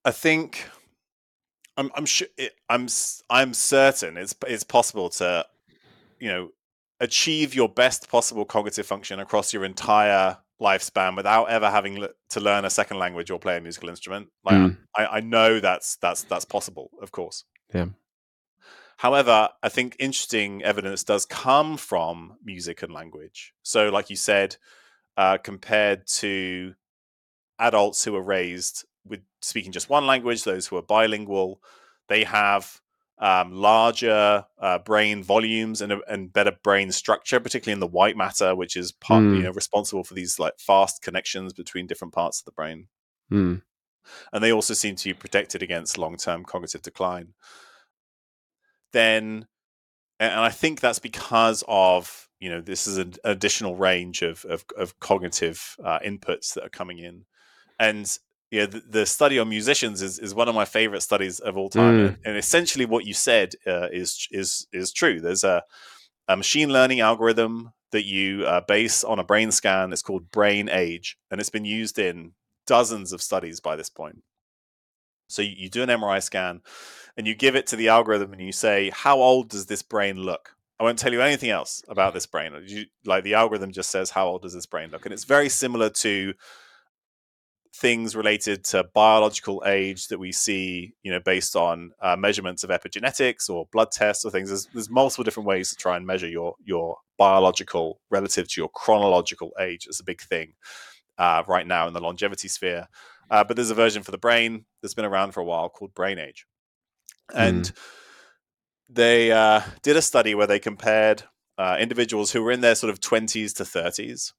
I 0.05 0.11
think 0.11 0.69
i'm 1.79 1.91
i'm 1.95 2.05
sure 2.05 2.29
it, 2.37 2.53
i'm 2.69 2.87
i'm 3.31 3.55
certain 3.55 4.19
it's 4.19 4.35
it's 4.47 4.63
possible 4.63 5.09
to 5.09 5.43
you 6.21 6.29
know 6.29 6.49
achieve 7.01 7.55
your 7.55 7.69
best 7.69 8.11
possible 8.11 8.45
cognitive 8.45 8.87
function 8.87 9.21
across 9.21 9.53
your 9.53 9.65
entire 9.65 10.37
lifespan 10.61 11.17
without 11.17 11.47
ever 11.47 11.71
having 11.71 12.07
to 12.29 12.41
learn 12.41 12.65
a 12.65 12.71
second 12.71 12.99
language 12.99 13.31
or 13.31 13.39
play 13.39 13.57
a 13.57 13.61
musical 13.61 13.89
instrument. 13.89 14.29
Like 14.45 14.55
mm. 14.55 14.77
I, 14.97 15.07
I 15.07 15.21
know 15.21 15.59
that's 15.59 15.97
that's 15.97 16.23
that's 16.25 16.45
possible 16.45 16.91
of 17.01 17.11
course. 17.11 17.45
Yeah 17.75 17.87
However, 19.03 19.49
I 19.65 19.69
think 19.69 19.97
interesting 19.99 20.63
evidence 20.63 21.03
does 21.03 21.27
come 21.27 21.77
from 21.77 22.35
music 22.45 22.85
and 22.85 22.93
language. 22.93 23.53
So, 23.65 23.89
like 23.89 24.11
you 24.11 24.15
said, 24.15 24.59
uh, 25.17 25.39
compared 25.39 26.07
to 26.19 26.75
adults 27.59 28.05
who 28.05 28.15
are 28.15 28.23
raised 28.23 28.85
with 29.05 29.19
speaking 29.41 29.73
just 29.73 29.91
one 29.91 30.07
language, 30.07 30.45
those 30.45 30.69
who 30.69 30.77
are 30.77 30.83
bilingual, 30.83 31.61
they 32.07 32.23
have 32.23 32.81
um, 33.19 33.51
larger 33.51 34.45
uh, 34.61 34.79
brain 34.79 35.25
volumes 35.25 35.83
and, 35.83 35.95
and 36.09 36.33
better 36.33 36.57
brain 36.63 36.93
structure, 36.93 37.41
particularly 37.41 37.73
in 37.73 37.81
the 37.81 37.89
white 37.89 38.17
matter, 38.17 38.55
which 38.55 38.77
is 38.77 38.93
part, 38.93 39.25
mm. 39.25 39.37
you 39.37 39.43
know, 39.43 39.51
responsible 39.51 40.05
for 40.05 40.15
these 40.15 40.39
like 40.39 40.61
fast 40.61 41.03
connections 41.03 41.53
between 41.53 41.89
different 41.89 42.15
parts 42.15 42.41
of 42.41 42.45
the 42.45 42.53
brain. 42.53 42.87
Mm. 43.33 43.63
And 44.33 44.45
they 44.45 44.53
also 44.53 44.75
seem 44.75 44.95
to 44.95 45.09
be 45.09 45.15
protected 45.15 45.61
against 45.61 45.99
long-term 45.99 46.45
cognitive 46.45 46.83
decline 46.83 47.35
then 48.93 49.47
and 50.23 50.41
I 50.41 50.51
think 50.51 50.81
that's 50.81 51.01
because 51.01 51.65
of 51.67 52.29
you 52.39 52.49
know 52.49 52.61
this 52.61 52.87
is 52.87 52.97
an 52.97 53.15
additional 53.25 53.77
range 53.77 54.23
of 54.23 54.45
of, 54.45 54.65
of 54.77 54.99
cognitive 55.01 55.77
uh, 55.85 55.99
inputs 55.99 56.55
that 56.55 56.65
are 56.65 56.71
coming 56.71 56.99
in, 56.99 57.25
and 57.79 58.19
you 58.53 58.61
know, 58.61 58.67
the, 58.67 58.83
the, 58.87 59.07
study 59.07 59.39
on 59.39 59.49
musicians 59.49 60.03
is, 60.03 60.19
is 60.19 60.35
one 60.35 60.47
of 60.47 60.55
my 60.55 60.67
favorite 60.67 61.01
studies 61.01 61.41
of 61.41 61.57
all 61.57 61.71
time, 61.71 61.99
mm. 61.99 62.07
and, 62.07 62.19
and, 62.25 62.37
essentially 62.37 62.85
what 62.85 63.07
you 63.07 63.15
said 63.15 63.55
uh, 63.67 63.89
is 63.91 64.29
is 64.31 64.67
is 64.73 64.93
true. 64.93 65.21
There's 65.21 65.43
a, 65.43 65.65
a 66.29 66.37
machine 66.37 66.71
learning 66.71 67.01
algorithm 67.01 67.73
that 67.91 68.05
you 68.05 68.45
uh, 68.47 68.61
base 68.61 69.03
on 69.03 69.19
a 69.19 69.25
brain 69.25 69.51
scan. 69.51 69.93
It's 69.93 70.03
called 70.03 70.31
Brain 70.31 70.69
Age, 70.69 71.19
and 71.31 71.41
it's 71.41 71.51
been 71.51 71.65
used 71.65 71.99
in 71.99 72.33
dozens 72.67 73.13
of 73.13 73.23
studies 73.23 73.59
by 73.59 73.75
this 73.75 73.91
point. 73.91 74.23
So 75.29 75.43
you, 75.43 75.55
you 75.57 75.69
do 75.69 75.83
an 75.83 75.89
MRI 75.89 76.23
scan 76.23 76.61
and 77.17 77.27
you 77.27 77.35
give 77.35 77.57
it 77.57 77.67
to 77.69 77.77
the 77.77 77.89
algorithm 77.89 78.33
and 78.33 78.43
you 78.43 78.53
say, 78.53 78.91
how 78.91 79.21
old 79.21 79.49
does 79.49 79.67
this 79.67 79.83
brain 79.83 80.17
look? 80.17 80.57
I 80.81 80.85
won't 80.85 80.99
tell 80.99 81.13
you 81.13 81.21
anything 81.21 81.51
else 81.51 81.83
about 81.89 82.15
this 82.15 82.27
brain. 82.27 82.53
You, 82.67 82.87
like 83.05 83.25
the 83.25 83.35
algorithm 83.35 83.73
just 83.73 83.91
says, 83.91 84.11
how 84.11 84.27
old 84.27 84.43
does 84.43 84.55
this 84.55 84.67
brain 84.67 84.91
look? 84.91 85.05
And 85.05 85.13
it's 85.13 85.25
very 85.25 85.49
similar 85.49 85.91
to 85.91 86.35
things 87.75 88.15
related 88.15 88.65
to 88.65 88.85
biological 88.95 89.63
age 89.67 90.09
that 90.09 90.19
we 90.19 90.31
see, 90.31 90.93
you 91.03 91.11
know, 91.11 91.21
based 91.21 91.57
on 91.57 91.93
uh, 92.01 92.17
measurements 92.17 92.63
of 92.63 92.71
epigenetics 92.71 93.49
or 93.49 93.67
blood 93.73 93.91
tests 93.91 94.25
or 94.25 94.31
things. 94.31 94.51
There's, 94.51 94.67
there's 94.75 94.91
multiple 94.91 95.25
different 95.25 95.47
ways 95.47 95.71
to 95.71 95.77
try 95.77 95.97
and 95.97 96.07
measure 96.07 96.29
your 96.29 96.55
your 96.63 96.99
biological 97.19 98.01
relative 98.11 98.49
to 98.49 98.61
your 98.61 98.69
chronological 98.69 99.53
age. 99.59 99.87
It's 99.87 100.01
a 100.01 100.05
big 100.05 100.21
thing 100.21 100.53
uh, 101.17 101.45
right 101.49 101.67
now 101.67 101.87
in 101.87 101.95
the 101.95 102.01
longevity 102.01 102.49
sphere. 102.49 102.89
Uh, 103.31 103.43
but 103.43 103.57
there's 103.57 103.71
a 103.71 103.75
version 103.75 104.03
for 104.03 104.11
the 104.11 104.19
brain 104.19 104.67
that's 104.83 104.95
been 104.95 105.07
around 105.07 105.33
for 105.33 105.41
a 105.41 105.45
while 105.45 105.71
called 105.71 105.95
Brain 105.95 106.19
Age 106.19 106.47
and 107.35 107.65
mm. 107.65 107.79
they 108.89 109.33
uh, 109.33 109.63
did 109.83 109.97
a 109.97 110.03
study 110.03 110.35
where 110.35 110.47
they 110.47 110.59
compared 110.59 111.25
uh, 111.59 111.77
individuals 111.79 112.33
who 112.33 112.43
were 112.43 112.53
in 112.53 112.61
their 112.61 112.75
sort 112.75 112.91
of 112.91 113.01
20s 113.01 113.55
to 113.55 113.65
30s 113.65 114.33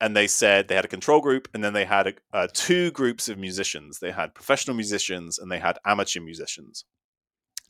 and 0.00 0.16
they 0.16 0.26
said 0.26 0.68
they 0.68 0.74
had 0.74 0.84
a 0.84 0.88
control 0.88 1.20
group 1.20 1.48
and 1.52 1.62
then 1.62 1.72
they 1.72 1.84
had 1.84 2.06
a, 2.06 2.14
uh, 2.32 2.48
two 2.52 2.90
groups 2.92 3.28
of 3.28 3.38
musicians 3.38 3.98
they 3.98 4.10
had 4.10 4.34
professional 4.34 4.76
musicians 4.76 5.38
and 5.38 5.50
they 5.50 5.58
had 5.58 5.78
amateur 5.84 6.20
musicians 6.20 6.84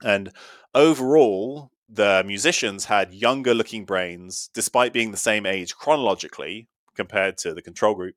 and 0.02 0.30
overall 0.74 1.70
the 1.88 2.22
musicians 2.26 2.86
had 2.86 3.14
younger 3.14 3.54
looking 3.54 3.84
brains 3.84 4.50
despite 4.54 4.92
being 4.92 5.10
the 5.10 5.16
same 5.16 5.46
age 5.46 5.74
chronologically 5.74 6.68
compared 6.94 7.36
to 7.38 7.54
the 7.54 7.62
control 7.62 7.94
group 7.94 8.16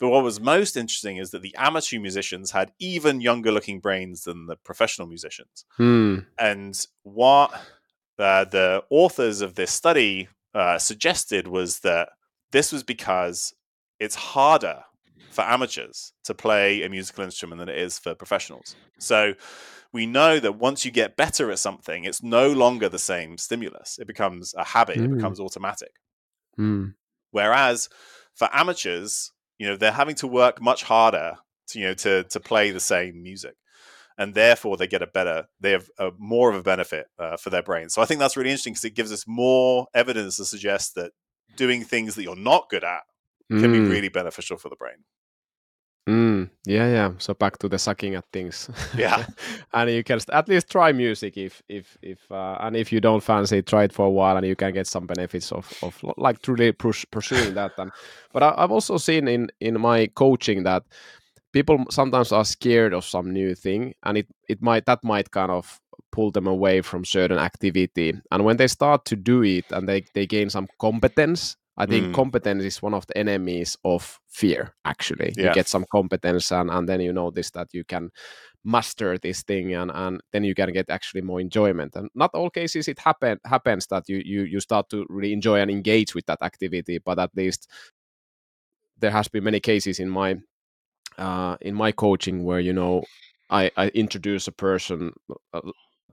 but 0.00 0.08
what 0.08 0.24
was 0.24 0.40
most 0.40 0.78
interesting 0.78 1.18
is 1.18 1.30
that 1.30 1.42
the 1.42 1.54
amateur 1.56 2.00
musicians 2.00 2.50
had 2.50 2.72
even 2.80 3.20
younger 3.20 3.52
looking 3.52 3.80
brains 3.80 4.24
than 4.24 4.46
the 4.46 4.56
professional 4.56 5.06
musicians. 5.06 5.66
Hmm. 5.76 6.20
And 6.38 6.74
what 7.02 7.52
uh, 8.18 8.46
the 8.46 8.82
authors 8.88 9.42
of 9.42 9.56
this 9.56 9.70
study 9.70 10.28
uh, 10.54 10.78
suggested 10.78 11.46
was 11.46 11.80
that 11.80 12.08
this 12.50 12.72
was 12.72 12.82
because 12.82 13.54
it's 14.00 14.14
harder 14.14 14.84
for 15.30 15.42
amateurs 15.42 16.14
to 16.24 16.34
play 16.34 16.82
a 16.82 16.88
musical 16.88 17.22
instrument 17.22 17.58
than 17.60 17.68
it 17.68 17.78
is 17.78 17.98
for 17.98 18.14
professionals. 18.14 18.74
So 18.98 19.34
we 19.92 20.06
know 20.06 20.40
that 20.40 20.56
once 20.56 20.84
you 20.84 20.90
get 20.90 21.16
better 21.16 21.50
at 21.50 21.58
something, 21.58 22.04
it's 22.04 22.22
no 22.22 22.50
longer 22.50 22.88
the 22.88 22.98
same 22.98 23.36
stimulus. 23.36 23.98
It 23.98 24.06
becomes 24.06 24.54
a 24.56 24.64
habit, 24.64 24.96
mm. 24.96 25.04
it 25.04 25.08
hmm. 25.08 25.16
becomes 25.16 25.40
automatic. 25.40 25.92
Mm. 26.58 26.94
Whereas 27.32 27.90
for 28.34 28.48
amateurs, 28.52 29.30
you 29.60 29.66
know 29.66 29.76
they're 29.76 29.92
having 29.92 30.16
to 30.16 30.26
work 30.26 30.60
much 30.60 30.82
harder 30.82 31.34
to, 31.68 31.78
you 31.78 31.86
know 31.86 31.94
to 31.94 32.24
to 32.24 32.40
play 32.40 32.72
the 32.72 32.80
same 32.80 33.22
music 33.22 33.54
and 34.18 34.34
therefore 34.34 34.76
they 34.76 34.88
get 34.88 35.02
a 35.02 35.06
better 35.06 35.46
they 35.60 35.70
have 35.70 35.88
a, 35.98 36.10
more 36.18 36.50
of 36.50 36.56
a 36.56 36.62
benefit 36.62 37.06
uh, 37.18 37.36
for 37.36 37.50
their 37.50 37.62
brain 37.62 37.88
so 37.88 38.02
i 38.02 38.06
think 38.06 38.18
that's 38.18 38.36
really 38.36 38.50
interesting 38.50 38.72
because 38.72 38.86
it 38.86 38.96
gives 38.96 39.12
us 39.12 39.24
more 39.28 39.86
evidence 39.94 40.38
to 40.38 40.44
suggest 40.44 40.94
that 40.96 41.12
doing 41.56 41.84
things 41.84 42.14
that 42.14 42.22
you're 42.22 42.34
not 42.34 42.68
good 42.70 42.82
at 42.82 43.02
can 43.50 43.60
mm. 43.60 43.72
be 43.72 43.80
really 43.80 44.08
beneficial 44.08 44.56
for 44.56 44.68
the 44.68 44.76
brain 44.76 45.04
Mm, 46.08 46.50
yeah, 46.66 46.88
yeah. 46.88 47.12
So 47.18 47.34
back 47.34 47.58
to 47.58 47.68
the 47.68 47.78
sucking 47.78 48.14
at 48.14 48.24
things. 48.32 48.68
Yeah, 48.98 49.26
and 49.72 49.90
you 49.90 50.02
can 50.02 50.18
at 50.32 50.48
least 50.48 50.70
try 50.70 50.92
music 50.92 51.36
if 51.36 51.62
if 51.68 51.96
if 52.02 52.18
uh, 52.32 52.56
and 52.60 52.74
if 52.76 52.92
you 52.92 53.00
don't 53.00 53.22
fancy, 53.22 53.62
try 53.62 53.84
it 53.84 53.92
for 53.92 54.06
a 54.06 54.10
while, 54.10 54.36
and 54.36 54.46
you 54.46 54.56
can 54.56 54.72
get 54.72 54.86
some 54.86 55.06
benefits 55.06 55.52
of 55.52 55.72
of 55.82 56.02
like 56.16 56.42
truly 56.42 56.72
push, 56.72 57.04
pursuing 57.10 57.54
that. 57.54 57.72
And 57.78 57.92
but 58.32 58.42
I, 58.42 58.54
have 58.60 58.72
also 58.72 58.96
seen 58.96 59.28
in 59.28 59.48
in 59.60 59.80
my 59.80 60.06
coaching 60.08 60.64
that 60.64 60.82
people 61.52 61.84
sometimes 61.90 62.32
are 62.32 62.44
scared 62.44 62.94
of 62.94 63.04
some 63.04 63.30
new 63.32 63.54
thing, 63.54 63.94
and 64.02 64.18
it 64.18 64.26
it 64.48 64.62
might 64.62 64.86
that 64.86 65.04
might 65.04 65.30
kind 65.30 65.52
of 65.52 65.80
pull 66.12 66.30
them 66.32 66.46
away 66.46 66.80
from 66.80 67.04
certain 67.04 67.38
activity. 67.38 68.14
And 68.32 68.44
when 68.44 68.56
they 68.56 68.68
start 68.68 69.04
to 69.06 69.16
do 69.16 69.42
it 69.44 69.66
and 69.70 69.88
they 69.88 70.04
they 70.14 70.26
gain 70.26 70.50
some 70.50 70.66
competence 70.80 71.56
I 71.80 71.86
think 71.86 72.08
mm. 72.08 72.14
competence 72.14 72.62
is 72.62 72.82
one 72.82 72.92
of 72.92 73.06
the 73.06 73.16
enemies 73.16 73.74
of 73.84 74.20
fear. 74.28 74.74
Actually, 74.84 75.32
yeah. 75.34 75.48
you 75.48 75.54
get 75.54 75.66
some 75.66 75.86
competence, 75.90 76.52
and, 76.52 76.70
and 76.70 76.86
then 76.86 77.00
you 77.00 77.10
notice 77.10 77.50
that 77.52 77.68
you 77.72 77.84
can 77.84 78.10
master 78.62 79.16
this 79.16 79.42
thing, 79.42 79.72
and, 79.72 79.90
and 79.90 80.20
then 80.30 80.44
you 80.44 80.54
can 80.54 80.74
get 80.74 80.90
actually 80.90 81.22
more 81.22 81.40
enjoyment. 81.40 81.96
And 81.96 82.10
not 82.14 82.34
all 82.34 82.50
cases 82.50 82.86
it 82.86 82.98
happen 82.98 83.38
happens 83.46 83.86
that 83.86 84.04
you 84.08 84.20
you 84.22 84.42
you 84.42 84.60
start 84.60 84.90
to 84.90 85.06
really 85.08 85.32
enjoy 85.32 85.58
and 85.58 85.70
engage 85.70 86.14
with 86.14 86.26
that 86.26 86.42
activity, 86.42 86.98
but 86.98 87.18
at 87.18 87.30
least 87.34 87.66
there 88.98 89.10
has 89.10 89.28
been 89.28 89.44
many 89.44 89.60
cases 89.60 89.98
in 90.00 90.10
my 90.10 90.36
uh, 91.16 91.56
in 91.62 91.74
my 91.74 91.92
coaching 91.92 92.44
where 92.44 92.60
you 92.60 92.74
know 92.74 93.04
I, 93.48 93.70
I 93.78 93.88
introduce 93.88 94.46
a 94.48 94.52
person 94.52 95.14
uh, 95.54 95.60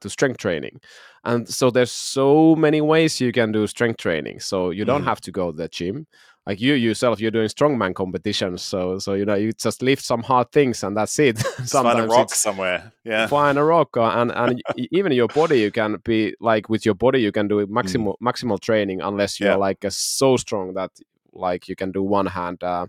to 0.01 0.09
strength 0.09 0.37
training. 0.37 0.79
And 1.23 1.47
so 1.47 1.69
there's 1.69 1.91
so 1.91 2.55
many 2.55 2.81
ways 2.81 3.19
you 3.19 3.31
can 3.31 3.51
do 3.51 3.67
strength 3.67 3.97
training. 3.97 4.39
So 4.39 4.69
you 4.69 4.85
don't 4.85 5.03
mm. 5.03 5.07
have 5.07 5.21
to 5.21 5.31
go 5.31 5.51
to 5.51 5.57
the 5.57 5.67
gym. 5.67 6.07
Like 6.45 6.61
you 6.61 6.75
yourself 6.75 7.19
you're 7.19 7.31
doing 7.31 7.49
strongman 7.49 7.93
competitions. 7.93 8.61
So 8.61 8.99
so 8.99 9.15
you 9.15 9.25
know 9.25 9.35
you 9.35 9.51
just 9.51 9.81
lift 9.81 10.03
some 10.05 10.23
hard 10.23 10.49
things 10.53 10.81
and 10.81 10.95
that's 10.95 11.19
it 11.19 11.37
sometimes 11.65 11.71
find 11.71 11.99
a 11.99 12.07
rock 12.07 12.33
somewhere. 12.33 12.93
Yeah. 13.03 13.27
find 13.27 13.57
a 13.57 13.63
rock 13.65 13.97
uh, 13.97 14.11
and 14.15 14.31
and 14.31 14.61
even 14.77 15.11
your 15.11 15.27
body 15.27 15.59
you 15.59 15.71
can 15.71 15.97
be 16.05 16.35
like 16.39 16.69
with 16.69 16.85
your 16.85 16.95
body 16.95 17.19
you 17.19 17.33
can 17.33 17.49
do 17.49 17.67
maximal 17.67 18.15
mm. 18.21 18.25
maximal 18.25 18.59
training 18.61 19.01
unless 19.01 19.41
you're 19.41 19.49
yeah. 19.49 19.55
like 19.55 19.83
uh, 19.83 19.89
so 19.89 20.37
strong 20.37 20.73
that 20.75 20.91
like 21.33 21.67
you 21.67 21.75
can 21.75 21.91
do 21.91 22.01
one 22.01 22.27
hand 22.27 22.63
uh, 22.63 22.87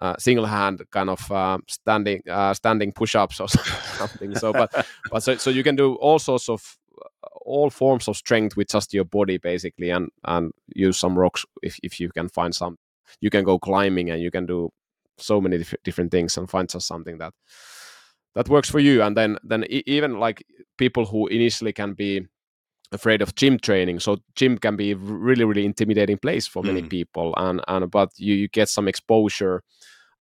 uh, 0.00 0.14
single 0.18 0.46
hand 0.46 0.82
kind 0.90 1.10
of 1.10 1.30
uh, 1.32 1.58
standing 1.68 2.22
uh, 2.28 2.54
standing 2.54 2.92
push-ups 2.92 3.40
or 3.40 3.48
something. 3.98 4.34
So 4.36 4.52
but 4.52 4.86
but 5.10 5.22
so, 5.22 5.36
so 5.36 5.50
you 5.50 5.62
can 5.62 5.76
do 5.76 5.94
all 5.94 6.18
sorts 6.18 6.48
of 6.48 6.78
all 7.44 7.70
forms 7.70 8.08
of 8.08 8.16
strength 8.16 8.56
with 8.56 8.68
just 8.68 8.92
your 8.92 9.04
body 9.04 9.38
basically 9.38 9.90
and 9.90 10.10
and 10.24 10.52
use 10.74 10.98
some 10.98 11.18
rocks 11.18 11.44
if, 11.62 11.78
if 11.82 12.00
you 12.00 12.10
can 12.10 12.28
find 12.28 12.54
some 12.54 12.76
you 13.20 13.30
can 13.30 13.44
go 13.44 13.58
climbing 13.58 14.10
and 14.10 14.20
you 14.20 14.30
can 14.30 14.46
do 14.46 14.70
so 15.18 15.40
many 15.40 15.58
dif- 15.58 15.74
different 15.84 16.10
things 16.10 16.36
and 16.36 16.50
find 16.50 16.68
just 16.68 16.86
something 16.86 17.18
that 17.18 17.32
that 18.34 18.48
works 18.48 18.68
for 18.70 18.78
you. 18.78 19.02
And 19.02 19.16
then 19.16 19.38
then 19.42 19.64
even 19.68 20.20
like 20.20 20.44
people 20.76 21.06
who 21.06 21.26
initially 21.28 21.72
can 21.72 21.94
be 21.94 22.26
afraid 22.92 23.20
of 23.20 23.34
gym 23.34 23.58
training 23.58 23.98
so 23.98 24.16
gym 24.34 24.56
can 24.56 24.76
be 24.76 24.94
really 24.94 25.44
really 25.44 25.64
intimidating 25.64 26.16
place 26.16 26.46
for 26.46 26.62
many 26.62 26.82
mm. 26.82 26.88
people 26.88 27.34
and 27.36 27.60
and 27.66 27.90
but 27.90 28.10
you, 28.16 28.34
you 28.34 28.48
get 28.48 28.68
some 28.68 28.86
exposure 28.86 29.62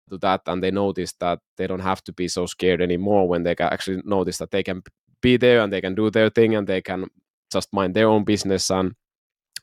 to 0.08 0.18
that 0.18 0.40
and 0.46 0.62
they 0.62 0.70
notice 0.70 1.12
that 1.20 1.38
they 1.56 1.66
don't 1.66 1.80
have 1.80 2.02
to 2.02 2.12
be 2.12 2.26
so 2.26 2.46
scared 2.46 2.82
anymore 2.82 3.28
when 3.28 3.44
they 3.44 3.54
actually 3.60 4.02
notice 4.04 4.38
that 4.38 4.50
they 4.50 4.62
can 4.62 4.82
be 5.20 5.36
there 5.36 5.60
and 5.60 5.72
they 5.72 5.80
can 5.80 5.94
do 5.94 6.10
their 6.10 6.30
thing 6.30 6.54
and 6.54 6.66
they 6.66 6.82
can 6.82 7.06
just 7.50 7.72
mind 7.72 7.94
their 7.94 8.08
own 8.08 8.24
business 8.24 8.70
and 8.70 8.94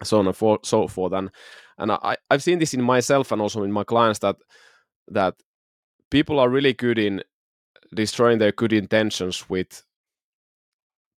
so 0.03 0.19
on 0.19 0.27
and 0.27 0.35
for, 0.35 0.59
so 0.63 0.87
forth. 0.87 1.13
And 1.13 1.29
and 1.77 1.91
I, 1.91 2.17
I've 2.29 2.43
seen 2.43 2.59
this 2.59 2.73
in 2.73 2.81
myself 2.81 3.31
and 3.31 3.41
also 3.41 3.63
in 3.63 3.71
my 3.71 3.83
clients 3.83 4.19
that 4.19 4.35
that 5.09 5.35
people 6.09 6.39
are 6.39 6.49
really 6.49 6.73
good 6.73 6.97
in 6.97 7.23
destroying 7.93 8.39
their 8.39 8.51
good 8.51 8.73
intentions 8.73 9.49
with 9.49 9.83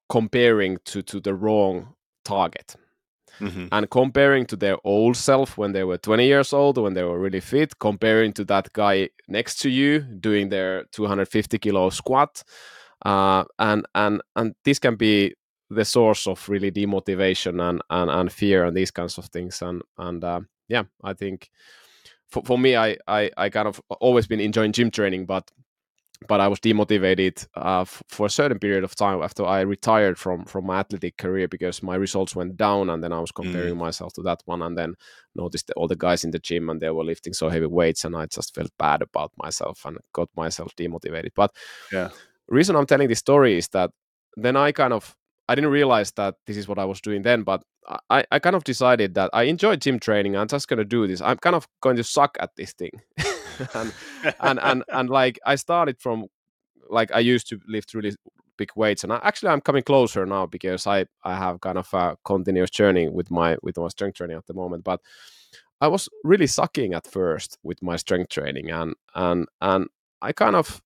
comparing 0.10 0.78
to 0.86 1.01
to 1.01 1.20
the 1.20 1.34
wrong 1.34 1.95
target. 2.26 2.76
Mm-hmm. 3.39 3.68
and 3.72 3.89
comparing 3.89 4.45
to 4.47 4.57
their 4.57 4.76
old 4.84 5.16
self 5.16 5.57
when 5.57 5.72
they 5.72 5.86
were 5.86 5.97
20 5.97 6.26
years 6.26 6.51
old 6.51 6.78
when 6.78 6.93
they 6.93 7.03
were 7.03 7.18
really 7.18 7.39
fit 7.39 7.80
comparing 7.80 8.34
to 8.34 8.43
that 8.43 8.74
guy 8.74 9.07
next 9.30 9.60
to 9.62 9.70
you 9.70 10.01
doing 10.01 10.49
their 10.49 10.84
250 10.91 11.57
kilo 11.57 11.89
squat 11.89 12.43
uh, 13.05 13.45
and 13.57 13.86
and 13.95 14.22
and 14.36 14.55
this 14.66 14.78
can 14.78 14.97
be 14.97 15.34
the 15.70 15.86
source 15.86 16.28
of 16.28 16.49
really 16.49 16.70
demotivation 16.70 17.62
and 17.62 17.82
and, 17.89 18.12
and 18.12 18.32
fear 18.32 18.66
and 18.66 18.76
these 18.76 18.91
kinds 18.91 19.18
of 19.18 19.26
things 19.28 19.62
and 19.62 19.82
and 19.97 20.24
uh, 20.26 20.41
yeah 20.68 20.84
i 21.03 21.14
think 21.14 21.49
for, 22.28 22.43
for 22.43 22.60
me 22.60 22.76
I, 22.76 22.97
I 23.07 23.32
i 23.38 23.49
kind 23.49 23.70
of 23.70 23.82
always 24.01 24.28
been 24.28 24.41
enjoying 24.41 24.74
gym 24.74 24.91
training 24.91 25.26
but 25.26 25.49
but 26.28 26.41
I 26.41 26.47
was 26.47 26.59
demotivated 26.59 27.47
uh, 27.55 27.82
f- 27.82 28.03
for 28.09 28.26
a 28.26 28.30
certain 28.30 28.59
period 28.59 28.84
of 28.84 28.95
time 28.95 29.22
after 29.22 29.45
I 29.45 29.61
retired 29.61 30.17
from 30.17 30.45
from 30.45 30.65
my 30.65 30.80
athletic 30.80 31.17
career 31.17 31.47
because 31.47 31.82
my 31.82 31.95
results 31.95 32.36
went 32.36 32.57
down, 32.57 32.89
and 32.89 33.03
then 33.03 33.13
I 33.13 33.20
was 33.20 33.32
comparing 33.32 33.76
mm. 33.76 33.80
myself 33.80 34.13
to 34.13 34.22
that 34.24 34.41
one, 34.45 34.61
and 34.61 34.78
then 34.78 34.95
noticed 35.36 35.72
all 35.78 35.88
the 35.88 35.95
guys 35.95 36.24
in 36.24 36.32
the 36.32 36.39
gym 36.39 36.70
and 36.70 36.82
they 36.82 36.89
were 36.89 37.05
lifting 37.05 37.34
so 37.34 37.49
heavy 37.49 37.67
weights, 37.67 38.03
and 38.03 38.15
I 38.15 38.26
just 38.26 38.53
felt 38.53 38.72
bad 38.78 39.01
about 39.01 39.32
myself 39.38 39.86
and 39.86 39.97
got 40.13 40.30
myself 40.36 40.76
demotivated. 40.76 41.32
But 41.36 41.51
yeah, 41.91 42.09
reason 42.47 42.76
I'm 42.76 42.86
telling 42.86 43.07
this 43.07 43.20
story 43.20 43.57
is 43.57 43.70
that 43.70 43.91
then 44.36 44.57
I 44.57 44.72
kind 44.72 44.93
of 44.93 45.15
I 45.47 45.55
didn't 45.55 45.72
realize 45.72 46.11
that 46.11 46.36
this 46.45 46.57
is 46.57 46.67
what 46.67 46.78
I 46.78 46.86
was 46.86 47.01
doing 47.01 47.24
then, 47.24 47.43
but 47.43 47.63
I, 48.09 48.24
I 48.32 48.38
kind 48.38 48.55
of 48.55 48.63
decided 48.63 49.15
that 49.15 49.32
I 49.34 49.43
enjoy 49.43 49.78
gym 49.78 49.99
training. 49.99 50.36
I'm 50.36 50.47
just 50.47 50.67
gonna 50.67 50.86
do 50.86 51.07
this. 51.07 51.22
I'm 51.22 51.38
kind 51.38 51.55
of 51.55 51.67
going 51.82 51.95
to 51.95 52.03
suck 52.03 52.38
at 52.39 52.51
this 52.55 52.74
thing, 52.74 52.91
and, 53.74 53.93
and 54.39 54.60
and 54.60 54.84
and 54.89 55.10
like 55.10 55.39
I 55.45 55.55
started 55.55 55.99
from 55.99 56.28
like 56.89 57.12
I 57.14 57.20
used 57.20 57.47
to 57.49 57.60
lift 57.68 57.93
really 57.93 58.16
big 58.57 58.72
weights, 58.76 59.03
and 59.03 59.14
I, 59.14 59.20
actually 59.24 59.49
I'm 59.49 59.62
coming 59.62 59.84
closer 59.84 60.26
now 60.26 60.45
because 60.45 60.88
I 60.88 61.05
I 61.24 61.36
have 61.36 61.62
kind 61.62 61.78
of 61.78 61.93
a 61.93 62.18
continuous 62.26 62.70
journey 62.70 63.10
with 63.10 63.32
my 63.32 63.57
with 63.62 63.78
my 63.78 63.88
strength 63.89 64.18
training 64.18 64.38
at 64.38 64.47
the 64.47 64.53
moment, 64.53 64.84
but. 64.84 65.01
I 65.82 65.88
was 65.88 66.10
really 66.26 66.47
sucking 66.47 66.93
at 66.93 67.07
first 67.07 67.57
with 67.64 67.82
my 67.82 67.95
strength 67.95 68.32
training 68.32 68.70
and 68.70 68.95
and 69.16 69.47
and 69.62 69.88
I 70.22 70.34
kind 70.34 70.57
of 70.57 70.82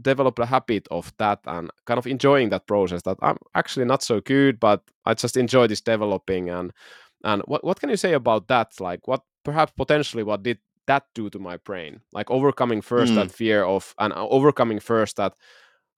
developed 0.00 0.38
a 0.38 0.46
habit 0.46 0.88
of 0.90 1.12
that 1.18 1.40
and 1.46 1.70
kind 1.84 1.98
of 1.98 2.06
enjoying 2.06 2.48
that 2.50 2.66
process 2.66 3.02
that 3.02 3.18
I'm 3.20 3.38
actually 3.54 3.84
not 3.84 4.02
so 4.02 4.20
good, 4.20 4.58
but 4.58 4.82
I 5.04 5.14
just 5.14 5.36
enjoy 5.36 5.66
this 5.66 5.80
developing 5.80 6.48
and 6.50 6.72
and 7.24 7.42
what 7.46 7.64
what 7.64 7.80
can 7.80 7.90
you 7.90 7.96
say 7.96 8.14
about 8.14 8.48
that? 8.48 8.80
Like 8.80 9.06
what 9.06 9.22
perhaps 9.44 9.72
potentially 9.76 10.22
what 10.22 10.42
did 10.42 10.58
that 10.92 11.04
do 11.14 11.30
to 11.30 11.38
my 11.38 11.56
brain? 11.56 12.00
Like 12.12 12.30
overcoming 12.30 12.82
first 12.82 13.12
mm. 13.12 13.16
that 13.16 13.30
fear 13.30 13.64
of 13.64 13.94
and 13.98 14.12
uh, 14.12 14.28
overcoming 14.28 14.80
first 14.80 15.16
that 15.16 15.34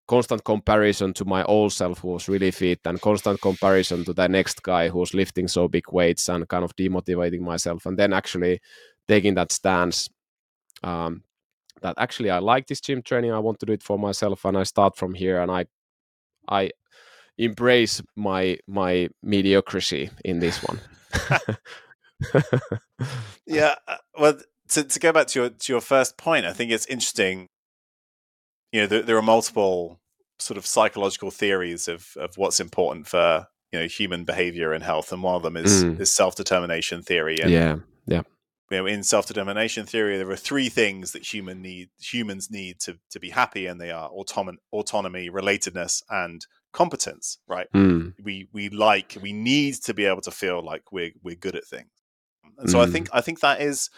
constant 0.07 0.45
comparison 0.45 1.13
to 1.15 1.25
my 1.25 1.43
old 1.45 1.73
self 1.73 2.01
who 2.01 2.09
was 2.09 2.29
really 2.29 2.51
fit 2.51 2.81
and 2.85 3.01
constant 3.01 3.41
comparison 3.41 4.05
to 4.05 4.13
the 4.13 4.29
next 4.29 4.63
guy 4.63 4.89
who's 4.89 5.15
lifting 5.15 5.49
so 5.49 5.67
big 5.67 5.85
weights 5.91 6.29
and 6.29 6.47
kind 6.49 6.63
of 6.65 6.77
demotivating 6.77 7.41
myself 7.41 7.87
and 7.87 7.99
then 7.99 8.13
actually 8.13 8.61
taking 9.09 9.35
that 9.35 9.51
stance 9.51 10.11
um, 10.83 11.23
that 11.85 11.95
actually 11.99 12.31
I 12.31 12.39
like 12.39 12.67
this 12.67 12.81
gym 12.81 13.03
training. 13.03 13.33
I 13.33 13.39
want 13.39 13.61
to 13.61 13.67
do 13.67 13.73
it 13.73 13.83
for 13.83 13.99
myself, 13.99 14.45
and 14.45 14.57
I 14.57 14.65
start 14.65 14.97
from 14.97 15.15
here, 15.15 15.41
and 15.41 15.51
I 15.51 15.67
I 16.49 16.71
embrace 17.39 18.03
my 18.17 18.59
my 18.67 19.09
mediocrity 19.23 20.11
in 20.25 20.41
this 20.41 20.63
one. 20.63 20.81
yeah, 23.47 23.75
uh, 23.87 23.97
well, 24.19 24.39
to, 24.71 24.85
to 24.85 24.99
go 24.99 25.13
back 25.13 25.27
to 25.29 25.41
your 25.41 25.51
to 25.51 25.73
your 25.73 25.81
first 25.81 26.17
point, 26.17 26.47
I 26.47 26.53
think 26.53 26.71
it's 26.71 26.87
interesting. 26.87 27.49
You 28.73 28.83
know, 28.83 28.87
there, 28.87 29.03
there 29.03 29.17
are 29.17 29.23
multiple 29.23 30.01
sort 30.39 30.59
of 30.59 30.67
psychological 30.67 31.31
theories 31.31 31.89
of 31.89 32.09
of 32.17 32.37
what's 32.37 32.61
important 32.61 33.07
for 33.07 33.47
you 33.73 33.81
know 33.81 33.87
human 33.87 34.25
behavior 34.25 34.73
and 34.73 34.83
health, 34.83 35.13
and 35.13 35.23
one 35.23 35.35
of 35.35 35.43
them 35.43 35.57
is 35.57 35.85
mm. 35.85 36.01
is 36.01 36.13
self 36.13 36.35
determination 36.35 37.03
theory. 37.03 37.39
And 37.41 37.51
yeah, 37.51 37.77
yeah 38.07 38.23
you 38.71 38.79
know, 38.79 38.87
in 38.87 39.03
self-determination 39.03 39.87
theory, 39.87 40.17
there 40.17 40.31
are 40.31 40.37
three 40.37 40.69
things 40.69 41.13
that 41.13 41.23
human 41.23 41.61
need 41.61 41.91
humans 42.01 42.51
need 42.51 42.81
to 42.81 42.99
to 43.11 43.21
be 43.21 43.31
happy, 43.31 43.67
and 43.67 43.81
they 43.81 43.91
are 43.91 44.09
autonomy, 44.09 44.59
autonomy, 44.73 45.29
relatedness, 45.31 46.03
and 46.09 46.47
competence. 46.73 47.39
Right? 47.47 47.69
Mm. 47.75 48.15
We 48.23 48.49
we 48.53 48.71
like 48.71 49.19
we 49.21 49.33
need 49.33 49.75
to 49.83 49.95
be 49.95 50.07
able 50.07 50.23
to 50.23 50.31
feel 50.31 50.65
like 50.65 50.93
we're 50.93 51.13
we're 51.23 51.37
good 51.37 51.57
at 51.57 51.67
things, 51.67 51.91
and 52.59 52.71
so 52.71 52.79
mm. 52.79 52.89
I 52.89 52.91
think 52.91 53.09
I 53.13 53.21
think 53.21 53.41
that 53.41 53.61
is 53.61 53.91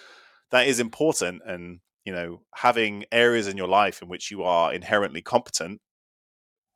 that 0.50 0.66
is 0.66 0.80
important, 0.80 1.42
and 1.46 1.80
you 2.04 2.12
know, 2.12 2.42
having 2.54 3.04
areas 3.10 3.48
in 3.48 3.56
your 3.56 3.68
life 3.68 4.02
in 4.02 4.08
which 4.08 4.30
you 4.30 4.42
are 4.42 4.72
inherently 4.72 5.22
competent 5.22 5.80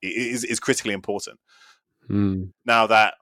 is 0.03 0.45
is 0.45 0.61
critically 0.61 0.95
important. 0.95 1.39
Mm. 2.09 2.53
Now 2.65 2.87
that 2.87 3.15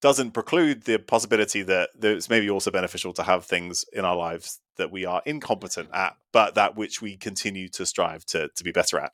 doesn't 0.00 0.32
preclude 0.32 0.82
the 0.82 0.98
possibility 0.98 1.62
that 1.62 1.88
it's 2.02 2.28
maybe 2.28 2.50
also 2.50 2.70
beneficial 2.70 3.14
to 3.14 3.22
have 3.22 3.46
things 3.46 3.86
in 3.92 4.04
our 4.04 4.14
lives 4.14 4.60
that 4.76 4.92
we 4.92 5.06
are 5.06 5.22
incompetent 5.24 5.88
at, 5.94 6.14
but 6.30 6.54
that 6.56 6.76
which 6.76 7.00
we 7.00 7.16
continue 7.16 7.68
to 7.70 7.86
strive 7.86 8.24
to 8.26 8.50
to 8.54 8.64
be 8.64 8.72
better 8.72 8.98
at. 8.98 9.12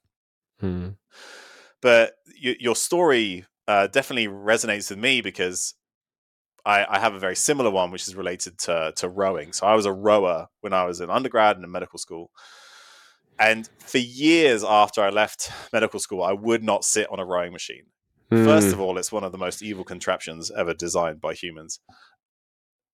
Hmm. 0.59 0.89
But 1.81 2.15
y- 2.43 2.57
your 2.59 2.75
story 2.77 3.47
uh, 3.69 3.87
definitely 3.87 4.27
resonates 4.27 4.91
with 4.91 4.99
me 4.99 5.21
because 5.21 5.75
I, 6.65 6.87
I, 6.89 6.99
have 6.99 7.15
a 7.15 7.19
very 7.19 7.37
similar 7.37 7.71
one, 7.71 7.91
which 7.91 8.07
is 8.07 8.15
related 8.15 8.59
to 8.61 8.93
to 8.97 9.09
rowing. 9.09 9.53
So 9.53 9.67
I 9.67 9.75
was 9.75 9.87
a 9.87 9.93
rower 9.93 10.49
when 10.61 10.73
I 10.73 10.85
was 10.85 11.01
in 11.01 11.11
undergrad 11.11 11.57
and 11.57 11.65
in 11.65 11.71
medical 11.71 11.99
school. 11.99 12.31
And 13.39 13.69
for 13.79 13.99
years 13.99 14.63
after 14.63 15.03
I 15.03 15.09
left 15.09 15.51
medical 15.73 15.99
school, 15.99 16.23
I 16.23 16.33
would 16.33 16.63
not 16.63 16.85
sit 16.85 17.09
on 17.11 17.19
a 17.19 17.25
rowing 17.25 17.53
machine. 17.53 17.85
Mm. 18.31 18.45
First 18.45 18.69
hmm. 18.69 18.75
of 18.75 18.81
all, 18.81 18.99
it's 18.99 19.11
one 19.11 19.25
of 19.25 19.33
the 19.33 19.39
most 19.39 19.63
evil 19.63 19.83
contraptions 19.83 20.51
ever 20.51 20.75
designed 20.75 21.21
by 21.21 21.35
humans. 21.35 21.81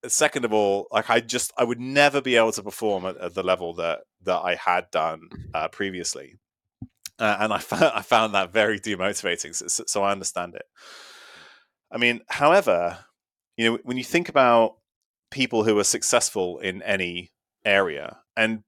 Second 0.07 0.45
of 0.45 0.53
all, 0.53 0.87
like 0.93 1.11
I 1.11 1.21
just 1.21 1.53
I 1.59 1.65
would 1.65 1.81
never 1.81 2.21
be 2.23 2.37
able 2.37 2.53
to 2.53 2.63
perform 2.63 3.05
at, 3.07 3.17
at 3.19 3.35
the 3.35 3.43
level 3.43 3.75
that 3.75 4.01
that 4.23 4.39
I 4.39 4.55
had 4.55 4.91
done 4.93 5.29
uh, 5.53 5.69
previously, 5.69 6.37
uh, 7.19 7.37
and 7.41 7.53
I 7.53 7.59
found 7.71 7.93
I 7.95 8.03
found 8.03 8.35
that 8.35 8.53
very 8.53 8.79
demotivating. 8.79 9.55
So, 9.55 9.85
so 9.87 10.03
I 10.05 10.13
understand 10.13 10.55
it. 10.55 10.65
I 11.91 11.99
mean, 11.99 12.21
however, 12.29 12.99
you 13.57 13.71
know, 13.71 13.79
when 13.85 13.97
you 13.97 14.05
think 14.05 14.29
about 14.29 14.77
people 15.31 15.65
who 15.65 15.79
are 15.79 15.85
successful 15.85 16.59
in 16.59 16.83
any 16.83 17.31
area 17.65 18.19
and 18.37 18.63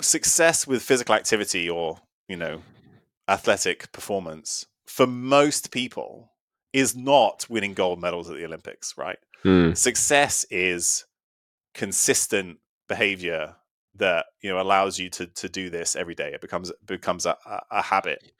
success 0.00 0.66
with 0.66 0.82
physical 0.82 1.14
activity 1.14 1.70
or 1.70 1.98
you 2.28 2.36
know 2.36 2.60
athletic 3.28 3.92
performance 3.92 4.66
for 4.86 5.06
most 5.06 5.70
people 5.70 6.32
is 6.72 6.96
not 6.96 7.46
winning 7.48 7.74
gold 7.74 8.00
medals 8.00 8.30
at 8.30 8.36
the 8.36 8.44
Olympics, 8.44 8.94
right? 8.96 9.18
Mm. 9.44 9.76
Success 9.76 10.44
is 10.50 11.04
consistent 11.74 12.58
behavior 12.88 13.56
that 13.94 14.26
you 14.40 14.50
know 14.50 14.60
allows 14.60 14.98
you 14.98 15.10
to 15.10 15.26
to 15.26 15.48
do 15.48 15.70
this 15.70 15.96
every 15.96 16.14
day. 16.14 16.32
It 16.32 16.40
becomes 16.40 16.72
becomes 16.84 17.26
a, 17.26 17.36
a, 17.46 17.60
a 17.70 17.82
habit, 17.82 18.32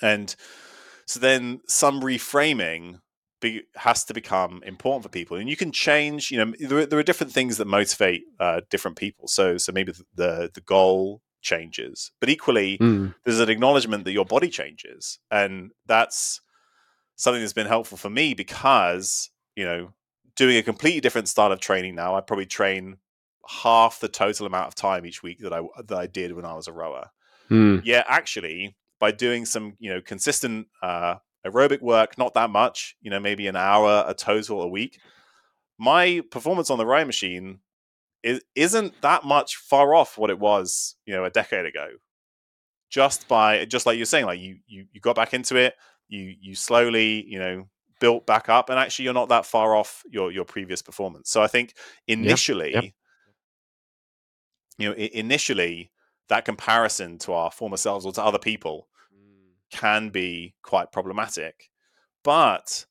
and 0.00 0.34
so 1.06 1.20
then 1.20 1.60
some 1.68 2.00
reframing 2.00 3.00
be, 3.42 3.62
has 3.76 4.04
to 4.04 4.14
become 4.14 4.62
important 4.64 5.02
for 5.02 5.10
people, 5.10 5.36
and 5.36 5.50
you 5.50 5.56
can 5.56 5.70
change. 5.70 6.30
You 6.30 6.38
know, 6.38 6.54
there, 6.58 6.86
there 6.86 6.98
are 6.98 7.02
different 7.02 7.32
things 7.34 7.58
that 7.58 7.66
motivate 7.66 8.22
uh, 8.40 8.62
different 8.70 8.96
people. 8.96 9.28
So, 9.28 9.58
so 9.58 9.72
maybe 9.72 9.92
the 10.14 10.50
the 10.54 10.60
goal 10.62 11.20
changes, 11.42 12.12
but 12.20 12.30
equally, 12.30 12.78
Mm. 12.78 13.14
there's 13.24 13.40
an 13.40 13.50
acknowledgement 13.50 14.04
that 14.04 14.12
your 14.12 14.24
body 14.24 14.48
changes, 14.48 15.18
and 15.30 15.72
that's 15.84 16.40
something 17.16 17.42
that's 17.42 17.52
been 17.52 17.66
helpful 17.66 17.98
for 17.98 18.08
me 18.08 18.32
because 18.32 19.30
you 19.54 19.66
know, 19.66 19.92
doing 20.34 20.56
a 20.56 20.62
completely 20.62 21.00
different 21.00 21.28
style 21.28 21.52
of 21.52 21.60
training 21.60 21.94
now, 21.94 22.14
I 22.14 22.22
probably 22.22 22.46
train 22.46 22.96
half 23.46 24.00
the 24.00 24.08
total 24.08 24.46
amount 24.46 24.68
of 24.68 24.74
time 24.74 25.04
each 25.04 25.22
week 25.22 25.40
that 25.40 25.52
I 25.52 25.60
that 25.88 25.98
I 25.98 26.06
did 26.06 26.32
when 26.32 26.46
I 26.46 26.54
was 26.54 26.68
a 26.68 26.72
rower. 26.72 27.10
Mm. 27.50 27.82
Yeah, 27.84 28.04
actually, 28.06 28.76
by 28.98 29.10
doing 29.10 29.44
some 29.44 29.76
you 29.78 29.92
know 29.92 30.00
consistent 30.00 30.68
uh, 30.82 31.16
aerobic 31.46 31.80
work, 31.80 32.16
not 32.18 32.34
that 32.34 32.50
much, 32.50 32.96
you 33.00 33.10
know, 33.10 33.20
maybe 33.20 33.46
an 33.46 33.56
hour 33.56 34.04
a 34.06 34.14
total 34.14 34.62
a 34.62 34.68
week, 34.68 35.00
my 35.78 36.22
performance 36.30 36.70
on 36.70 36.78
the 36.78 36.86
rowing 36.86 37.06
machine 37.06 37.58
is, 38.22 38.40
isn't 38.54 39.00
that 39.02 39.24
much 39.24 39.56
far 39.56 39.94
off 39.94 40.16
what 40.16 40.30
it 40.30 40.38
was, 40.38 40.96
you 41.06 41.14
know, 41.14 41.24
a 41.24 41.30
decade 41.30 41.66
ago. 41.66 41.88
Just 42.88 43.26
by 43.26 43.64
just 43.64 43.86
like 43.86 43.96
you're 43.96 44.04
saying, 44.04 44.26
like 44.26 44.38
you 44.38 44.58
you 44.66 44.84
you 44.92 45.00
got 45.00 45.16
back 45.16 45.32
into 45.32 45.56
it, 45.56 45.74
you 46.08 46.34
you 46.40 46.54
slowly, 46.54 47.24
you 47.26 47.38
know, 47.38 47.66
built 48.00 48.26
back 48.26 48.50
up, 48.50 48.68
and 48.68 48.78
actually 48.78 49.06
you're 49.06 49.14
not 49.14 49.30
that 49.30 49.46
far 49.46 49.74
off 49.74 50.02
your 50.10 50.30
your 50.30 50.44
previous 50.44 50.82
performance. 50.82 51.30
So 51.30 51.42
I 51.42 51.46
think 51.46 51.74
initially, 52.06 52.74
yep. 52.74 52.84
you 54.76 54.90
know, 54.90 54.94
initially 54.94 55.90
that 56.28 56.44
comparison 56.44 57.16
to 57.18 57.32
our 57.32 57.50
former 57.50 57.78
selves 57.78 58.04
or 58.04 58.12
to 58.12 58.22
other 58.22 58.38
people 58.38 58.88
can 59.72 60.10
be 60.10 60.54
quite 60.62 60.92
problematic. 60.92 61.70
But 62.22 62.86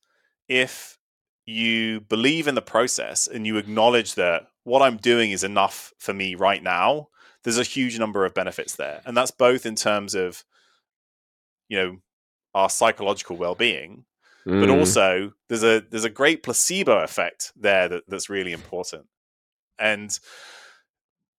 if 0.48 0.98
you 1.46 2.00
believe 2.00 2.46
in 2.46 2.54
the 2.54 2.62
process 2.62 3.26
and 3.26 3.46
you 3.46 3.56
acknowledge 3.56 4.14
that 4.14 4.48
what 4.64 4.82
I'm 4.82 4.96
doing 4.96 5.30
is 5.30 5.42
enough 5.42 5.92
for 5.98 6.12
me 6.12 6.34
right 6.34 6.62
now, 6.62 7.08
there's 7.42 7.58
a 7.58 7.64
huge 7.64 7.98
number 7.98 8.24
of 8.24 8.34
benefits 8.34 8.76
there. 8.76 9.00
And 9.04 9.16
that's 9.16 9.30
both 9.30 9.66
in 9.66 9.74
terms 9.74 10.14
of, 10.14 10.44
you 11.68 11.76
know, 11.76 11.96
our 12.54 12.68
psychological 12.68 13.36
well-being, 13.36 14.04
but 14.44 14.68
Mm. 14.68 14.78
also 14.78 15.32
there's 15.48 15.64
a 15.64 15.80
there's 15.90 16.04
a 16.04 16.10
great 16.10 16.42
placebo 16.42 17.02
effect 17.02 17.52
there 17.56 17.88
that, 17.88 18.02
that's 18.08 18.28
really 18.28 18.52
important. 18.52 19.06
And 19.78 20.18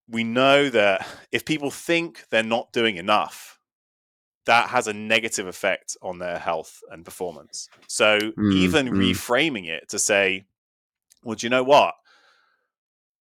we 0.10 0.24
know 0.24 0.70
that 0.70 1.08
if 1.32 1.46
people 1.46 1.72
think 1.72 2.26
they're 2.30 2.44
not 2.44 2.74
doing 2.74 2.98
enough, 2.98 3.60
that 4.46 4.70
has 4.70 4.88
a 4.88 4.94
negative 4.94 5.48
effect 5.48 5.96
on 6.02 6.20
their 6.20 6.38
health 6.38 6.82
and 6.91 7.06
performance. 7.06 7.70
So 7.88 8.20
Mm, 8.20 8.54
even 8.54 8.88
mm. 8.88 8.98
reframing 8.98 9.68
it 9.68 9.89
to 9.89 10.00
say, 10.00 10.46
well, 11.24 11.36
do 11.36 11.46
you 11.46 11.50
know 11.50 11.64
what? 11.64 11.96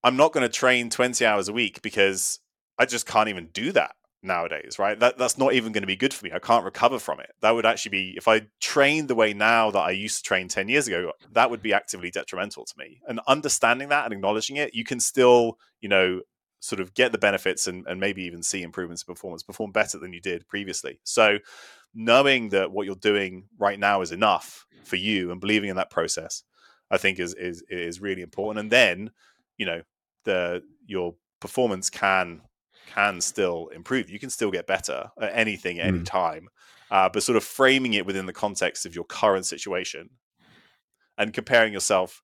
I'm 0.05 0.16
not 0.16 0.33
going 0.33 0.43
to 0.43 0.49
train 0.49 0.91
20 0.91 1.25
hours 1.25 1.49
a 1.49 1.53
week 1.53 1.81
because 1.83 2.41
I 2.79 2.87
just 2.87 3.07
can't 3.07 3.29
even 3.29 3.49
do 3.53 3.73
that 3.73 3.93
nowadays, 4.23 4.79
right? 4.79 4.99
That 4.99 5.18
that's 5.18 5.39
not 5.39 5.53
even 5.53 5.73
going 5.73 5.83
to 5.83 5.87
be 5.87 5.97
good 5.97 6.14
for 6.14 6.25
me. 6.25 6.33
I 6.33 6.39
can't 6.39 6.64
recover 6.64 6.99
from 6.99 7.20
it. 7.20 7.31
That 7.41 7.53
would 7.53 7.66
actually 7.66 7.91
be 7.91 8.14
if 8.16 8.29
I 8.29 8.43
trained 8.61 9.09
the 9.09 9.14
way 9.14 9.33
now 9.33 9.70
that 9.70 9.81
I 9.81 9.91
used 9.91 10.18
to 10.18 10.23
train 10.23 10.49
10 10.49 10.68
years 10.68 10.89
ago, 10.89 11.12
that 11.33 11.51
would 11.51 11.62
be 11.62 11.73
actively 11.73 12.11
detrimental 12.11 12.64
to 12.64 12.75
me. 12.79 13.01
And 13.07 13.20
understanding 13.27 13.89
that 13.91 14.05
and 14.05 14.14
acknowledging 14.14 14.57
it, 14.57 14.75
you 14.75 14.85
can 14.85 15.01
still, 15.01 15.59
you 15.81 15.89
know, 15.89 16.20
sort 16.62 16.80
of 16.80 16.94
get 16.94 17.10
the 17.10 17.18
benefits 17.18 17.66
and, 17.66 17.84
and 17.88 17.98
maybe 17.98 18.22
even 18.22 18.40
see 18.40 18.62
improvements 18.62 19.02
in 19.02 19.12
performance, 19.12 19.42
perform 19.42 19.72
better 19.72 19.98
than 19.98 20.12
you 20.12 20.20
did 20.20 20.46
previously. 20.46 21.00
So 21.02 21.38
knowing 21.92 22.50
that 22.50 22.70
what 22.70 22.86
you're 22.86 22.94
doing 22.94 23.48
right 23.58 23.80
now 23.80 24.00
is 24.00 24.12
enough 24.12 24.64
for 24.84 24.94
you 24.94 25.32
and 25.32 25.40
believing 25.40 25.70
in 25.70 25.76
that 25.76 25.90
process, 25.90 26.44
I 26.88 26.98
think 26.98 27.18
is 27.18 27.34
is 27.34 27.64
is 27.68 28.00
really 28.00 28.22
important. 28.22 28.60
And 28.60 28.70
then, 28.70 29.10
you 29.58 29.66
know, 29.66 29.82
the 30.24 30.62
your 30.86 31.16
performance 31.40 31.90
can 31.90 32.42
can 32.86 33.20
still 33.20 33.68
improve. 33.74 34.08
You 34.08 34.20
can 34.20 34.30
still 34.30 34.52
get 34.52 34.68
better 34.68 35.10
at 35.20 35.32
anything 35.34 35.80
at 35.80 35.88
any 35.88 35.98
Mm. 35.98 36.04
time. 36.04 36.48
Uh, 36.92 37.08
but 37.08 37.24
sort 37.24 37.36
of 37.36 37.42
framing 37.42 37.94
it 37.94 38.06
within 38.06 38.26
the 38.26 38.32
context 38.32 38.86
of 38.86 38.94
your 38.94 39.04
current 39.04 39.46
situation 39.46 40.10
and 41.18 41.32
comparing 41.32 41.72
yourself 41.72 42.22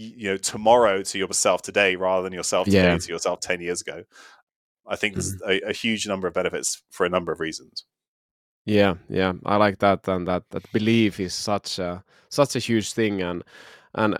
you 0.00 0.28
know 0.30 0.36
tomorrow 0.36 1.02
to 1.02 1.18
yourself 1.18 1.60
today 1.62 1.96
rather 1.96 2.22
than 2.22 2.32
yourself 2.32 2.68
today 2.68 2.92
Yeah. 2.92 2.98
to 2.98 3.12
yourself 3.12 3.40
10 3.40 3.60
years 3.60 3.80
ago 3.80 4.04
i 4.86 4.96
think 4.96 5.14
there's 5.14 5.34
Mm-hmm. 5.34 5.50
a, 5.66 5.70
a 5.70 5.72
huge 5.72 6.06
number 6.06 6.28
of 6.28 6.34
benefits 6.34 6.82
for 6.90 7.04
a 7.04 7.08
number 7.08 7.32
of 7.32 7.40
reasons 7.40 7.84
Yeah, 8.64 8.94
yeah, 9.08 9.32
I 9.46 9.56
like 9.56 9.78
that, 9.78 10.06
and 10.08 10.26
that 10.28 10.42
that 10.50 10.70
belief 10.72 11.18
is 11.20 11.34
such 11.34 11.78
a 11.78 12.04
such 12.28 12.54
a 12.56 12.58
huge 12.58 12.92
thing, 12.92 13.22
and 13.22 13.42
and 13.94 14.16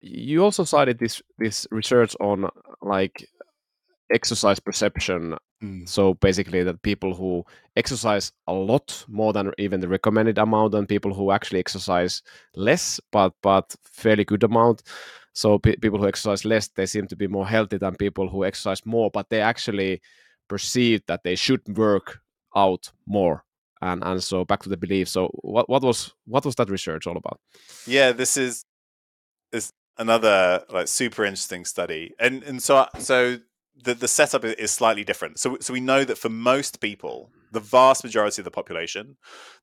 you 0.00 0.44
also 0.44 0.64
cited 0.64 0.98
this 0.98 1.22
this 1.38 1.66
research 1.72 2.14
on 2.20 2.48
like 2.82 3.28
exercise 4.12 4.60
perception. 4.60 5.36
Mm. 5.62 5.88
So 5.88 6.14
basically, 6.14 6.62
that 6.62 6.82
people 6.82 7.14
who 7.14 7.44
exercise 7.76 8.32
a 8.46 8.52
lot 8.52 9.04
more 9.08 9.32
than 9.32 9.52
even 9.58 9.80
the 9.80 9.88
recommended 9.88 10.38
amount, 10.38 10.74
and 10.74 10.88
people 10.88 11.14
who 11.14 11.30
actually 11.30 11.60
exercise 11.60 12.22
less 12.54 13.00
but 13.12 13.32
but 13.42 13.74
fairly 13.84 14.24
good 14.24 14.42
amount. 14.42 14.82
So 15.32 15.58
pe- 15.58 15.76
people 15.76 15.98
who 15.98 16.08
exercise 16.08 16.44
less, 16.44 16.68
they 16.68 16.86
seem 16.86 17.06
to 17.08 17.16
be 17.16 17.26
more 17.26 17.46
healthy 17.46 17.78
than 17.78 17.94
people 17.94 18.28
who 18.28 18.44
exercise 18.44 18.84
more, 18.84 19.10
but 19.10 19.28
they 19.30 19.40
actually 19.40 20.00
perceive 20.48 21.02
that 21.06 21.22
they 21.22 21.36
should 21.36 21.62
work 21.76 22.20
out 22.56 22.90
more. 23.06 23.44
And 23.82 24.02
and 24.04 24.22
so 24.22 24.44
back 24.44 24.62
to 24.64 24.68
the 24.68 24.76
belief. 24.76 25.08
So 25.08 25.28
what 25.42 25.68
what 25.68 25.82
was 25.82 26.12
what 26.26 26.44
was 26.44 26.54
that 26.56 26.70
research 26.70 27.06
all 27.06 27.16
about? 27.16 27.40
Yeah 27.86 28.12
this 28.12 28.36
is 28.36 28.64
is 29.52 29.72
another 29.96 30.64
like 30.70 30.88
super 30.88 31.24
interesting 31.24 31.64
study. 31.64 32.12
And 32.18 32.42
and 32.42 32.62
so 32.62 32.86
so 32.98 33.38
the, 33.82 33.94
the 33.94 34.08
setup 34.08 34.44
is 34.44 34.70
slightly 34.70 35.04
different 35.04 35.38
so 35.38 35.56
so 35.60 35.72
we 35.72 35.80
know 35.80 36.04
that 36.04 36.18
for 36.18 36.28
most 36.28 36.80
people 36.80 37.30
the 37.52 37.60
vast 37.60 38.04
majority 38.04 38.40
of 38.40 38.44
the 38.44 38.50
population 38.50 39.16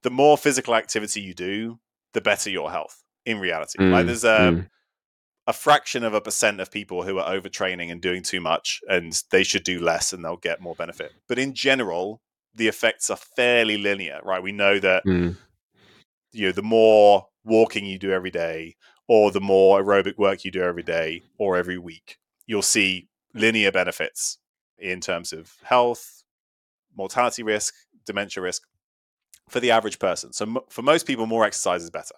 the 0.03 0.09
more 0.09 0.37
physical 0.37 0.75
activity 0.75 1.21
you 1.21 1.33
do 1.33 1.79
the 2.13 2.21
better 2.21 2.49
your 2.49 2.71
health 2.71 3.03
in 3.25 3.39
reality 3.39 3.77
like 3.83 4.03
Mm, 4.03 4.07
there's 4.07 4.23
a 4.23 4.27
mm. 4.27 4.69
a 5.45 5.53
fraction 5.53 6.03
of 6.03 6.13
a 6.13 6.21
percent 6.21 6.59
of 6.59 6.71
people 6.71 7.03
who 7.03 7.19
are 7.19 7.33
overtraining 7.33 7.91
and 7.91 8.01
doing 8.01 8.23
too 8.23 8.41
much 8.41 8.81
and 8.89 9.21
they 9.31 9.43
should 9.43 9.63
do 9.63 9.79
less 9.79 10.11
and 10.13 10.23
they'll 10.23 10.37
get 10.37 10.61
more 10.61 10.75
benefit 10.75 11.11
but 11.27 11.37
in 11.39 11.53
general 11.53 12.21
the 12.55 12.67
effects 12.67 13.09
are 13.09 13.19
fairly 13.35 13.77
linear 13.77 14.19
right 14.23 14.41
we 14.41 14.51
know 14.51 14.79
that 14.79 15.03
Mm. 15.05 15.37
you 16.31 16.47
know 16.47 16.51
the 16.51 16.63
more 16.63 17.27
walking 17.43 17.85
you 17.85 17.99
do 17.99 18.11
every 18.11 18.31
day 18.31 18.75
or 19.07 19.31
the 19.31 19.39
more 19.41 19.81
aerobic 19.81 20.17
work 20.17 20.43
you 20.43 20.51
do 20.51 20.61
every 20.61 20.83
day 20.83 21.23
or 21.37 21.55
every 21.55 21.77
week 21.77 22.17
you'll 22.45 22.61
see 22.61 23.07
linear 23.37 23.71
benefits 23.71 24.37
in 24.77 24.99
terms 24.99 25.33
of 25.33 25.53
health 25.63 26.23
mortality 26.95 27.43
risk 27.43 27.73
dementia 28.05 28.41
risk 28.41 28.63
for 29.49 29.59
the 29.59 29.71
average 29.71 29.99
person 29.99 30.33
so 30.33 30.45
mo- 30.45 30.65
for 30.69 30.81
most 30.81 31.05
people 31.05 31.25
more 31.25 31.45
exercise 31.45 31.83
is 31.83 31.89
better 31.89 32.15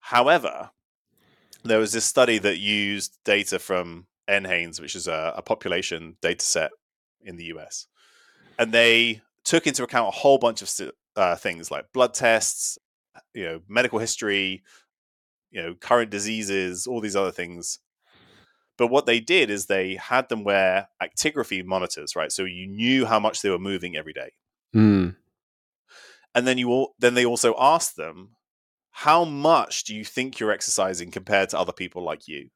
however 0.00 0.70
there 1.64 1.78
was 1.78 1.92
this 1.92 2.04
study 2.04 2.38
that 2.38 2.58
used 2.58 3.18
data 3.24 3.58
from 3.58 4.06
NHANES, 4.28 4.80
which 4.80 4.94
is 4.96 5.08
a, 5.08 5.34
a 5.36 5.42
population 5.42 6.16
data 6.22 6.44
set 6.44 6.70
in 7.22 7.36
the 7.36 7.44
US. 7.56 7.86
And 8.58 8.72
they 8.72 9.22
took 9.44 9.66
into 9.66 9.82
account 9.82 10.08
a 10.08 10.18
whole 10.18 10.38
bunch 10.38 10.62
of 10.62 10.70
uh, 11.16 11.36
things 11.36 11.70
like 11.70 11.92
blood 11.92 12.14
tests, 12.14 12.78
you 13.34 13.44
know, 13.44 13.60
medical 13.68 13.98
history, 13.98 14.62
you 15.50 15.62
know, 15.62 15.74
current 15.74 16.10
diseases, 16.10 16.86
all 16.86 17.00
these 17.00 17.16
other 17.16 17.32
things. 17.32 17.78
But 18.80 18.86
what 18.86 19.04
they 19.04 19.20
did 19.20 19.50
is 19.50 19.66
they 19.66 19.96
had 19.96 20.30
them 20.30 20.42
wear 20.42 20.88
actigraphy 21.02 21.62
monitors, 21.62 22.16
right? 22.16 22.32
So 22.32 22.44
you 22.44 22.66
knew 22.66 23.04
how 23.04 23.20
much 23.20 23.42
they 23.42 23.50
were 23.50 23.58
moving 23.58 23.94
every 23.94 24.14
day. 24.14 24.32
Mm. 24.74 25.16
And 26.34 26.46
then 26.46 26.56
you 26.56 26.70
all, 26.70 26.94
then 26.98 27.12
they 27.12 27.26
also 27.26 27.54
asked 27.58 27.96
them, 27.96 28.36
how 28.92 29.26
much 29.26 29.84
do 29.84 29.94
you 29.94 30.02
think 30.02 30.40
you're 30.40 30.50
exercising 30.50 31.10
compared 31.10 31.50
to 31.50 31.58
other 31.58 31.74
people 31.74 32.02
like 32.02 32.26
you? 32.26 32.48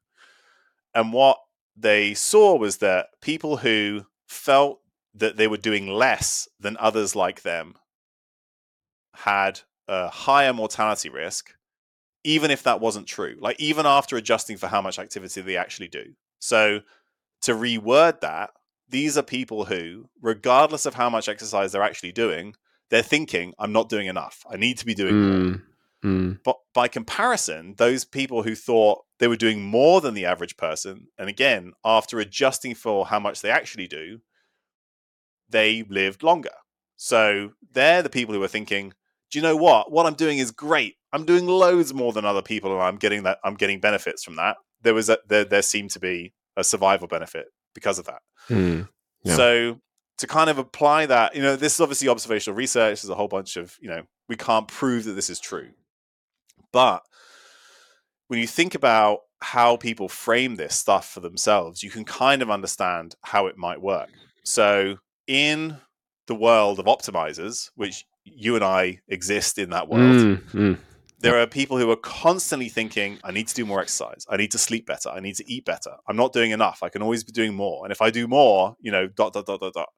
And 0.95 1.13
what 1.13 1.37
they 1.77 2.15
saw 2.15 2.57
was 2.57 2.77
that 2.77 3.09
people 3.21 3.57
who 3.57 4.07
felt 4.27 4.79
that 5.13 5.37
they 5.37 5.47
were 5.47 5.57
doing 5.57 5.89
less 5.89 6.47
than 6.59 6.75
others 6.77 7.15
like 7.15 7.43
them 7.43 7.75
had 9.13 9.59
a 9.87 10.09
higher 10.09 10.53
mortality 10.53 11.09
risk, 11.09 11.51
even 12.25 12.51
if 12.51 12.63
that 12.63 12.81
wasn't 12.81 13.07
true. 13.07 13.35
Like, 13.39 13.59
even 13.59 13.85
after 13.85 14.17
adjusting 14.17 14.57
for 14.57 14.67
how 14.67 14.81
much 14.81 14.99
activity 14.99 15.41
they 15.41 15.55
actually 15.55 15.87
do. 15.87 16.13
So, 16.39 16.81
to 17.43 17.53
reword 17.53 18.21
that, 18.21 18.49
these 18.89 19.17
are 19.17 19.23
people 19.23 19.65
who, 19.65 20.09
regardless 20.21 20.85
of 20.85 20.95
how 20.95 21.09
much 21.09 21.29
exercise 21.29 21.71
they're 21.71 21.83
actually 21.83 22.11
doing, 22.11 22.55
they're 22.89 23.03
thinking, 23.03 23.53
I'm 23.59 23.71
not 23.71 23.89
doing 23.89 24.07
enough. 24.07 24.43
I 24.49 24.57
need 24.57 24.77
to 24.79 24.85
be 24.85 24.93
doing 24.93 25.21
more. 25.21 25.37
Mm. 25.39 25.61
Mm. 26.03 26.39
But 26.43 26.57
by 26.73 26.87
comparison, 26.87 27.75
those 27.77 28.05
people 28.05 28.43
who 28.43 28.55
thought 28.55 29.05
they 29.19 29.27
were 29.27 29.35
doing 29.35 29.63
more 29.63 30.01
than 30.01 30.13
the 30.13 30.25
average 30.25 30.57
person, 30.57 31.07
and 31.17 31.29
again, 31.29 31.73
after 31.83 32.19
adjusting 32.19 32.75
for 32.75 33.07
how 33.07 33.19
much 33.19 33.41
they 33.41 33.49
actually 33.49 33.87
do, 33.87 34.19
they 35.49 35.83
lived 35.83 36.21
longer. 36.21 36.51
So 36.95 37.51
they're 37.71 38.01
the 38.01 38.09
people 38.09 38.33
who 38.35 38.43
are 38.43 38.47
thinking, 38.47 38.93
do 39.35 39.39
you 39.39 39.43
know 39.43 39.57
what? 39.57 39.91
What 39.91 40.05
I'm 40.05 40.13
doing 40.13 40.37
is 40.37 40.51
great. 40.51 40.95
I'm 41.11 41.25
doing 41.25 41.45
loads 41.45 41.93
more 41.93 42.13
than 42.13 42.23
other 42.23 42.41
people, 42.41 42.71
and 42.71 42.81
I'm 42.81 42.95
getting 42.95 43.23
that. 43.23 43.39
I'm 43.43 43.55
getting 43.55 43.81
benefits 43.81 44.23
from 44.23 44.37
that. 44.37 44.55
There 44.81 44.93
was 44.93 45.09
a, 45.09 45.17
there 45.27 45.43
there 45.43 45.61
seemed 45.61 45.91
to 45.91 45.99
be 45.99 46.31
a 46.55 46.63
survival 46.63 47.09
benefit 47.09 47.47
because 47.73 47.99
of 47.99 48.05
that. 48.05 48.21
Hmm. 48.47 48.83
Yeah. 49.25 49.35
So 49.35 49.81
to 50.19 50.27
kind 50.27 50.49
of 50.49 50.57
apply 50.57 51.07
that, 51.07 51.35
you 51.35 51.41
know, 51.41 51.57
this 51.57 51.73
is 51.73 51.81
obviously 51.81 52.07
observational 52.07 52.55
research. 52.55 53.01
There's 53.01 53.09
a 53.09 53.15
whole 53.15 53.27
bunch 53.27 53.57
of, 53.57 53.75
you 53.81 53.89
know, 53.89 54.03
we 54.29 54.37
can't 54.37 54.69
prove 54.69 55.03
that 55.03 55.11
this 55.15 55.29
is 55.29 55.41
true. 55.41 55.71
But 56.71 57.01
when 58.29 58.39
you 58.39 58.47
think 58.47 58.73
about 58.73 59.19
how 59.41 59.75
people 59.75 60.07
frame 60.07 60.55
this 60.55 60.75
stuff 60.75 61.09
for 61.09 61.19
themselves, 61.19 61.83
you 61.83 61.89
can 61.89 62.05
kind 62.05 62.41
of 62.41 62.49
understand 62.49 63.15
how 63.25 63.47
it 63.47 63.57
might 63.57 63.81
work. 63.81 64.07
So 64.45 64.95
in 65.27 65.75
the 66.27 66.35
world 66.35 66.79
of 66.79 66.85
optimizers, 66.85 67.69
which 67.75 68.05
you 68.25 68.55
and 68.55 68.63
I 68.63 68.99
exist 69.07 69.57
in 69.57 69.69
that 69.69 69.87
world, 69.87 70.03
Mm, 70.03 70.51
mm. 70.51 70.77
there 71.19 71.39
are 71.39 71.47
people 71.47 71.77
who 71.77 71.89
are 71.89 71.95
constantly 71.95 72.69
thinking, 72.69 73.19
I 73.23 73.31
need 73.31 73.47
to 73.47 73.55
do 73.55 73.65
more 73.65 73.81
exercise. 73.81 74.25
I 74.29 74.37
need 74.37 74.51
to 74.51 74.57
sleep 74.57 74.85
better. 74.85 75.09
I 75.09 75.19
need 75.21 75.35
to 75.35 75.49
eat 75.51 75.63
better. 75.65 75.91
I'm 76.07 76.17
not 76.17 76.33
doing 76.33 76.51
enough. 76.51 76.83
I 76.83 76.89
can 76.89 77.01
always 77.01 77.23
be 77.23 77.31
doing 77.31 77.53
more. 77.53 77.85
And 77.85 77.91
if 77.91 78.01
I 78.01 78.09
do 78.09 78.27
more, 78.27 78.75
you 78.79 78.91
know, 78.91 79.07
dot, 79.07 79.33
dot, 79.33 79.45
dot, 79.45 79.59
dot, 79.59 79.73
dot. 79.73 79.89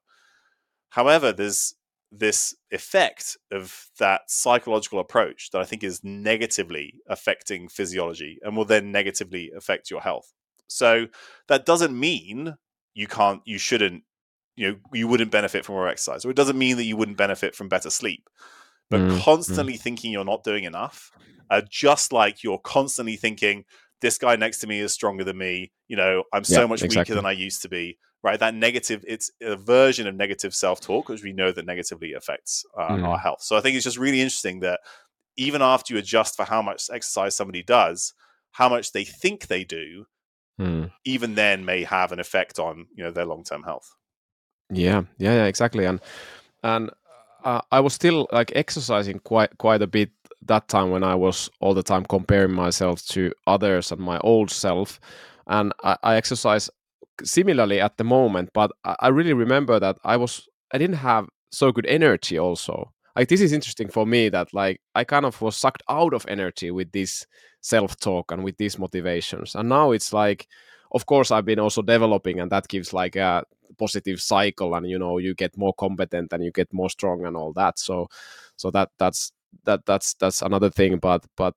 However, 0.90 1.32
there's 1.32 1.74
this 2.10 2.54
effect 2.70 3.36
of 3.52 3.90
that 3.98 4.22
psychological 4.28 4.98
approach 4.98 5.50
that 5.50 5.60
I 5.60 5.64
think 5.64 5.84
is 5.84 6.02
negatively 6.02 6.94
affecting 7.06 7.68
physiology 7.68 8.38
and 8.42 8.56
will 8.56 8.64
then 8.64 8.90
negatively 8.92 9.50
affect 9.56 9.90
your 9.90 10.00
health. 10.00 10.32
So 10.68 11.08
that 11.48 11.66
doesn't 11.66 11.98
mean 11.98 12.56
you 12.94 13.06
can't, 13.06 13.42
you 13.44 13.58
shouldn't, 13.58 14.04
you 14.58 14.72
know, 14.72 14.76
you 14.92 15.08
wouldn't 15.08 15.30
benefit 15.30 15.64
from 15.64 15.76
more 15.76 15.88
exercise, 15.88 16.24
or 16.24 16.30
it 16.30 16.36
doesn't 16.36 16.58
mean 16.58 16.76
that 16.76 16.84
you 16.84 16.96
wouldn't 16.96 17.16
benefit 17.16 17.54
from 17.54 17.68
better 17.68 17.90
sleep. 17.90 18.28
But 18.90 19.00
Mm, 19.00 19.10
mm. 19.12 19.24
constantly 19.24 19.76
thinking 19.76 20.12
you're 20.12 20.24
not 20.24 20.44
doing 20.44 20.64
enough, 20.64 21.12
uh, 21.50 21.62
just 21.70 22.12
like 22.12 22.42
you're 22.42 22.58
constantly 22.58 23.16
thinking 23.16 23.64
this 24.00 24.18
guy 24.18 24.36
next 24.36 24.60
to 24.60 24.66
me 24.66 24.80
is 24.80 24.92
stronger 24.92 25.24
than 25.24 25.38
me, 25.38 25.72
you 25.88 25.96
know, 25.96 26.24
I'm 26.32 26.44
so 26.44 26.62
Yeah, 26.62 26.66
much 26.66 26.82
exactly. 26.82 26.96
weaker 27.00 27.14
than 27.14 27.26
I 27.26 27.32
used 27.32 27.62
to 27.62 27.68
be, 27.68 27.98
right? 28.22 28.38
That 28.38 28.54
negative, 28.54 29.04
it's 29.06 29.30
a 29.42 29.56
version 29.56 30.06
of 30.06 30.14
negative 30.14 30.54
self 30.54 30.80
talk, 30.80 31.08
which 31.08 31.22
we 31.22 31.32
know 31.32 31.52
that 31.52 31.66
negatively 31.66 32.12
affects 32.14 32.64
uh, 32.78 32.96
Mm. 32.96 33.04
our 33.08 33.18
health. 33.18 33.42
So 33.42 33.56
I 33.56 33.60
think 33.60 33.76
it's 33.76 33.84
just 33.84 33.98
really 33.98 34.20
interesting 34.20 34.60
that 34.60 34.80
even 35.36 35.62
after 35.62 35.94
you 35.94 35.98
adjust 36.00 36.36
for 36.36 36.44
how 36.44 36.62
much 36.62 36.88
exercise 36.92 37.34
somebody 37.36 37.62
does, 37.62 38.14
how 38.52 38.68
much 38.68 38.92
they 38.92 39.04
think 39.04 39.46
they 39.46 39.64
do, 39.64 40.06
Mm. 40.60 40.90
even 41.04 41.34
then 41.36 41.64
may 41.64 41.84
have 41.84 42.10
an 42.12 42.18
effect 42.20 42.58
on 42.58 42.86
you 42.94 43.04
know 43.04 43.10
their 43.12 43.24
long 43.24 43.44
term 43.44 43.62
health. 43.62 43.94
Yeah, 44.70 45.02
yeah, 45.18 45.34
yeah, 45.34 45.44
exactly. 45.46 45.84
And 45.84 46.00
and 46.62 46.90
uh, 47.44 47.60
I 47.72 47.80
was 47.80 47.94
still 47.94 48.28
like 48.32 48.52
exercising 48.54 49.20
quite 49.20 49.56
quite 49.58 49.82
a 49.82 49.86
bit 49.86 50.10
that 50.46 50.68
time 50.68 50.90
when 50.90 51.04
I 51.04 51.14
was 51.14 51.50
all 51.60 51.74
the 51.74 51.82
time 51.82 52.04
comparing 52.04 52.52
myself 52.52 53.04
to 53.08 53.32
others 53.46 53.92
and 53.92 54.00
my 54.00 54.18
old 54.20 54.50
self, 54.50 55.00
and 55.46 55.72
I, 55.84 55.96
I 56.02 56.16
exercise 56.16 56.70
similarly 57.24 57.80
at 57.80 57.96
the 57.98 58.04
moment. 58.04 58.50
But 58.54 58.72
I, 58.84 58.96
I 59.00 59.08
really 59.08 59.32
remember 59.34 59.80
that 59.80 59.98
I 60.04 60.16
was 60.16 60.46
I 60.72 60.78
didn't 60.78 60.96
have 60.98 61.28
so 61.52 61.72
good 61.72 61.86
energy. 61.86 62.38
Also, 62.38 62.92
like 63.16 63.28
this 63.28 63.40
is 63.40 63.52
interesting 63.52 63.88
for 63.88 64.06
me 64.06 64.28
that 64.30 64.52
like 64.54 64.80
I 64.94 65.04
kind 65.04 65.24
of 65.26 65.40
was 65.42 65.56
sucked 65.56 65.82
out 65.88 66.14
of 66.14 66.26
energy 66.28 66.70
with 66.70 66.92
this 66.92 67.26
self 67.62 67.96
talk 67.98 68.32
and 68.32 68.44
with 68.44 68.58
these 68.58 68.78
motivations, 68.78 69.54
and 69.54 69.68
now 69.68 69.92
it's 69.92 70.12
like. 70.12 70.46
Of 70.92 71.06
course, 71.06 71.30
I've 71.30 71.44
been 71.44 71.58
also 71.58 71.82
developing, 71.82 72.40
and 72.40 72.50
that 72.50 72.68
gives 72.68 72.92
like 72.92 73.16
a 73.16 73.44
positive 73.78 74.20
cycle 74.20 74.74
and 74.74 74.88
you 74.88 74.98
know 74.98 75.18
you 75.18 75.34
get 75.34 75.56
more 75.56 75.74
competent 75.74 76.32
and 76.32 76.42
you 76.44 76.50
get 76.50 76.72
more 76.72 76.90
strong 76.90 77.24
and 77.26 77.36
all 77.36 77.52
that 77.52 77.78
so 77.78 78.08
so 78.56 78.70
that 78.70 78.90
that's 78.98 79.30
that 79.64 79.84
that's 79.86 80.14
that's 80.14 80.42
another 80.42 80.70
thing 80.70 80.98
but 80.98 81.24
but 81.36 81.54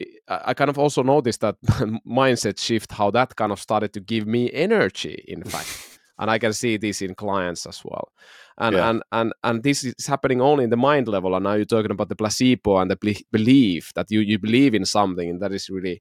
eh, 0.00 0.04
I, 0.28 0.40
I 0.46 0.54
kind 0.54 0.70
of 0.70 0.78
also 0.78 1.02
noticed 1.02 1.40
that 1.40 1.56
mindset 2.06 2.58
shift 2.58 2.92
how 2.92 3.10
that 3.10 3.36
kind 3.36 3.52
of 3.52 3.60
started 3.60 3.92
to 3.94 4.00
give 4.00 4.26
me 4.26 4.50
energy 4.52 5.24
in 5.26 5.42
fact 5.52 5.98
and 6.18 6.30
i 6.30 6.38
can 6.38 6.52
see 6.52 6.76
this 6.76 7.02
in 7.02 7.14
clients 7.14 7.66
as 7.66 7.82
well 7.84 8.12
and 8.58 8.76
Yeah. 8.76 8.90
and 8.90 9.02
and 9.10 9.32
and 9.42 9.62
this 9.62 9.84
is 9.84 10.06
happening 10.06 10.40
only 10.40 10.64
in 10.64 10.70
the 10.70 10.76
mind 10.76 11.08
level 11.08 11.34
and 11.34 11.44
now 11.44 11.54
you're 11.54 11.64
talking 11.66 11.90
about 11.90 12.08
the 12.08 12.16
placebo 12.16 12.78
and 12.78 12.90
the 12.90 13.24
belief 13.32 13.92
that 13.94 14.10
you 14.10 14.20
you 14.20 14.38
believe 14.38 14.74
in 14.74 14.84
something 14.84 15.28
and 15.30 15.40
that 15.42 15.52
is 15.52 15.68
really 15.68 16.00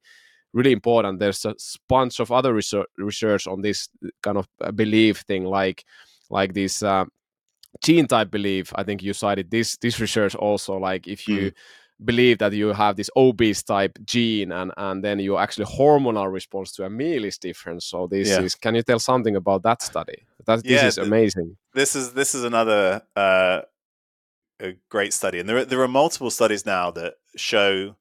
really 0.53 0.71
important. 0.71 1.19
There's 1.19 1.45
a 1.45 1.55
bunch 1.89 2.19
of 2.19 2.31
other 2.31 2.53
research, 2.53 2.87
research 2.97 3.47
on 3.47 3.61
this 3.61 3.89
kind 4.21 4.37
of 4.37 4.47
uh, 4.61 4.71
belief 4.71 5.19
thing 5.27 5.45
like 5.45 5.83
like 6.29 6.53
this 6.53 6.83
uh, 6.83 7.05
gene 7.83 8.07
type 8.07 8.29
belief. 8.31 8.71
I 8.75 8.83
think 8.83 9.01
you 9.03 9.13
cited 9.13 9.49
this 9.51 9.77
this 9.77 9.99
research 9.99 10.35
also 10.35 10.77
like 10.77 11.07
if 11.07 11.27
you 11.27 11.51
believe 12.03 12.37
that 12.39 12.53
you 12.53 12.73
have 12.73 12.95
this 12.95 13.09
obese 13.15 13.63
type 13.63 13.97
gene 14.05 14.51
and 14.51 14.71
and 14.77 15.03
then 15.03 15.19
your 15.19 15.39
actually 15.39 15.65
hormonal 15.65 16.31
response 16.31 16.71
to 16.73 16.83
a 16.85 16.89
meal 16.89 17.23
is 17.25 17.37
different. 17.37 17.81
So 17.83 18.07
this 18.07 18.29
Yeah. 18.29 18.41
is 18.45 18.55
can 18.55 18.75
you 18.75 18.83
tell 18.83 18.99
something 18.99 19.35
about 19.35 19.63
that 19.63 19.81
study? 19.81 20.25
That 20.45 20.63
this 20.63 20.71
Yeah, 20.81 20.87
is 20.87 20.95
the- 20.95 21.03
amazing. 21.03 21.57
this 21.73 21.95
is 21.95 22.13
this 22.13 22.35
is 22.35 22.43
another 22.43 23.01
uh, 23.15 23.61
a 24.59 24.75
great 24.89 25.13
study, 25.13 25.39
and 25.39 25.49
there 25.49 25.57
are, 25.57 25.65
there 25.65 25.81
are 25.81 25.87
multiple 25.87 26.29
studies 26.29 26.65
now 26.65 26.91
that 26.91 27.15
show 27.35 27.95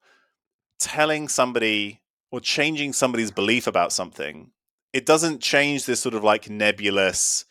telling 0.78 1.28
somebody 1.28 2.01
or 2.32 2.40
changing 2.40 2.94
somebody's 2.94 3.30
belief 3.30 3.68
about 3.68 3.92
something. 3.92 4.50
It 4.92 5.06
doesn't 5.06 5.40
change 5.40 5.84
this 5.84 6.00
sort 6.00 6.14
of 6.14 6.24
like 6.24 6.50
nebulous 6.50 7.44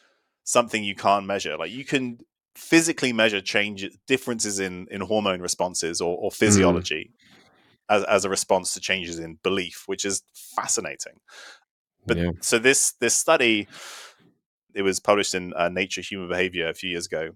something 0.44 0.84
you 0.84 0.96
can't 0.96 1.26
measure. 1.26 1.56
Like 1.56 1.72
you 1.72 1.86
can 1.86 2.18
physically 2.56 3.14
measure 3.14 3.40
change 3.40 3.88
differences 4.08 4.60
in 4.60 4.88
in 4.92 5.00
hormone 5.02 5.40
responses 5.40 6.02
or, 6.02 6.18
or 6.18 6.32
physiology 6.32 7.12
as 7.90 8.04
as 8.04 8.26
a 8.26 8.30
response 8.30 8.74
to 8.74 8.80
changes 8.82 9.20
in 9.20 9.38
belief, 9.44 9.84
which 9.86 10.04
is 10.04 10.24
fascinating. 10.56 11.20
But 12.06 12.18
yeah 12.18 12.32
so 12.42 12.58
this 12.58 12.94
this 13.00 13.14
study, 13.14 13.68
it 14.74 14.82
was 14.82 15.00
published 15.00 15.36
in 15.36 15.54
uh, 15.54 15.70
Nature 15.70 16.02
Human 16.02 16.28
Behavior 16.28 16.68
a 16.68 16.74
few 16.74 16.90
years 16.90 17.06
ago, 17.06 17.32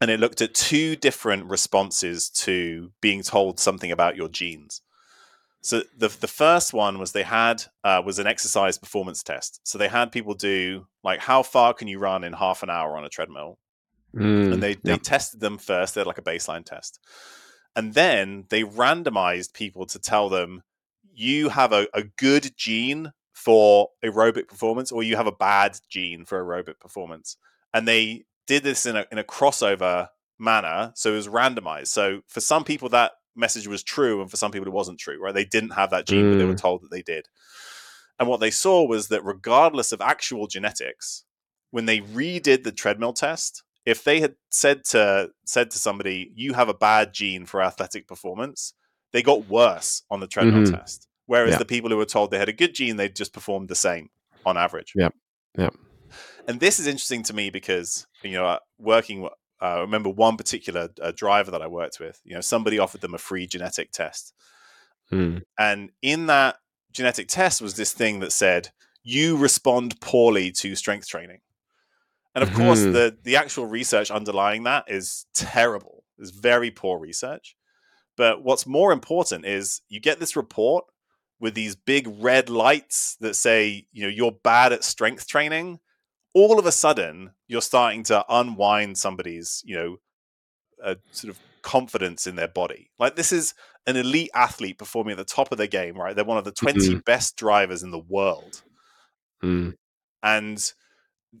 and 0.00 0.10
it 0.10 0.20
looked 0.20 0.40
at 0.40 0.54
two 0.54 0.96
different 0.96 1.44
responses 1.46 2.30
to 2.30 2.92
being 3.02 3.22
told 3.22 3.60
something 3.60 3.92
about 3.92 4.16
your 4.16 4.28
genes. 4.28 4.80
So 5.62 5.82
the 5.96 6.08
the 6.08 6.28
first 6.28 6.72
one 6.74 6.98
was 6.98 7.12
they 7.12 7.22
had 7.22 7.64
uh, 7.84 8.02
was 8.04 8.18
an 8.18 8.26
exercise 8.26 8.78
performance 8.78 9.22
test. 9.22 9.60
So 9.64 9.78
they 9.78 9.88
had 9.88 10.12
people 10.12 10.34
do 10.34 10.86
like 11.04 11.20
how 11.20 11.42
far 11.42 11.72
can 11.72 11.88
you 11.88 11.98
run 11.98 12.24
in 12.24 12.32
half 12.32 12.62
an 12.62 12.70
hour 12.70 12.96
on 12.96 13.04
a 13.04 13.08
treadmill, 13.08 13.58
Mm, 14.14 14.52
and 14.52 14.62
they 14.62 14.74
they 14.74 14.92
yeah. 14.92 14.96
tested 14.98 15.40
them 15.40 15.58
first. 15.58 15.94
They 15.94 16.00
had 16.00 16.06
like 16.06 16.18
a 16.18 16.22
baseline 16.22 16.64
test, 16.64 17.00
and 17.74 17.94
then 17.94 18.44
they 18.50 18.62
randomized 18.62 19.54
people 19.54 19.86
to 19.86 19.98
tell 19.98 20.28
them 20.28 20.62
you 21.14 21.48
have 21.50 21.72
a, 21.72 21.86
a 21.94 22.02
good 22.02 22.56
gene 22.56 23.12
for 23.32 23.88
aerobic 24.04 24.48
performance 24.48 24.92
or 24.92 25.02
you 25.02 25.16
have 25.16 25.26
a 25.26 25.32
bad 25.32 25.78
gene 25.88 26.24
for 26.24 26.42
aerobic 26.42 26.78
performance 26.80 27.36
and 27.74 27.88
they 27.88 28.24
did 28.46 28.62
this 28.62 28.86
in 28.86 28.96
a, 28.96 29.06
in 29.10 29.18
a 29.18 29.24
crossover 29.24 30.08
manner 30.38 30.92
so 30.94 31.12
it 31.12 31.16
was 31.16 31.28
randomized 31.28 31.88
so 31.88 32.20
for 32.28 32.40
some 32.40 32.62
people 32.64 32.88
that 32.88 33.12
message 33.36 33.66
was 33.66 33.82
true 33.82 34.20
and 34.20 34.30
for 34.30 34.36
some 34.36 34.50
people 34.52 34.66
it 34.68 34.72
wasn't 34.74 34.98
true 34.98 35.18
right 35.20 35.34
they 35.34 35.44
didn't 35.44 35.70
have 35.70 35.90
that 35.90 36.06
gene 36.06 36.30
but 36.32 36.38
they 36.38 36.44
were 36.44 36.54
Mm. 36.54 36.60
told 36.60 36.82
that 36.82 36.90
they 36.90 37.02
did 37.02 37.26
and 38.18 38.28
what 38.28 38.40
they 38.40 38.50
saw 38.50 38.84
was 38.86 39.08
that 39.08 39.24
regardless 39.24 39.90
of 39.92 40.00
actual 40.00 40.46
genetics 40.46 41.24
when 41.70 41.86
they 41.86 42.00
redid 42.00 42.62
the 42.64 42.72
treadmill 42.72 43.12
test 43.14 43.62
if 43.86 44.04
they 44.04 44.20
had 44.20 44.34
said 44.50 44.84
to 44.84 45.30
said 45.44 45.70
to 45.70 45.78
somebody 45.78 46.30
you 46.34 46.52
have 46.52 46.68
a 46.68 46.74
bad 46.74 47.12
gene 47.14 47.46
for 47.46 47.62
athletic 47.62 48.06
performance 48.06 48.74
they 49.12 49.22
got 49.22 49.48
worse 49.48 50.02
on 50.10 50.20
the 50.20 50.26
treadmill 50.26 50.62
Mhm. 50.64 50.78
test 50.78 51.08
whereas 51.26 51.52
Yeah. 51.52 51.58
the 51.58 51.64
people 51.64 51.88
who 51.90 51.96
were 51.96 52.04
told 52.04 52.30
they 52.30 52.38
had 52.38 52.48
a 52.48 52.52
good 52.52 52.74
gene 52.74 52.96
they 52.96 53.08
just 53.08 53.32
performed 53.32 53.68
the 53.68 53.74
same 53.74 54.10
on 54.44 54.56
average 54.58 54.92
Yeah. 54.94 55.08
Yeah. 55.56 55.70
and 56.46 56.60
this 56.60 56.78
is 56.78 56.86
interesting 56.86 57.22
to 57.24 57.32
me 57.32 57.48
because 57.50 58.06
you 58.22 58.32
know 58.32 58.58
working 58.78 59.28
I 59.62 59.80
remember 59.80 60.10
one 60.10 60.36
particular 60.36 60.88
uh, 61.00 61.12
driver 61.14 61.50
that 61.50 61.62
I 61.62 61.66
worked 61.66 62.00
with 62.00 62.20
you 62.24 62.34
know 62.34 62.40
somebody 62.40 62.78
offered 62.78 63.00
them 63.00 63.14
a 63.14 63.18
free 63.18 63.46
genetic 63.46 63.92
test. 63.92 64.34
Mm, 65.10 65.42
and 65.58 65.90
in 66.00 66.26
that 66.26 66.56
genetic 66.92 67.28
test 67.28 67.62
was 67.62 67.74
this 67.74 67.92
thing 67.92 68.20
that 68.20 68.32
said 68.32 68.70
you 69.02 69.36
respond 69.36 70.00
poorly 70.00 70.52
to 70.52 70.74
strength 70.74 71.08
training. 71.08 71.40
And 72.34 72.42
of 72.42 72.52
course 72.54 72.80
Mhm. 72.80 72.92
the 72.92 73.18
the 73.22 73.36
actual 73.36 73.66
research 73.66 74.10
underlying 74.10 74.62
that 74.64 74.84
is 74.88 75.26
terrible. 75.34 76.04
It's 76.18 76.30
very 76.30 76.70
poor 76.70 76.98
research. 76.98 77.56
But 78.16 78.42
what's 78.42 78.66
more 78.66 78.92
important 78.92 79.44
is 79.46 79.80
you 79.88 80.00
get 80.00 80.20
this 80.20 80.36
report 80.36 80.84
with 81.40 81.54
these 81.54 81.74
big 81.74 82.06
red 82.20 82.48
lights 82.48 83.16
that 83.20 83.34
say 83.34 83.86
you 83.92 84.02
know 84.02 84.08
you're 84.08 84.32
bad 84.44 84.72
at 84.72 84.84
strength 84.84 85.26
training 85.26 85.80
all 86.34 86.58
of 86.58 86.66
a 86.66 86.72
sudden 86.72 87.32
you're 87.48 87.62
starting 87.62 88.02
to 88.04 88.24
unwind 88.28 88.98
somebody's 88.98 89.62
you 89.64 89.74
know 89.74 89.96
a 90.82 90.96
sort 91.10 91.30
of 91.30 91.38
confidence 91.62 92.26
in 92.26 92.36
their 92.36 92.48
body. 92.48 92.90
Like 92.98 93.16
this 93.16 93.32
is 93.32 93.54
an 93.86 93.96
elite 93.96 94.30
athlete 94.34 94.78
performing 94.78 95.12
at 95.12 95.18
the 95.18 95.24
top 95.24 95.52
of 95.52 95.58
their 95.58 95.66
game 95.66 95.96
right? 95.96 96.14
They're 96.14 96.24
one 96.24 96.38
of 96.38 96.44
the 96.44 96.52
20 96.52 96.96
best 97.06 97.36
drivers 97.36 97.82
in 97.82 97.90
the 97.90 97.98
world. 97.98 98.62
Mm, 99.42 99.74
and 100.22 100.72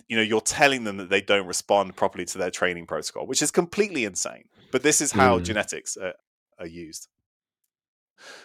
you 0.08 0.16
know 0.16 0.22
you're 0.22 0.40
telling 0.40 0.84
them 0.84 0.96
that 0.96 1.10
they 1.10 1.20
don't 1.20 1.46
respond 1.46 1.94
properly 1.96 2.24
to 2.24 2.38
their 2.38 2.50
training 2.50 2.86
protocol 2.86 3.26
which 3.26 3.42
is 3.42 3.50
completely 3.50 4.04
insane. 4.04 4.44
But 4.70 4.82
this 4.82 5.00
is 5.00 5.12
how 5.12 5.38
mm. 5.38 5.44
genetics 5.44 5.96
are, 5.96 6.14
are, 6.58 6.66
used. 6.66 7.08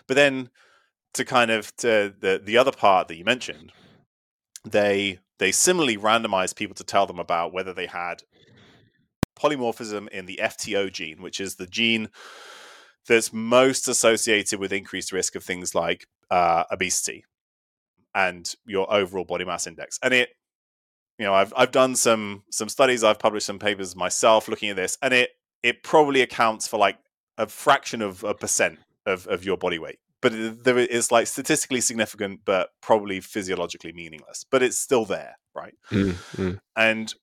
But 0.08 0.16
then 0.16 0.50
to 1.14 1.24
kind 1.24 1.52
of 1.52 1.76
to 1.78 2.14
the 2.20 2.42
the 2.44 2.58
other 2.58 2.72
part 2.72 3.08
that 3.08 3.16
you 3.16 3.24
mentioned 3.24 3.72
they 4.66 5.20
they 5.40 5.52
similarly 5.52 5.98
randomized 5.98 6.56
people 6.56 6.76
to 6.76 6.84
tell 6.84 7.06
them 7.06 7.20
about 7.20 7.54
whether 7.54 7.74
they 7.74 7.88
had 7.88 8.24
polymorphism 9.40 10.08
in 10.10 10.26
the 10.26 10.40
FTO 10.42 10.92
gene 10.92 11.22
which 11.22 11.40
is 11.40 11.56
the 11.56 11.68
gene 11.68 12.10
that's 13.08 13.32
most 13.32 13.88
associated 13.88 14.60
with 14.60 14.74
increased 14.74 15.12
risk 15.12 15.36
of 15.36 15.44
things 15.44 15.74
like 15.74 16.08
uh, 16.30 16.64
obesity 16.72 17.24
and 18.14 18.54
your 18.66 18.92
overall 18.94 19.24
body 19.24 19.46
mass 19.46 19.68
index. 19.68 20.00
And 20.04 20.14
it 20.14 20.30
you 21.18 21.26
know 21.26 21.34
I've 21.34 21.54
I've 21.56 21.72
done 21.72 21.96
some 21.96 22.44
some 22.52 22.70
studies 22.70 23.04
I've 23.04 23.20
published 23.20 23.46
some 23.46 23.60
papers 23.60 23.96
myself 23.96 24.48
looking 24.48 24.70
at 24.70 24.76
this 24.76 24.98
and 25.02 25.14
it 25.14 25.32
it 25.64 25.84
probably 25.84 26.22
accounts 26.22 26.68
for 26.68 26.78
like 26.78 26.98
a 27.38 27.48
fraction 27.48 28.02
of 28.02 28.24
a 28.24 28.34
percent 28.34 28.80
of 29.06 29.28
of 29.28 29.46
your 29.46 29.58
body 29.58 29.80
weight 29.80 30.00
but 30.22 30.34
it, 30.34 30.64
there 30.64 30.78
is 30.78 31.12
like 31.12 31.28
statistically 31.28 31.82
significant 31.82 32.42
but 32.46 32.70
probably 32.82 33.20
physiologically 33.20 33.94
meaningless 33.94 34.46
but 34.50 34.64
it's 34.64 34.78
still 34.78 35.06
there 35.06 35.38
right 35.56 35.76
mm-hmm. 35.92 36.54
and 36.76 37.14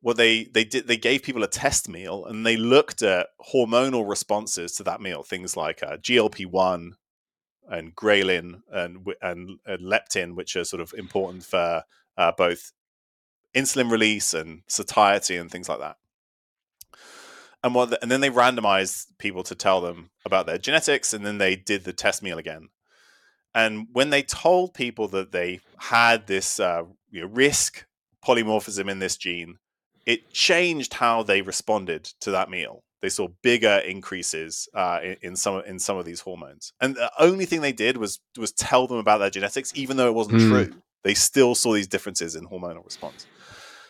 what 0.00 0.16
they 0.16 0.44
they 0.44 0.64
did 0.64 0.86
they 0.86 0.96
gave 0.96 1.22
people 1.22 1.42
a 1.42 1.48
test 1.48 1.88
meal 1.88 2.24
and 2.24 2.46
they 2.46 2.56
looked 2.56 3.02
at 3.02 3.28
hormonal 3.52 4.08
responses 4.08 4.72
to 4.72 4.82
that 4.82 5.00
meal 5.00 5.22
things 5.22 5.56
like 5.56 5.82
uh, 5.82 5.96
glp-1 5.98 6.90
and 7.68 7.94
ghrelin 7.94 8.62
and, 8.72 9.06
and, 9.22 9.58
and 9.66 9.80
leptin 9.80 10.34
which 10.34 10.56
are 10.56 10.64
sort 10.64 10.80
of 10.80 10.92
important 10.96 11.44
for 11.44 11.82
uh, 12.16 12.32
both 12.36 12.72
insulin 13.54 13.90
release 13.90 14.34
and 14.34 14.62
satiety 14.68 15.36
and 15.36 15.50
things 15.50 15.68
like 15.68 15.80
that. 15.80 15.96
And 17.62 17.74
what, 17.74 17.90
the, 17.90 18.02
and 18.02 18.10
then 18.10 18.20
they 18.20 18.30
randomized 18.30 19.06
people 19.18 19.42
to 19.44 19.54
tell 19.54 19.80
them 19.80 20.10
about 20.24 20.46
their 20.46 20.58
genetics, 20.58 21.12
and 21.12 21.24
then 21.24 21.38
they 21.38 21.56
did 21.56 21.84
the 21.84 21.92
test 21.92 22.22
meal 22.22 22.38
again. 22.38 22.68
And 23.54 23.88
when 23.92 24.10
they 24.10 24.22
told 24.22 24.74
people 24.74 25.08
that 25.08 25.32
they 25.32 25.60
had 25.76 26.26
this 26.26 26.60
uh, 26.60 26.84
you 27.10 27.22
know, 27.22 27.26
risk 27.26 27.84
polymorphism 28.24 28.90
in 28.90 28.98
this 28.98 29.16
gene, 29.16 29.58
it 30.06 30.32
changed 30.32 30.94
how 30.94 31.22
they 31.22 31.42
responded 31.42 32.04
to 32.20 32.30
that 32.30 32.48
meal. 32.48 32.82
They 33.02 33.08
saw 33.08 33.28
bigger 33.42 33.78
increases 33.78 34.68
uh, 34.74 35.00
in, 35.02 35.16
in, 35.22 35.36
some 35.36 35.62
in 35.66 35.78
some 35.78 35.96
of 35.96 36.04
these 36.04 36.20
hormones, 36.20 36.74
and 36.80 36.94
the 36.94 37.10
only 37.18 37.46
thing 37.46 37.62
they 37.62 37.72
did 37.72 37.96
was 37.96 38.20
was 38.38 38.52
tell 38.52 38.86
them 38.86 38.98
about 38.98 39.18
their 39.18 39.30
genetics, 39.30 39.72
even 39.74 39.96
though 39.96 40.08
it 40.08 40.14
wasn't 40.14 40.36
mm. 40.36 40.48
true 40.48 40.82
they 41.02 41.14
still 41.14 41.54
saw 41.54 41.72
these 41.72 41.86
differences 41.86 42.36
in 42.36 42.46
hormonal 42.46 42.84
response. 42.84 43.26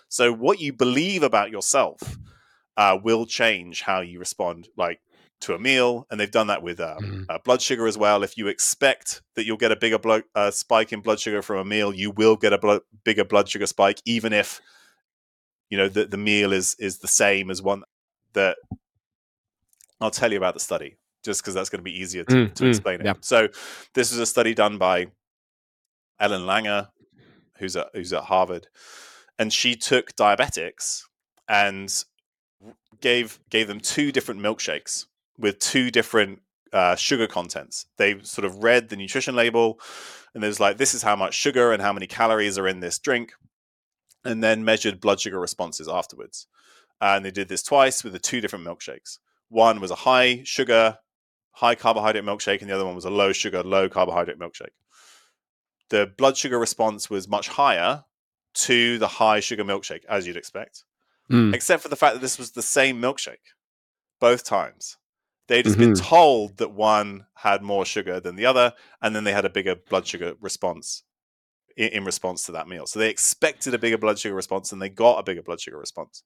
So 0.08 0.32
what 0.32 0.60
you 0.60 0.72
believe 0.72 1.22
about 1.22 1.50
yourself 1.50 2.18
uh, 2.76 2.98
will 3.02 3.26
change 3.26 3.82
how 3.82 4.00
you 4.00 4.18
respond, 4.18 4.68
like 4.76 5.00
to 5.40 5.54
a 5.54 5.58
meal, 5.58 6.06
and 6.10 6.20
they've 6.20 6.30
done 6.30 6.48
that 6.48 6.62
with 6.62 6.80
um, 6.80 6.98
mm. 6.98 7.26
uh, 7.28 7.38
blood 7.44 7.62
sugar 7.62 7.86
as 7.86 7.96
well. 7.96 8.22
If 8.22 8.36
you 8.36 8.48
expect 8.48 9.22
that 9.34 9.46
you'll 9.46 9.56
get 9.56 9.72
a 9.72 9.76
bigger 9.76 9.98
blood 9.98 10.24
uh, 10.34 10.50
spike 10.50 10.92
in 10.92 11.00
blood 11.00 11.20
sugar 11.20 11.42
from 11.42 11.58
a 11.58 11.64
meal, 11.64 11.94
you 11.94 12.10
will 12.10 12.36
get 12.36 12.52
a 12.52 12.58
blo- 12.58 12.80
bigger 13.04 13.24
blood 13.24 13.48
sugar 13.48 13.66
spike, 13.66 14.00
even 14.04 14.32
if 14.32 14.60
you 15.70 15.78
know 15.78 15.88
the, 15.88 16.04
the 16.06 16.18
meal 16.18 16.52
is 16.52 16.76
is 16.78 16.98
the 16.98 17.08
same 17.08 17.50
as 17.50 17.62
one 17.62 17.82
that 18.34 18.56
I'll 20.00 20.10
tell 20.10 20.30
you 20.30 20.38
about 20.38 20.54
the 20.54 20.60
study 20.60 20.96
just 21.22 21.42
because 21.42 21.54
that's 21.54 21.68
going 21.68 21.80
to 21.80 21.84
be 21.84 21.98
easier 21.98 22.24
to, 22.24 22.34
mm, 22.34 22.54
to 22.54 22.64
mm, 22.64 22.68
explain 22.68 23.00
it. 23.00 23.06
Yeah. 23.06 23.14
So 23.20 23.48
this 23.94 24.12
is 24.12 24.18
a 24.18 24.26
study 24.26 24.54
done 24.54 24.78
by 24.78 25.08
Ellen 26.18 26.42
Langer 26.42 26.88
who's 27.58 27.76
at 27.76 27.88
who's 27.94 28.12
at 28.12 28.24
Harvard, 28.24 28.68
and 29.38 29.52
she 29.52 29.76
took 29.76 30.14
diabetics 30.16 31.02
and 31.48 32.04
gave 33.00 33.38
gave 33.50 33.68
them 33.68 33.80
two 33.80 34.12
different 34.12 34.40
milkshakes 34.40 35.06
with 35.38 35.58
two 35.58 35.90
different 35.90 36.42
uh, 36.72 36.96
sugar 36.96 37.26
contents. 37.26 37.86
They 37.96 38.20
sort 38.22 38.44
of 38.44 38.62
read 38.62 38.88
the 38.88 38.96
nutrition 38.96 39.34
label, 39.34 39.80
and 40.34 40.42
there's 40.42 40.60
like 40.60 40.76
this 40.76 40.94
is 40.94 41.02
how 41.02 41.16
much 41.16 41.34
sugar 41.34 41.72
and 41.72 41.82
how 41.82 41.92
many 41.92 42.06
calories 42.06 42.58
are 42.58 42.68
in 42.68 42.80
this 42.80 42.98
drink, 42.98 43.32
and 44.24 44.42
then 44.42 44.64
measured 44.64 45.00
blood 45.00 45.20
sugar 45.20 45.40
responses 45.40 45.88
afterwards. 45.88 46.46
And 47.00 47.24
they 47.24 47.30
did 47.30 47.48
this 47.48 47.62
twice 47.62 48.04
with 48.04 48.12
the 48.12 48.18
two 48.18 48.40
different 48.40 48.66
milkshakes. 48.66 49.18
One 49.48 49.80
was 49.80 49.90
a 49.90 49.96
high 49.96 50.42
sugar, 50.44 50.98
high 51.52 51.74
carbohydrate 51.74 52.24
milkshake, 52.24 52.60
and 52.60 52.68
the 52.68 52.74
other 52.74 52.84
one 52.84 52.94
was 52.94 53.06
a 53.06 53.10
low 53.10 53.32
sugar, 53.32 53.62
low 53.62 53.88
carbohydrate 53.88 54.38
milkshake 54.38 54.76
the 55.90 56.10
blood 56.16 56.36
sugar 56.36 56.58
response 56.58 57.10
was 57.10 57.28
much 57.28 57.48
higher 57.48 58.04
to 58.54 58.98
the 58.98 59.06
high 59.06 59.40
sugar 59.40 59.64
milkshake, 59.64 60.04
as 60.08 60.26
you'd 60.26 60.36
expect, 60.36 60.84
mm. 61.30 61.54
except 61.54 61.82
for 61.82 61.88
the 61.88 61.96
fact 61.96 62.14
that 62.14 62.20
this 62.20 62.38
was 62.38 62.52
the 62.52 62.62
same 62.62 63.00
milkshake 63.00 63.54
both 64.20 64.44
times. 64.44 64.96
They'd 65.48 65.64
just 65.64 65.78
mm-hmm. 65.78 65.94
been 65.94 66.00
told 66.00 66.58
that 66.58 66.72
one 66.72 67.26
had 67.34 67.62
more 67.62 67.84
sugar 67.84 68.20
than 68.20 68.36
the 68.36 68.46
other, 68.46 68.72
and 69.02 69.16
then 69.16 69.24
they 69.24 69.32
had 69.32 69.44
a 69.44 69.50
bigger 69.50 69.74
blood 69.74 70.06
sugar 70.06 70.34
response 70.40 71.02
in, 71.76 71.88
in 71.88 72.04
response 72.04 72.44
to 72.44 72.52
that 72.52 72.68
meal. 72.68 72.86
So 72.86 73.00
they 73.00 73.10
expected 73.10 73.74
a 73.74 73.78
bigger 73.78 73.98
blood 73.98 74.18
sugar 74.18 74.34
response, 74.34 74.70
and 74.70 74.80
they 74.80 74.88
got 74.88 75.18
a 75.18 75.24
bigger 75.24 75.42
blood 75.42 75.60
sugar 75.60 75.78
response. 75.78 76.22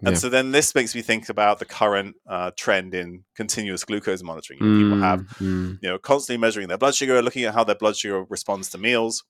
And 0.00 0.14
yeah. 0.14 0.18
so 0.18 0.28
then 0.28 0.52
this 0.52 0.74
makes 0.74 0.94
me 0.94 1.02
think 1.02 1.28
about 1.28 1.58
the 1.58 1.64
current 1.64 2.14
uh, 2.26 2.52
trend 2.56 2.94
in 2.94 3.24
continuous 3.36 3.84
glucose 3.84 4.22
monitoring. 4.22 4.60
Mm, 4.60 4.78
People 4.78 4.98
have, 5.00 5.20
mm. 5.40 5.78
you 5.82 5.88
know, 5.88 5.98
constantly 5.98 6.40
measuring 6.40 6.68
their 6.68 6.78
blood 6.78 6.94
sugar, 6.94 7.20
looking 7.20 7.44
at 7.44 7.52
how 7.52 7.64
their 7.64 7.74
blood 7.74 7.96
sugar 7.96 8.24
responds 8.30 8.70
to 8.70 8.78
meals. 8.78 9.24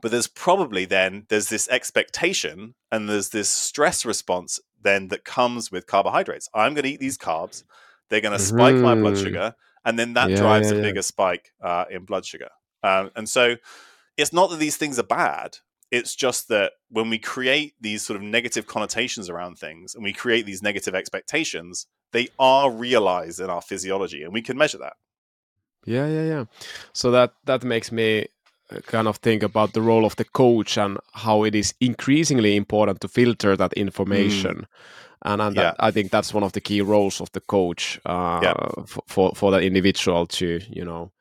But 0.00 0.10
there's 0.10 0.26
probably 0.26 0.84
then 0.84 1.26
there's 1.28 1.48
this 1.48 1.68
expectation 1.68 2.74
and 2.90 3.08
there's 3.08 3.30
this 3.30 3.50
stress 3.50 4.04
response 4.04 4.58
then 4.82 5.08
that 5.08 5.24
comes 5.24 5.70
with 5.70 5.86
carbohydrates. 5.86 6.48
I'm 6.54 6.72
going 6.72 6.84
to 6.84 6.90
eat 6.90 7.00
these 7.00 7.18
carbs. 7.18 7.64
They're 8.08 8.22
going 8.22 8.36
to 8.36 8.42
mm-hmm. 8.42 8.56
spike 8.56 8.76
my 8.76 8.94
blood 8.94 9.14
mm-hmm. 9.14 9.24
sugar, 9.24 9.54
and 9.84 9.98
then 9.98 10.14
that 10.14 10.30
yeah, 10.30 10.36
drives 10.36 10.72
yeah, 10.72 10.78
a 10.78 10.82
bigger 10.82 11.02
spike 11.02 11.52
uh, 11.62 11.84
in 11.90 12.04
blood 12.04 12.24
sugar. 12.24 12.48
Um, 12.82 13.10
and 13.14 13.28
so 13.28 13.56
it's 14.16 14.32
not 14.32 14.50
that 14.50 14.58
these 14.58 14.76
things 14.76 14.98
are 14.98 15.04
bad 15.04 15.58
it's 15.90 16.14
just 16.14 16.48
that 16.48 16.72
when 16.88 17.10
we 17.10 17.18
create 17.18 17.74
these 17.80 18.04
sort 18.04 18.16
of 18.16 18.22
negative 18.22 18.66
connotations 18.66 19.28
around 19.28 19.58
things 19.58 19.94
and 19.94 20.04
we 20.04 20.12
create 20.12 20.46
these 20.46 20.62
negative 20.62 20.94
expectations, 20.94 21.86
they 22.12 22.28
are 22.38 22.70
realized 22.70 23.40
in 23.40 23.50
our 23.50 23.62
physiology 23.62 24.22
and 24.22 24.32
we 24.32 24.42
can 24.42 24.56
measure 24.56 24.78
that. 24.78 24.94
Yeah, 25.84 26.06
yeah, 26.06 26.24
yeah. 26.24 26.44
So 26.92 27.10
that 27.10 27.34
that 27.46 27.64
makes 27.64 27.90
me 27.90 28.26
kind 28.86 29.08
of 29.08 29.16
think 29.18 29.42
about 29.42 29.72
the 29.72 29.82
role 29.82 30.04
of 30.04 30.16
the 30.16 30.24
coach 30.24 30.78
and 30.78 30.98
how 31.12 31.44
it 31.44 31.54
is 31.54 31.74
increasingly 31.80 32.56
important 32.56 33.00
to 33.00 33.08
filter 33.08 33.56
that 33.56 33.72
information. 33.74 34.56
Mm. 34.56 34.66
And, 35.22 35.42
and 35.42 35.56
that, 35.56 35.76
I 35.78 35.90
think 35.90 36.10
that's 36.10 36.32
one 36.32 36.42
of 36.42 36.52
the 36.52 36.60
key 36.60 36.80
roles 36.80 37.20
of 37.20 37.30
the 37.32 37.40
coach 37.40 38.00
uh, 38.06 38.40
yeah. 38.42 38.84
for 39.06 39.32
for 39.34 39.50
the 39.50 39.60
individual 39.60 40.26
to 40.26 40.60
you 40.70 40.84
know 40.84 41.12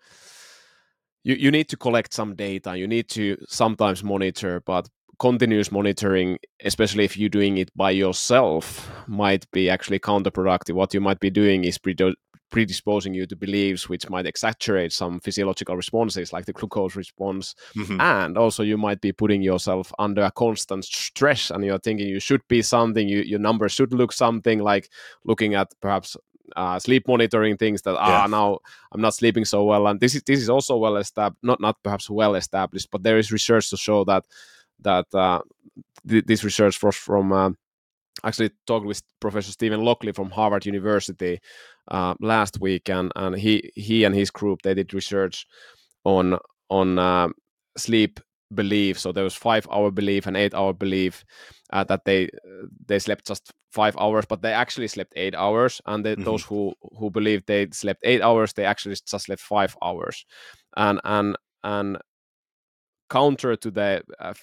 you, 1.24 1.36
you 1.36 1.52
need 1.52 1.68
to 1.68 1.76
collect 1.76 2.14
some 2.14 2.34
data 2.34 2.78
you 2.78 2.88
need 2.88 3.10
to 3.10 3.36
sometimes 3.50 4.02
monitor 4.02 4.62
but 4.66 4.88
continuous 5.20 5.70
monitoring 5.70 6.40
especially 6.64 7.04
if 7.04 7.18
you're 7.18 7.28
doing 7.28 7.58
it 7.58 7.70
by 7.76 7.92
yourself 7.92 8.90
might 9.06 9.46
be 9.52 9.70
actually 9.70 10.00
counterproductive 10.00 10.76
what 10.76 10.94
you 10.94 11.02
might 11.02 11.20
be 11.20 11.30
doing 11.30 11.66
is 11.66 11.78
predisposing 12.50 13.14
you 13.14 13.26
to 13.26 13.36
beliefs 13.36 13.90
which 13.90 14.10
might 14.10 14.26
exaggerate 14.26 14.92
some 14.92 15.20
physiological 15.20 15.76
responses 15.76 16.34
like 16.34 16.46
the 16.46 16.54
glucose 16.54 16.96
response. 16.96 17.56
Mm-hmm. 17.76 18.00
and 18.02 18.38
also 18.38 18.64
you 18.64 18.78
might 18.78 19.02
be 19.02 19.12
putting 19.12 19.42
yourself 19.42 19.92
under 20.00 20.24
a 20.24 20.32
constant 20.32 20.86
stress 20.86 21.52
and 21.52 21.64
you're 21.64 21.80
thinking 21.80 22.08
you 22.08 22.20
should 22.20 22.42
be 22.48 22.62
something 22.62 23.08
you, 23.08 23.22
your 23.22 23.40
numbers 23.40 23.72
should 23.72 23.94
look 23.94 24.12
something 24.12 24.60
like 24.60 24.90
looking 25.24 25.56
at 25.56 25.72
perhaps 25.82 26.18
uh, 26.56 26.80
sleep 26.80 27.08
monitoring 27.08 27.58
things 27.58 27.82
that 27.84 27.96
ah 27.96 28.28
now 28.28 28.60
I'm 28.92 29.02
not 29.02 29.14
sleeping 29.14 29.46
so 29.46 29.64
well, 29.64 29.88
and 29.88 30.00
this 30.00 30.16
is 30.16 30.24
this 30.24 30.40
is 30.40 30.50
also 30.50 30.78
well 30.78 30.98
established, 30.98 31.44
not 31.44 31.60
not 31.60 31.78
perhaps 31.84 32.10
well 32.10 32.36
established, 32.36 32.90
but 32.92 33.04
there 33.04 33.18
is 33.18 33.32
research 33.32 33.70
to 33.70 33.78
show 33.78 34.04
that 34.06 34.26
that 34.82 35.06
uh, 35.14 35.42
th- 36.08 36.26
this 36.26 36.44
research 36.44 36.82
was 36.82 36.96
from 36.96 37.32
uh, 37.32 37.52
actually 38.24 38.52
talked 38.68 38.86
with 38.86 39.02
Professor 39.20 39.52
Steven 39.52 39.84
Lockley 39.84 40.12
from 40.12 40.30
Harvard 40.30 40.66
University 40.66 41.40
uh, 41.90 42.16
last 42.20 42.60
week, 42.60 42.90
and 42.90 43.12
and 43.16 43.36
he 43.36 43.72
he 43.76 44.04
and 44.04 44.16
his 44.16 44.32
group 44.32 44.62
they 44.62 44.74
did 44.74 44.94
research 44.94 45.46
on 46.04 46.38
on 46.70 47.00
uh, 47.00 47.30
sleep 47.78 48.20
belief. 48.54 49.00
So 49.00 49.12
there 49.12 49.24
was 49.24 49.36
five 49.36 49.68
hour 49.72 49.92
belief 49.92 50.28
and 50.28 50.38
eight 50.38 50.54
hour 50.54 50.74
belief 50.74 51.24
uh, 51.72 51.84
that 51.86 52.06
they 52.06 52.30
they 52.88 53.00
slept 53.00 53.28
just 53.28 53.52
five 53.72 53.96
hours, 53.98 54.26
but 54.28 54.42
they 54.42 54.54
actually 54.54 54.88
slept 54.88 55.14
eight 55.16 55.36
hours. 55.36 55.82
And 55.86 56.06
they, 56.06 56.14
mm-hmm. 56.14 56.24
those 56.24 56.44
who 56.44 56.74
who 56.98 57.10
believe 57.10 57.46
they 57.46 57.68
slept 57.72 58.02
eight 58.04 58.22
hours, 58.22 58.54
they 58.54 58.66
actually 58.66 58.96
just 58.96 59.26
slept 59.26 59.42
five 59.42 59.76
hours. 59.82 60.26
And 60.78 61.00
and 61.04 61.38
and 61.64 61.98
counter 63.10 63.56
to 63.56 63.72
the 63.72 64.04
uh, 64.20 64.34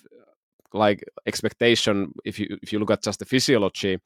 like 0.77 1.05
expectation, 1.27 2.13
if 2.25 2.39
you 2.39 2.59
if 2.63 2.73
you 2.73 2.79
look 2.79 2.91
at 2.91 3.03
just 3.03 3.19
the 3.19 3.25
physiology, 3.25 3.99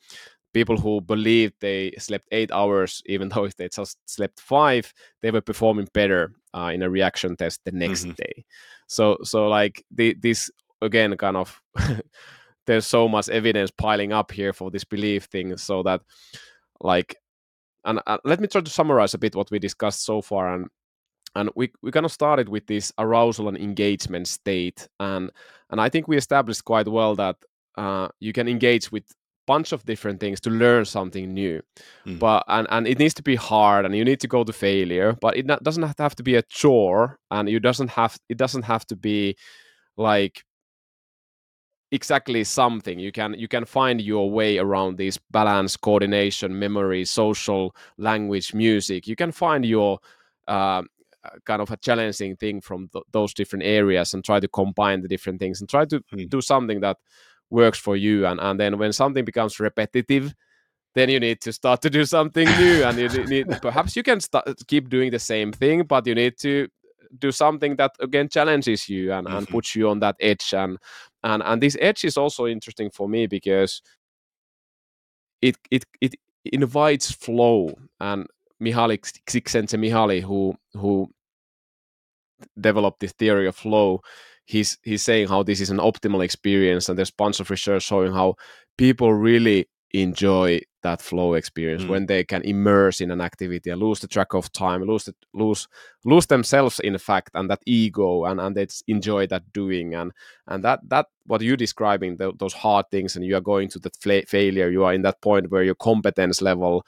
people 0.53 0.77
who 0.77 1.01
believed 1.01 1.55
they 1.61 1.93
slept 1.99 2.29
eight 2.33 2.51
hours, 2.53 3.03
even 3.07 3.29
though 3.35 3.45
if 3.45 3.57
they 3.57 3.69
just 3.69 3.99
slept 4.07 4.41
five, 4.41 4.93
they 5.23 5.31
were 5.31 5.41
performing 5.41 5.89
better 5.93 6.33
uh, 6.55 6.71
in 6.73 6.83
a 6.83 6.91
reaction 6.91 7.37
test 7.37 7.61
the 7.65 7.73
next 7.73 8.03
mm-hmm. 8.03 8.13
day. 8.13 8.45
So, 8.87 9.19
so 9.23 9.49
like 9.49 9.85
the, 9.91 10.17
this 10.21 10.51
again 10.83 11.17
kind 11.17 11.37
of 11.37 11.61
there's 12.67 12.87
so 12.87 13.09
much 13.09 13.29
evidence 13.29 13.71
piling 13.71 14.13
up 14.13 14.33
here 14.33 14.53
for 14.53 14.71
this 14.71 14.85
belief 14.85 15.25
thing 15.25 15.57
so 15.57 15.83
that 15.83 16.01
like 16.81 17.17
and 17.85 18.01
uh, 18.07 18.19
let 18.25 18.41
me 18.41 18.47
try 18.47 18.61
to 18.61 18.71
summarize 18.71 19.15
a 19.15 19.19
bit 19.19 19.35
what 19.35 19.51
we 19.51 19.59
discussed 19.59 20.05
so 20.05 20.21
far 20.21 20.55
and 20.55 20.69
and 21.35 21.51
we, 21.55 21.71
we 21.83 21.91
kind 21.91 22.07
of 22.07 22.13
started 22.13 22.49
with 22.49 22.67
this 22.67 22.93
arousal 22.99 23.49
and 23.49 23.57
engagement 23.57 24.27
state 24.27 24.89
and 24.99 25.31
and 25.71 25.81
i 25.81 25.89
think 25.89 26.09
we 26.09 26.17
established 26.17 26.65
quite 26.65 26.89
well 26.89 27.15
that 27.15 27.37
uh, 27.79 28.09
you 28.19 28.33
can 28.33 28.49
engage 28.49 28.91
with 28.91 29.05
a 29.05 29.15
bunch 29.47 29.73
of 29.73 29.85
different 29.85 30.21
things 30.21 30.41
to 30.41 30.51
learn 30.51 30.85
something 30.85 31.33
new. 31.33 31.63
Mm. 32.07 32.19
but 32.19 32.45
and, 32.49 32.67
and 32.71 32.87
it 32.87 32.99
needs 32.99 33.15
to 33.15 33.23
be 33.23 33.37
hard 33.37 33.85
and 33.85 33.95
you 33.95 34.05
need 34.05 34.21
to 34.21 34.29
go 34.29 34.45
to 34.45 34.53
failure 34.53 35.17
but 35.21 35.37
it 35.37 35.47
not, 35.47 35.63
doesn't 35.63 35.83
have 35.83 35.97
to 35.97 36.03
have 36.03 36.17
to 36.17 36.23
be 36.23 36.35
a 36.35 36.43
chore 36.43 37.19
and 37.31 37.49
you 37.49 37.61
doesn't 37.61 37.91
have 37.91 38.19
it 38.29 38.37
doesn't 38.37 38.63
have 38.63 38.85
to 38.87 38.97
be 38.97 39.37
like 39.97 40.45
exactly 41.93 42.45
something. 42.45 42.99
You 42.99 43.13
can 43.13 43.35
you 43.35 43.49
can 43.49 43.65
find 43.65 44.01
your 44.01 44.31
way 44.31 44.59
around 44.59 44.97
this 44.97 45.19
balance 45.31 45.77
coordination 45.77 46.59
memory 46.59 47.05
social 47.05 47.75
language 47.99 48.55
music. 48.55 49.07
You 49.07 49.17
can 49.17 49.33
find 49.33 49.65
your 49.65 49.99
uh, 50.49 50.83
kind 51.45 51.61
of 51.61 51.71
a 51.71 51.77
challenging 51.77 52.37
thing 52.37 52.61
from 52.61 52.89
th- 52.89 53.05
those 53.13 53.35
different 53.35 53.65
areas 53.65 54.15
and 54.15 54.25
try 54.25 54.41
to 54.41 54.49
combine 54.49 55.03
the 55.03 55.09
different 55.09 55.39
things 55.39 55.61
and 55.61 55.69
try 55.69 55.85
to 55.85 56.01
mm. 56.13 56.29
do 56.29 56.41
something 56.41 56.81
that 56.81 56.97
works 57.51 57.79
for 57.79 57.97
you 57.97 58.27
and, 58.27 58.41
and 58.41 58.59
then 58.59 58.79
when 58.79 58.93
something 58.93 59.25
becomes 59.25 59.61
repetitive 59.61 60.35
then 60.95 61.09
you 61.09 61.21
need 61.21 61.41
to 61.41 61.53
start 61.53 61.81
to 61.83 61.91
do 61.91 62.05
something 62.05 62.47
new 62.59 62.83
and 62.85 62.99
you 62.99 63.25
need 63.27 63.47
perhaps 63.61 63.97
you 63.97 64.03
can 64.03 64.21
start 64.21 64.49
keep 64.67 64.89
doing 64.89 65.11
the 65.11 65.19
same 65.19 65.53
thing 65.53 65.83
but 65.83 66.07
you 66.07 66.15
need 66.15 66.37
to 66.39 66.69
do 67.19 67.33
something 67.33 67.77
that 67.77 67.91
again 68.01 68.29
challenges 68.29 68.89
you 68.89 69.13
and, 69.13 69.27
mm-hmm. 69.27 69.37
and 69.37 69.49
puts 69.49 69.75
you 69.75 69.89
on 69.89 69.99
that 69.99 70.17
edge 70.21 70.55
and 70.55 70.79
and 71.25 71.43
and 71.43 71.63
this 71.63 71.77
edge 71.81 72.05
is 72.05 72.17
also 72.17 72.47
interesting 72.47 72.91
for 72.91 73.09
me 73.09 73.27
because 73.27 73.83
it 75.43 75.57
it 75.71 75.85
it 76.01 76.15
invites 76.45 77.11
flow 77.11 77.75
and 77.99 78.27
Mihaly 78.63 78.99
Csikszentmihalyi 79.29 80.23
who 80.23 80.55
who 80.75 81.09
developed 82.61 83.01
this 83.01 83.13
theory 83.13 83.47
of 83.47 83.57
flow 83.57 84.01
he's 84.51 84.79
he's 84.83 85.03
saying 85.03 85.29
how 85.29 85.43
this 85.43 85.61
is 85.61 85.71
an 85.71 85.79
optimal 85.79 86.25
experience 86.25 86.89
and 86.89 86.99
there's 86.99 87.11
bunch 87.11 87.41
of 87.41 87.51
research 87.51 87.85
showing 87.85 88.13
how 88.13 88.35
people 88.77 89.15
really 89.15 89.69
enjoy 89.93 90.61
that 90.83 91.03
flow 91.03 91.35
experience 91.35 91.83
mm. 91.83 91.89
when 91.89 92.07
they 92.07 92.25
can 92.25 92.43
immerse 92.43 93.01
in 93.01 93.11
an 93.11 93.21
activity 93.21 93.71
and 93.71 93.81
lose 93.81 94.01
the 94.01 94.09
track 94.09 94.35
of 94.35 94.51
time 94.53 94.83
lose 94.83 95.05
the, 95.05 95.15
lose 95.35 95.69
lose 96.05 96.27
themselves 96.27 96.81
in 96.81 96.97
fact 96.97 97.31
and 97.35 97.51
that 97.51 97.61
ego 97.67 98.25
and 98.25 98.41
and 98.41 98.57
they 98.57 98.67
enjoy 98.87 99.27
that 99.27 99.43
doing 99.53 99.95
and 99.95 100.13
and 100.47 100.65
that 100.65 100.81
that 100.89 101.07
what 101.27 101.43
you're 101.43 101.57
describing 101.57 102.17
the, 102.17 102.33
those 102.39 102.55
hard 102.55 102.87
things 102.91 103.17
and 103.17 103.25
you 103.25 103.37
are 103.37 103.41
going 103.41 103.69
to 103.69 103.79
that 103.79 103.97
fla- 103.97 104.27
failure 104.27 104.71
you 104.71 104.85
are 104.85 104.95
in 104.95 105.03
that 105.03 105.21
point 105.21 105.51
where 105.51 105.65
your 105.65 105.75
competence 105.75 106.41
level 106.41 106.85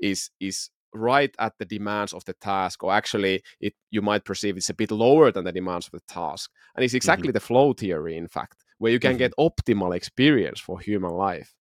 is 0.00 0.30
is 0.40 0.70
right 0.94 1.34
at 1.38 1.52
the 1.58 1.64
demands 1.64 2.12
of 2.12 2.24
the 2.24 2.32
task 2.34 2.82
or 2.82 2.92
actually 2.92 3.42
it 3.60 3.74
you 3.90 4.02
might 4.02 4.24
perceive 4.24 4.56
it's 4.56 4.70
a 4.70 4.74
bit 4.74 4.90
lower 4.90 5.30
than 5.30 5.44
the 5.44 5.52
demands 5.52 5.86
of 5.86 5.92
the 5.92 6.12
task. 6.12 6.50
And 6.74 6.84
it's 6.84 6.94
exactly 6.94 7.28
mm-hmm. 7.28 7.34
the 7.34 7.40
flow 7.40 7.72
theory 7.72 8.16
in 8.16 8.28
fact 8.28 8.64
where 8.78 8.92
you 8.92 8.98
can 8.98 9.12
mm-hmm. 9.12 9.18
get 9.18 9.34
optimal 9.38 9.94
experience 9.94 10.60
for 10.60 10.80
human 10.80 11.12
life. 11.12 11.54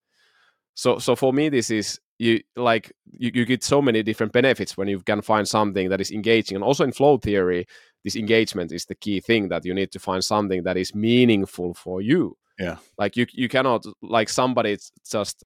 So 0.73 0.99
so 0.99 1.15
for 1.15 1.34
me 1.34 1.49
this 1.49 1.69
is 1.69 1.99
you 2.17 2.41
like 2.55 2.91
you, 3.11 3.32
you 3.34 3.45
get 3.45 3.63
so 3.63 3.82
many 3.82 4.03
different 4.03 4.34
benefits 4.34 4.75
when 4.77 4.88
you 4.88 4.99
can 4.99 5.21
find 5.21 5.47
something 5.47 5.89
that 5.89 6.01
is 6.01 6.11
engaging. 6.11 6.55
And 6.55 6.63
also 6.63 6.84
in 6.84 6.91
flow 6.91 7.17
theory 7.17 7.65
this 8.03 8.15
engagement 8.15 8.71
is 8.71 8.86
the 8.86 8.95
key 8.95 9.19
thing 9.19 9.49
that 9.49 9.65
you 9.65 9.73
need 9.73 9.91
to 9.91 9.99
find 9.99 10.23
something 10.23 10.63
that 10.63 10.77
is 10.77 10.95
meaningful 10.95 11.73
for 11.73 12.01
you. 12.01 12.38
Yeah. 12.57 12.77
Like 12.97 13.15
you 13.15 13.25
you 13.32 13.47
cannot 13.47 13.86
like 14.01 14.30
somebody 14.30 14.77
just 15.09 15.43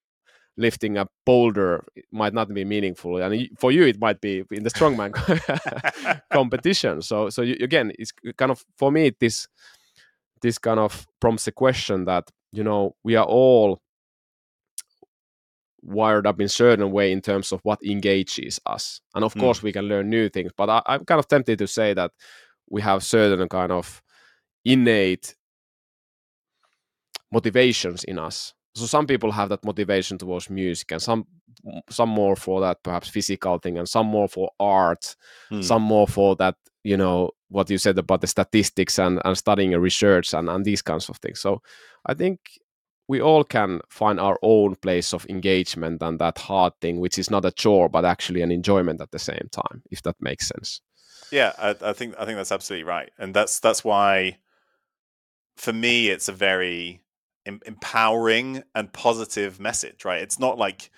lifting 0.58 0.98
a 0.98 1.08
boulder 1.26 1.84
might 2.12 2.34
not 2.34 2.54
be 2.54 2.64
meaningful 2.64 3.18
and 3.18 3.50
for 3.58 3.72
you 3.72 3.84
it 3.84 4.00
might 4.00 4.22
be 4.22 4.44
in 4.52 4.64
the 4.64 4.70
strongman 4.70 5.12
competition. 6.32 7.02
So 7.02 7.30
so 7.30 7.42
you, 7.42 7.58
again 7.62 7.92
it's 7.98 8.12
kind 8.38 8.52
of 8.52 8.64
for 8.78 8.92
me 8.92 9.12
this 9.20 9.48
this 10.42 10.58
kind 10.58 10.80
of 10.80 11.08
prompts 11.20 11.46
the 11.46 11.52
question 11.52 12.06
that 12.06 12.30
you 12.52 12.64
know 12.64 12.96
we 13.04 13.16
are 13.16 13.26
all 13.26 13.82
wired 15.82 16.28
up 16.28 16.40
in 16.40 16.48
certain 16.48 16.92
way 16.92 17.12
in 17.12 17.20
terms 17.20 17.52
of 17.52 17.60
what 17.64 17.80
engages 17.84 18.60
us. 18.66 19.02
And 19.16 19.26
of 19.26 19.34
mm. 19.34 19.40
course 19.40 19.64
we 19.64 19.74
can 19.74 19.86
learn 19.86 20.10
new 20.10 20.30
things 20.30 20.52
but 20.56 20.70
I, 20.70 20.82
i'm 20.86 21.06
kind 21.06 21.20
of 21.20 21.28
tempted 21.28 21.58
to 21.60 21.68
say 21.68 21.94
that 21.94 22.12
we 22.70 22.82
have 22.82 23.04
certain 23.04 23.50
kind 23.50 23.72
of 23.72 24.02
innate 24.64 25.36
motivations 27.32 28.04
in 28.04 28.20
us 28.20 28.54
so 28.76 28.86
some 28.86 29.06
people 29.06 29.32
have 29.32 29.50
that 29.50 29.64
motivation 29.64 30.18
towards 30.18 30.50
music 30.50 30.92
and 30.92 31.02
some 31.02 31.26
some 31.90 32.10
more 32.10 32.36
for 32.36 32.60
that 32.62 32.84
perhaps 32.84 33.08
physical 33.08 33.58
thing 33.58 33.78
and 33.78 33.88
some 33.88 34.08
more 34.08 34.28
for 34.28 34.52
art 34.60 35.16
hmm. 35.50 35.62
some 35.62 35.82
more 35.82 36.08
for 36.08 36.36
that 36.36 36.56
you 36.84 36.98
know 36.98 37.30
what 37.50 37.70
you 37.70 37.78
said 37.78 37.98
about 37.98 38.22
the 38.22 38.28
statistics 38.28 38.98
and, 38.98 39.22
and 39.24 39.38
studying 39.38 39.72
research 39.72 40.34
and, 40.34 40.50
and 40.50 40.66
these 40.66 40.82
kinds 40.82 41.10
of 41.10 41.18
things. 41.18 41.40
So 41.40 41.62
i 42.06 42.14
think 42.14 42.40
we 43.08 43.22
all 43.22 43.44
can 43.44 43.82
find 43.90 44.20
our 44.20 44.40
own 44.42 44.76
place 44.76 45.14
of 45.14 45.26
engagement 45.30 46.02
and 46.02 46.20
that 46.20 46.38
hard 46.38 46.74
thing 46.82 47.00
which 47.00 47.20
is 47.20 47.30
not 47.30 47.46
a 47.46 47.52
chore 47.52 47.90
but 47.90 48.06
actually 48.06 48.42
an 48.42 48.52
enjoyment 48.52 49.02
at 49.02 49.12
the 49.12 49.20
same 49.20 49.48
time 49.52 49.84
if 49.92 50.02
that 50.04 50.16
makes 50.20 50.48
sense. 50.48 50.82
Yeah 51.32 51.54
i, 51.58 51.76
I 51.82 51.94
think 51.94 52.16
i 52.18 52.26
think 52.26 52.38
that's 52.38 52.52
absolutely 52.52 52.86
right. 52.86 53.12
And 53.18 53.34
that's 53.34 53.60
that's 53.60 53.84
why 53.84 54.38
for 55.56 55.72
me 55.72 56.10
it's 56.10 56.28
a 56.28 56.34
very 56.34 57.03
em- 57.46 57.62
empowering 57.66 58.64
and 58.76 58.92
positive 58.94 59.60
message, 59.60 60.06
right? 60.06 60.22
It's 60.22 60.40
not 60.40 60.58
like 60.58 60.90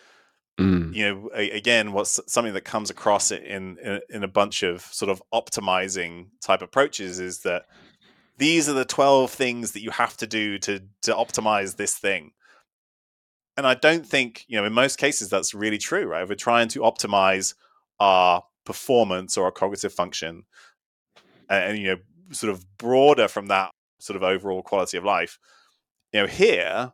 mm. 0.60 0.94
you 0.94 1.04
know 1.04 1.30
a, 1.36 1.50
again 1.52 1.92
what's 1.92 2.20
something 2.28 2.54
that 2.54 2.62
comes 2.62 2.90
across 2.90 3.32
in, 3.32 3.78
in 3.78 4.00
in 4.10 4.24
a 4.24 4.28
bunch 4.28 4.64
of 4.64 4.82
sort 4.82 5.10
of 5.10 5.22
optimizing 5.34 6.28
type 6.42 6.62
approaches 6.62 7.20
is 7.20 7.42
that 7.42 7.66
these 8.38 8.68
are 8.68 8.74
the 8.74 8.86
12 8.86 9.32
things 9.32 9.72
that 9.72 9.82
you 9.82 9.92
have 9.92 10.18
to 10.18 10.28
do 10.28 10.58
to 10.60 10.82
to 11.02 11.14
optimize 11.14 11.76
this 11.76 11.98
thing 11.98 12.32
and 13.58 13.68
i 13.68 13.74
don't 13.74 14.06
think 14.06 14.46
you 14.48 14.58
know 14.58 14.66
in 14.66 14.74
most 14.74 14.98
cases 14.98 15.30
that's 15.30 15.54
really 15.54 15.78
true 15.78 16.06
right 16.06 16.24
if 16.24 16.30
we're 16.30 16.36
trying 16.36 16.68
to 16.68 16.80
optimize 16.80 17.54
our 18.00 18.44
performance 18.66 19.38
or 19.38 19.46
our 19.46 19.52
cognitive 19.52 19.94
function 19.94 20.44
and, 21.50 21.64
and 21.72 21.78
you 21.80 21.88
know 21.88 21.98
sort 22.32 22.52
of 22.52 22.66
broader 22.78 23.28
from 23.28 23.48
that 23.48 23.70
sort 24.00 24.18
of 24.18 24.24
overall 24.24 24.62
quality 24.62 24.98
of 24.98 25.04
life 25.04 25.38
you 26.14 26.22
know, 26.22 26.28
here, 26.28 26.94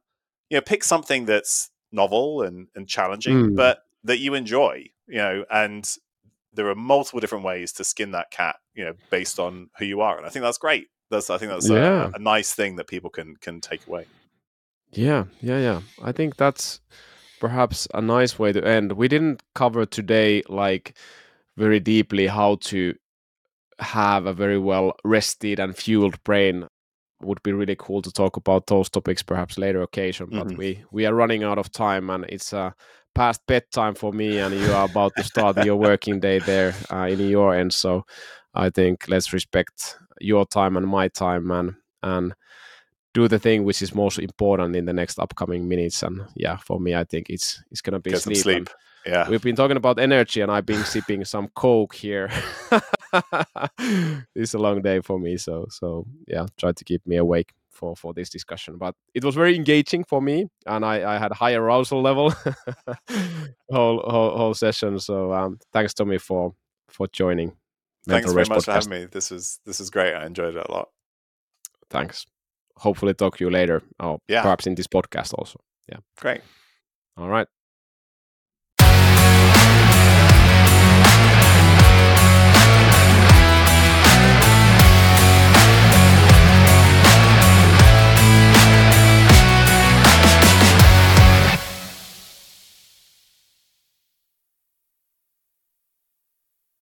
you 0.50 0.58
know, 0.58 0.62
pick 0.62 0.84
something 0.84 1.26
that's 1.26 1.70
novel 1.92 2.42
and, 2.42 2.68
and 2.76 2.88
challenging, 2.88 3.36
mm. 3.36 3.56
but 3.56 3.84
that 4.04 4.20
you 4.20 4.34
enjoy, 4.34 4.86
you 5.08 5.18
know, 5.18 5.46
and 5.52 5.98
there 6.54 6.68
are 6.68 6.76
multiple 6.76 7.20
different 7.20 7.46
ways 7.46 7.72
to 7.74 7.84
skin 7.84 8.12
that 8.12 8.32
cat, 8.32 8.58
you 8.74 8.84
know, 8.84 8.94
based 9.10 9.40
on 9.40 9.70
who 9.78 9.86
you 9.86 10.02
are. 10.02 10.18
And 10.18 10.26
I 10.26 10.30
think 10.30 10.44
that's 10.44 10.58
great. 10.58 10.88
That's 11.10 11.30
I 11.30 11.38
think 11.38 11.52
that's 11.52 11.70
yeah. 11.70 12.10
a, 12.14 12.16
a 12.16 12.20
nice 12.20 12.54
thing 12.54 12.78
that 12.78 12.88
people 12.88 13.10
can 13.10 13.36
can 13.38 13.62
take 13.62 13.86
away. 13.88 14.06
Yeah, 14.92 15.26
yeah, 15.42 15.60
yeah. 15.60 15.82
I 16.02 16.12
think 16.12 16.38
that's 16.38 16.80
perhaps 17.40 17.88
a 17.94 18.02
nice 18.02 18.38
way 18.38 18.52
to 18.52 18.66
end. 18.66 18.94
We 18.94 19.08
didn't 19.08 19.42
cover 19.56 19.86
today 19.86 20.44
like 20.48 20.98
very 21.58 21.80
deeply 21.80 22.28
how 22.28 22.56
to 22.56 22.96
have 23.80 24.26
a 24.26 24.34
very 24.34 24.60
well 24.60 24.96
rested 25.04 25.60
and 25.60 25.76
fueled 25.76 26.24
brain 26.24 26.68
would 27.24 27.42
be 27.44 27.54
really 27.54 27.76
cool 27.78 28.02
to 28.02 28.12
talk 28.12 28.38
about 28.38 28.68
those 28.68 28.90
topics 28.90 29.24
perhaps 29.24 29.58
later 29.58 29.82
occasion 29.82 30.28
but 30.32 30.48
mm-hmm. 30.48 30.58
we 30.58 30.84
we 30.92 31.06
are 31.06 31.14
running 31.14 31.44
out 31.44 31.58
of 31.58 31.72
time 31.72 32.10
and 32.10 32.26
it's 32.30 32.54
uh, 32.54 32.72
past 33.14 33.42
bedtime 33.48 33.94
for 33.94 34.14
me 34.14 34.38
and 34.38 34.56
you 34.56 34.72
are 34.72 34.86
about 34.86 35.12
to 35.18 35.24
start 35.24 35.64
your 35.66 35.76
working 35.76 36.20
day 36.20 36.40
there 36.40 36.74
uh, 36.92 37.08
in 37.08 37.20
your 37.20 37.54
end 37.56 37.74
so 37.74 38.06
i 38.54 38.70
think 38.70 39.08
let's 39.08 39.34
respect 39.34 39.98
your 40.20 40.46
time 40.46 40.78
and 40.78 40.88
my 40.88 41.08
time 41.08 41.52
and 41.52 41.74
and 42.04 42.34
do 43.14 43.28
the 43.28 43.40
thing 43.40 43.64
which 43.64 43.82
is 43.82 43.94
most 43.94 44.20
important 44.20 44.76
in 44.76 44.86
the 44.86 44.94
next 44.94 45.20
upcoming 45.20 45.68
minutes 45.68 46.04
and 46.04 46.22
yeah 46.36 46.58
for 46.58 46.80
me 46.80 46.96
i 46.96 47.04
think 47.04 47.30
it's 47.30 47.64
it's 47.72 47.82
gonna 47.82 48.00
be 48.00 48.12
Get 48.12 48.22
sleep, 48.22 48.38
sleep. 48.38 48.70
Yeah. 49.06 49.30
We've 49.30 49.42
been 49.42 49.56
talking 49.56 49.78
about 49.78 50.00
energy 50.00 50.42
and 50.42 50.52
I've 50.52 50.66
been 50.66 50.84
sipping 50.84 51.26
some 51.26 51.48
Coke 51.56 51.96
here. 51.96 52.30
it's 54.36 54.54
a 54.54 54.60
long 54.60 54.82
day 54.82 55.02
for 55.02 55.20
me. 55.20 55.38
So 55.38 55.68
so 55.70 56.06
yeah, 56.28 56.46
try 56.58 56.72
to 56.72 56.84
keep 56.84 57.06
me 57.06 57.18
awake 57.18 57.54
for 57.70 57.96
for 57.96 58.14
this 58.14 58.30
discussion. 58.30 58.78
But 58.78 58.96
it 59.14 59.24
was 59.24 59.36
very 59.36 59.56
engaging 59.56 60.04
for 60.04 60.22
me 60.22 60.48
and 60.66 60.86
I, 60.86 61.16
I 61.16 61.18
had 61.18 61.32
high 61.32 61.54
arousal 61.54 62.02
level 62.02 62.30
whole, 63.72 64.00
whole 64.00 64.38
whole 64.38 64.54
session. 64.54 65.00
So 65.00 65.34
um 65.34 65.60
thanks 65.74 65.94
Tommy 65.94 66.18
for 66.18 66.54
for 66.90 67.08
joining. 67.08 67.54
Thanks 68.08 68.32
very 68.32 68.46
much 68.46 68.60
podcast. 68.60 68.66
for 68.66 68.72
having 68.72 68.90
me. 68.90 69.06
This 69.06 69.32
was 69.32 69.60
this 69.66 69.80
was 69.80 69.90
great. 69.90 70.14
I 70.14 70.26
enjoyed 70.26 70.56
it 70.56 70.66
a 70.68 70.72
lot. 70.72 70.90
Thanks. 71.90 72.26
Hopefully 72.78 73.14
talk 73.14 73.38
to 73.38 73.44
you 73.44 73.50
later. 73.50 73.84
Or 74.00 74.20
yeah. 74.28 74.42
perhaps 74.42 74.66
in 74.66 74.76
this 74.76 74.88
podcast 74.88 75.34
also. 75.34 75.60
Yeah. 75.90 76.00
Great. 76.18 76.42
All 77.18 77.28
right. 77.28 77.48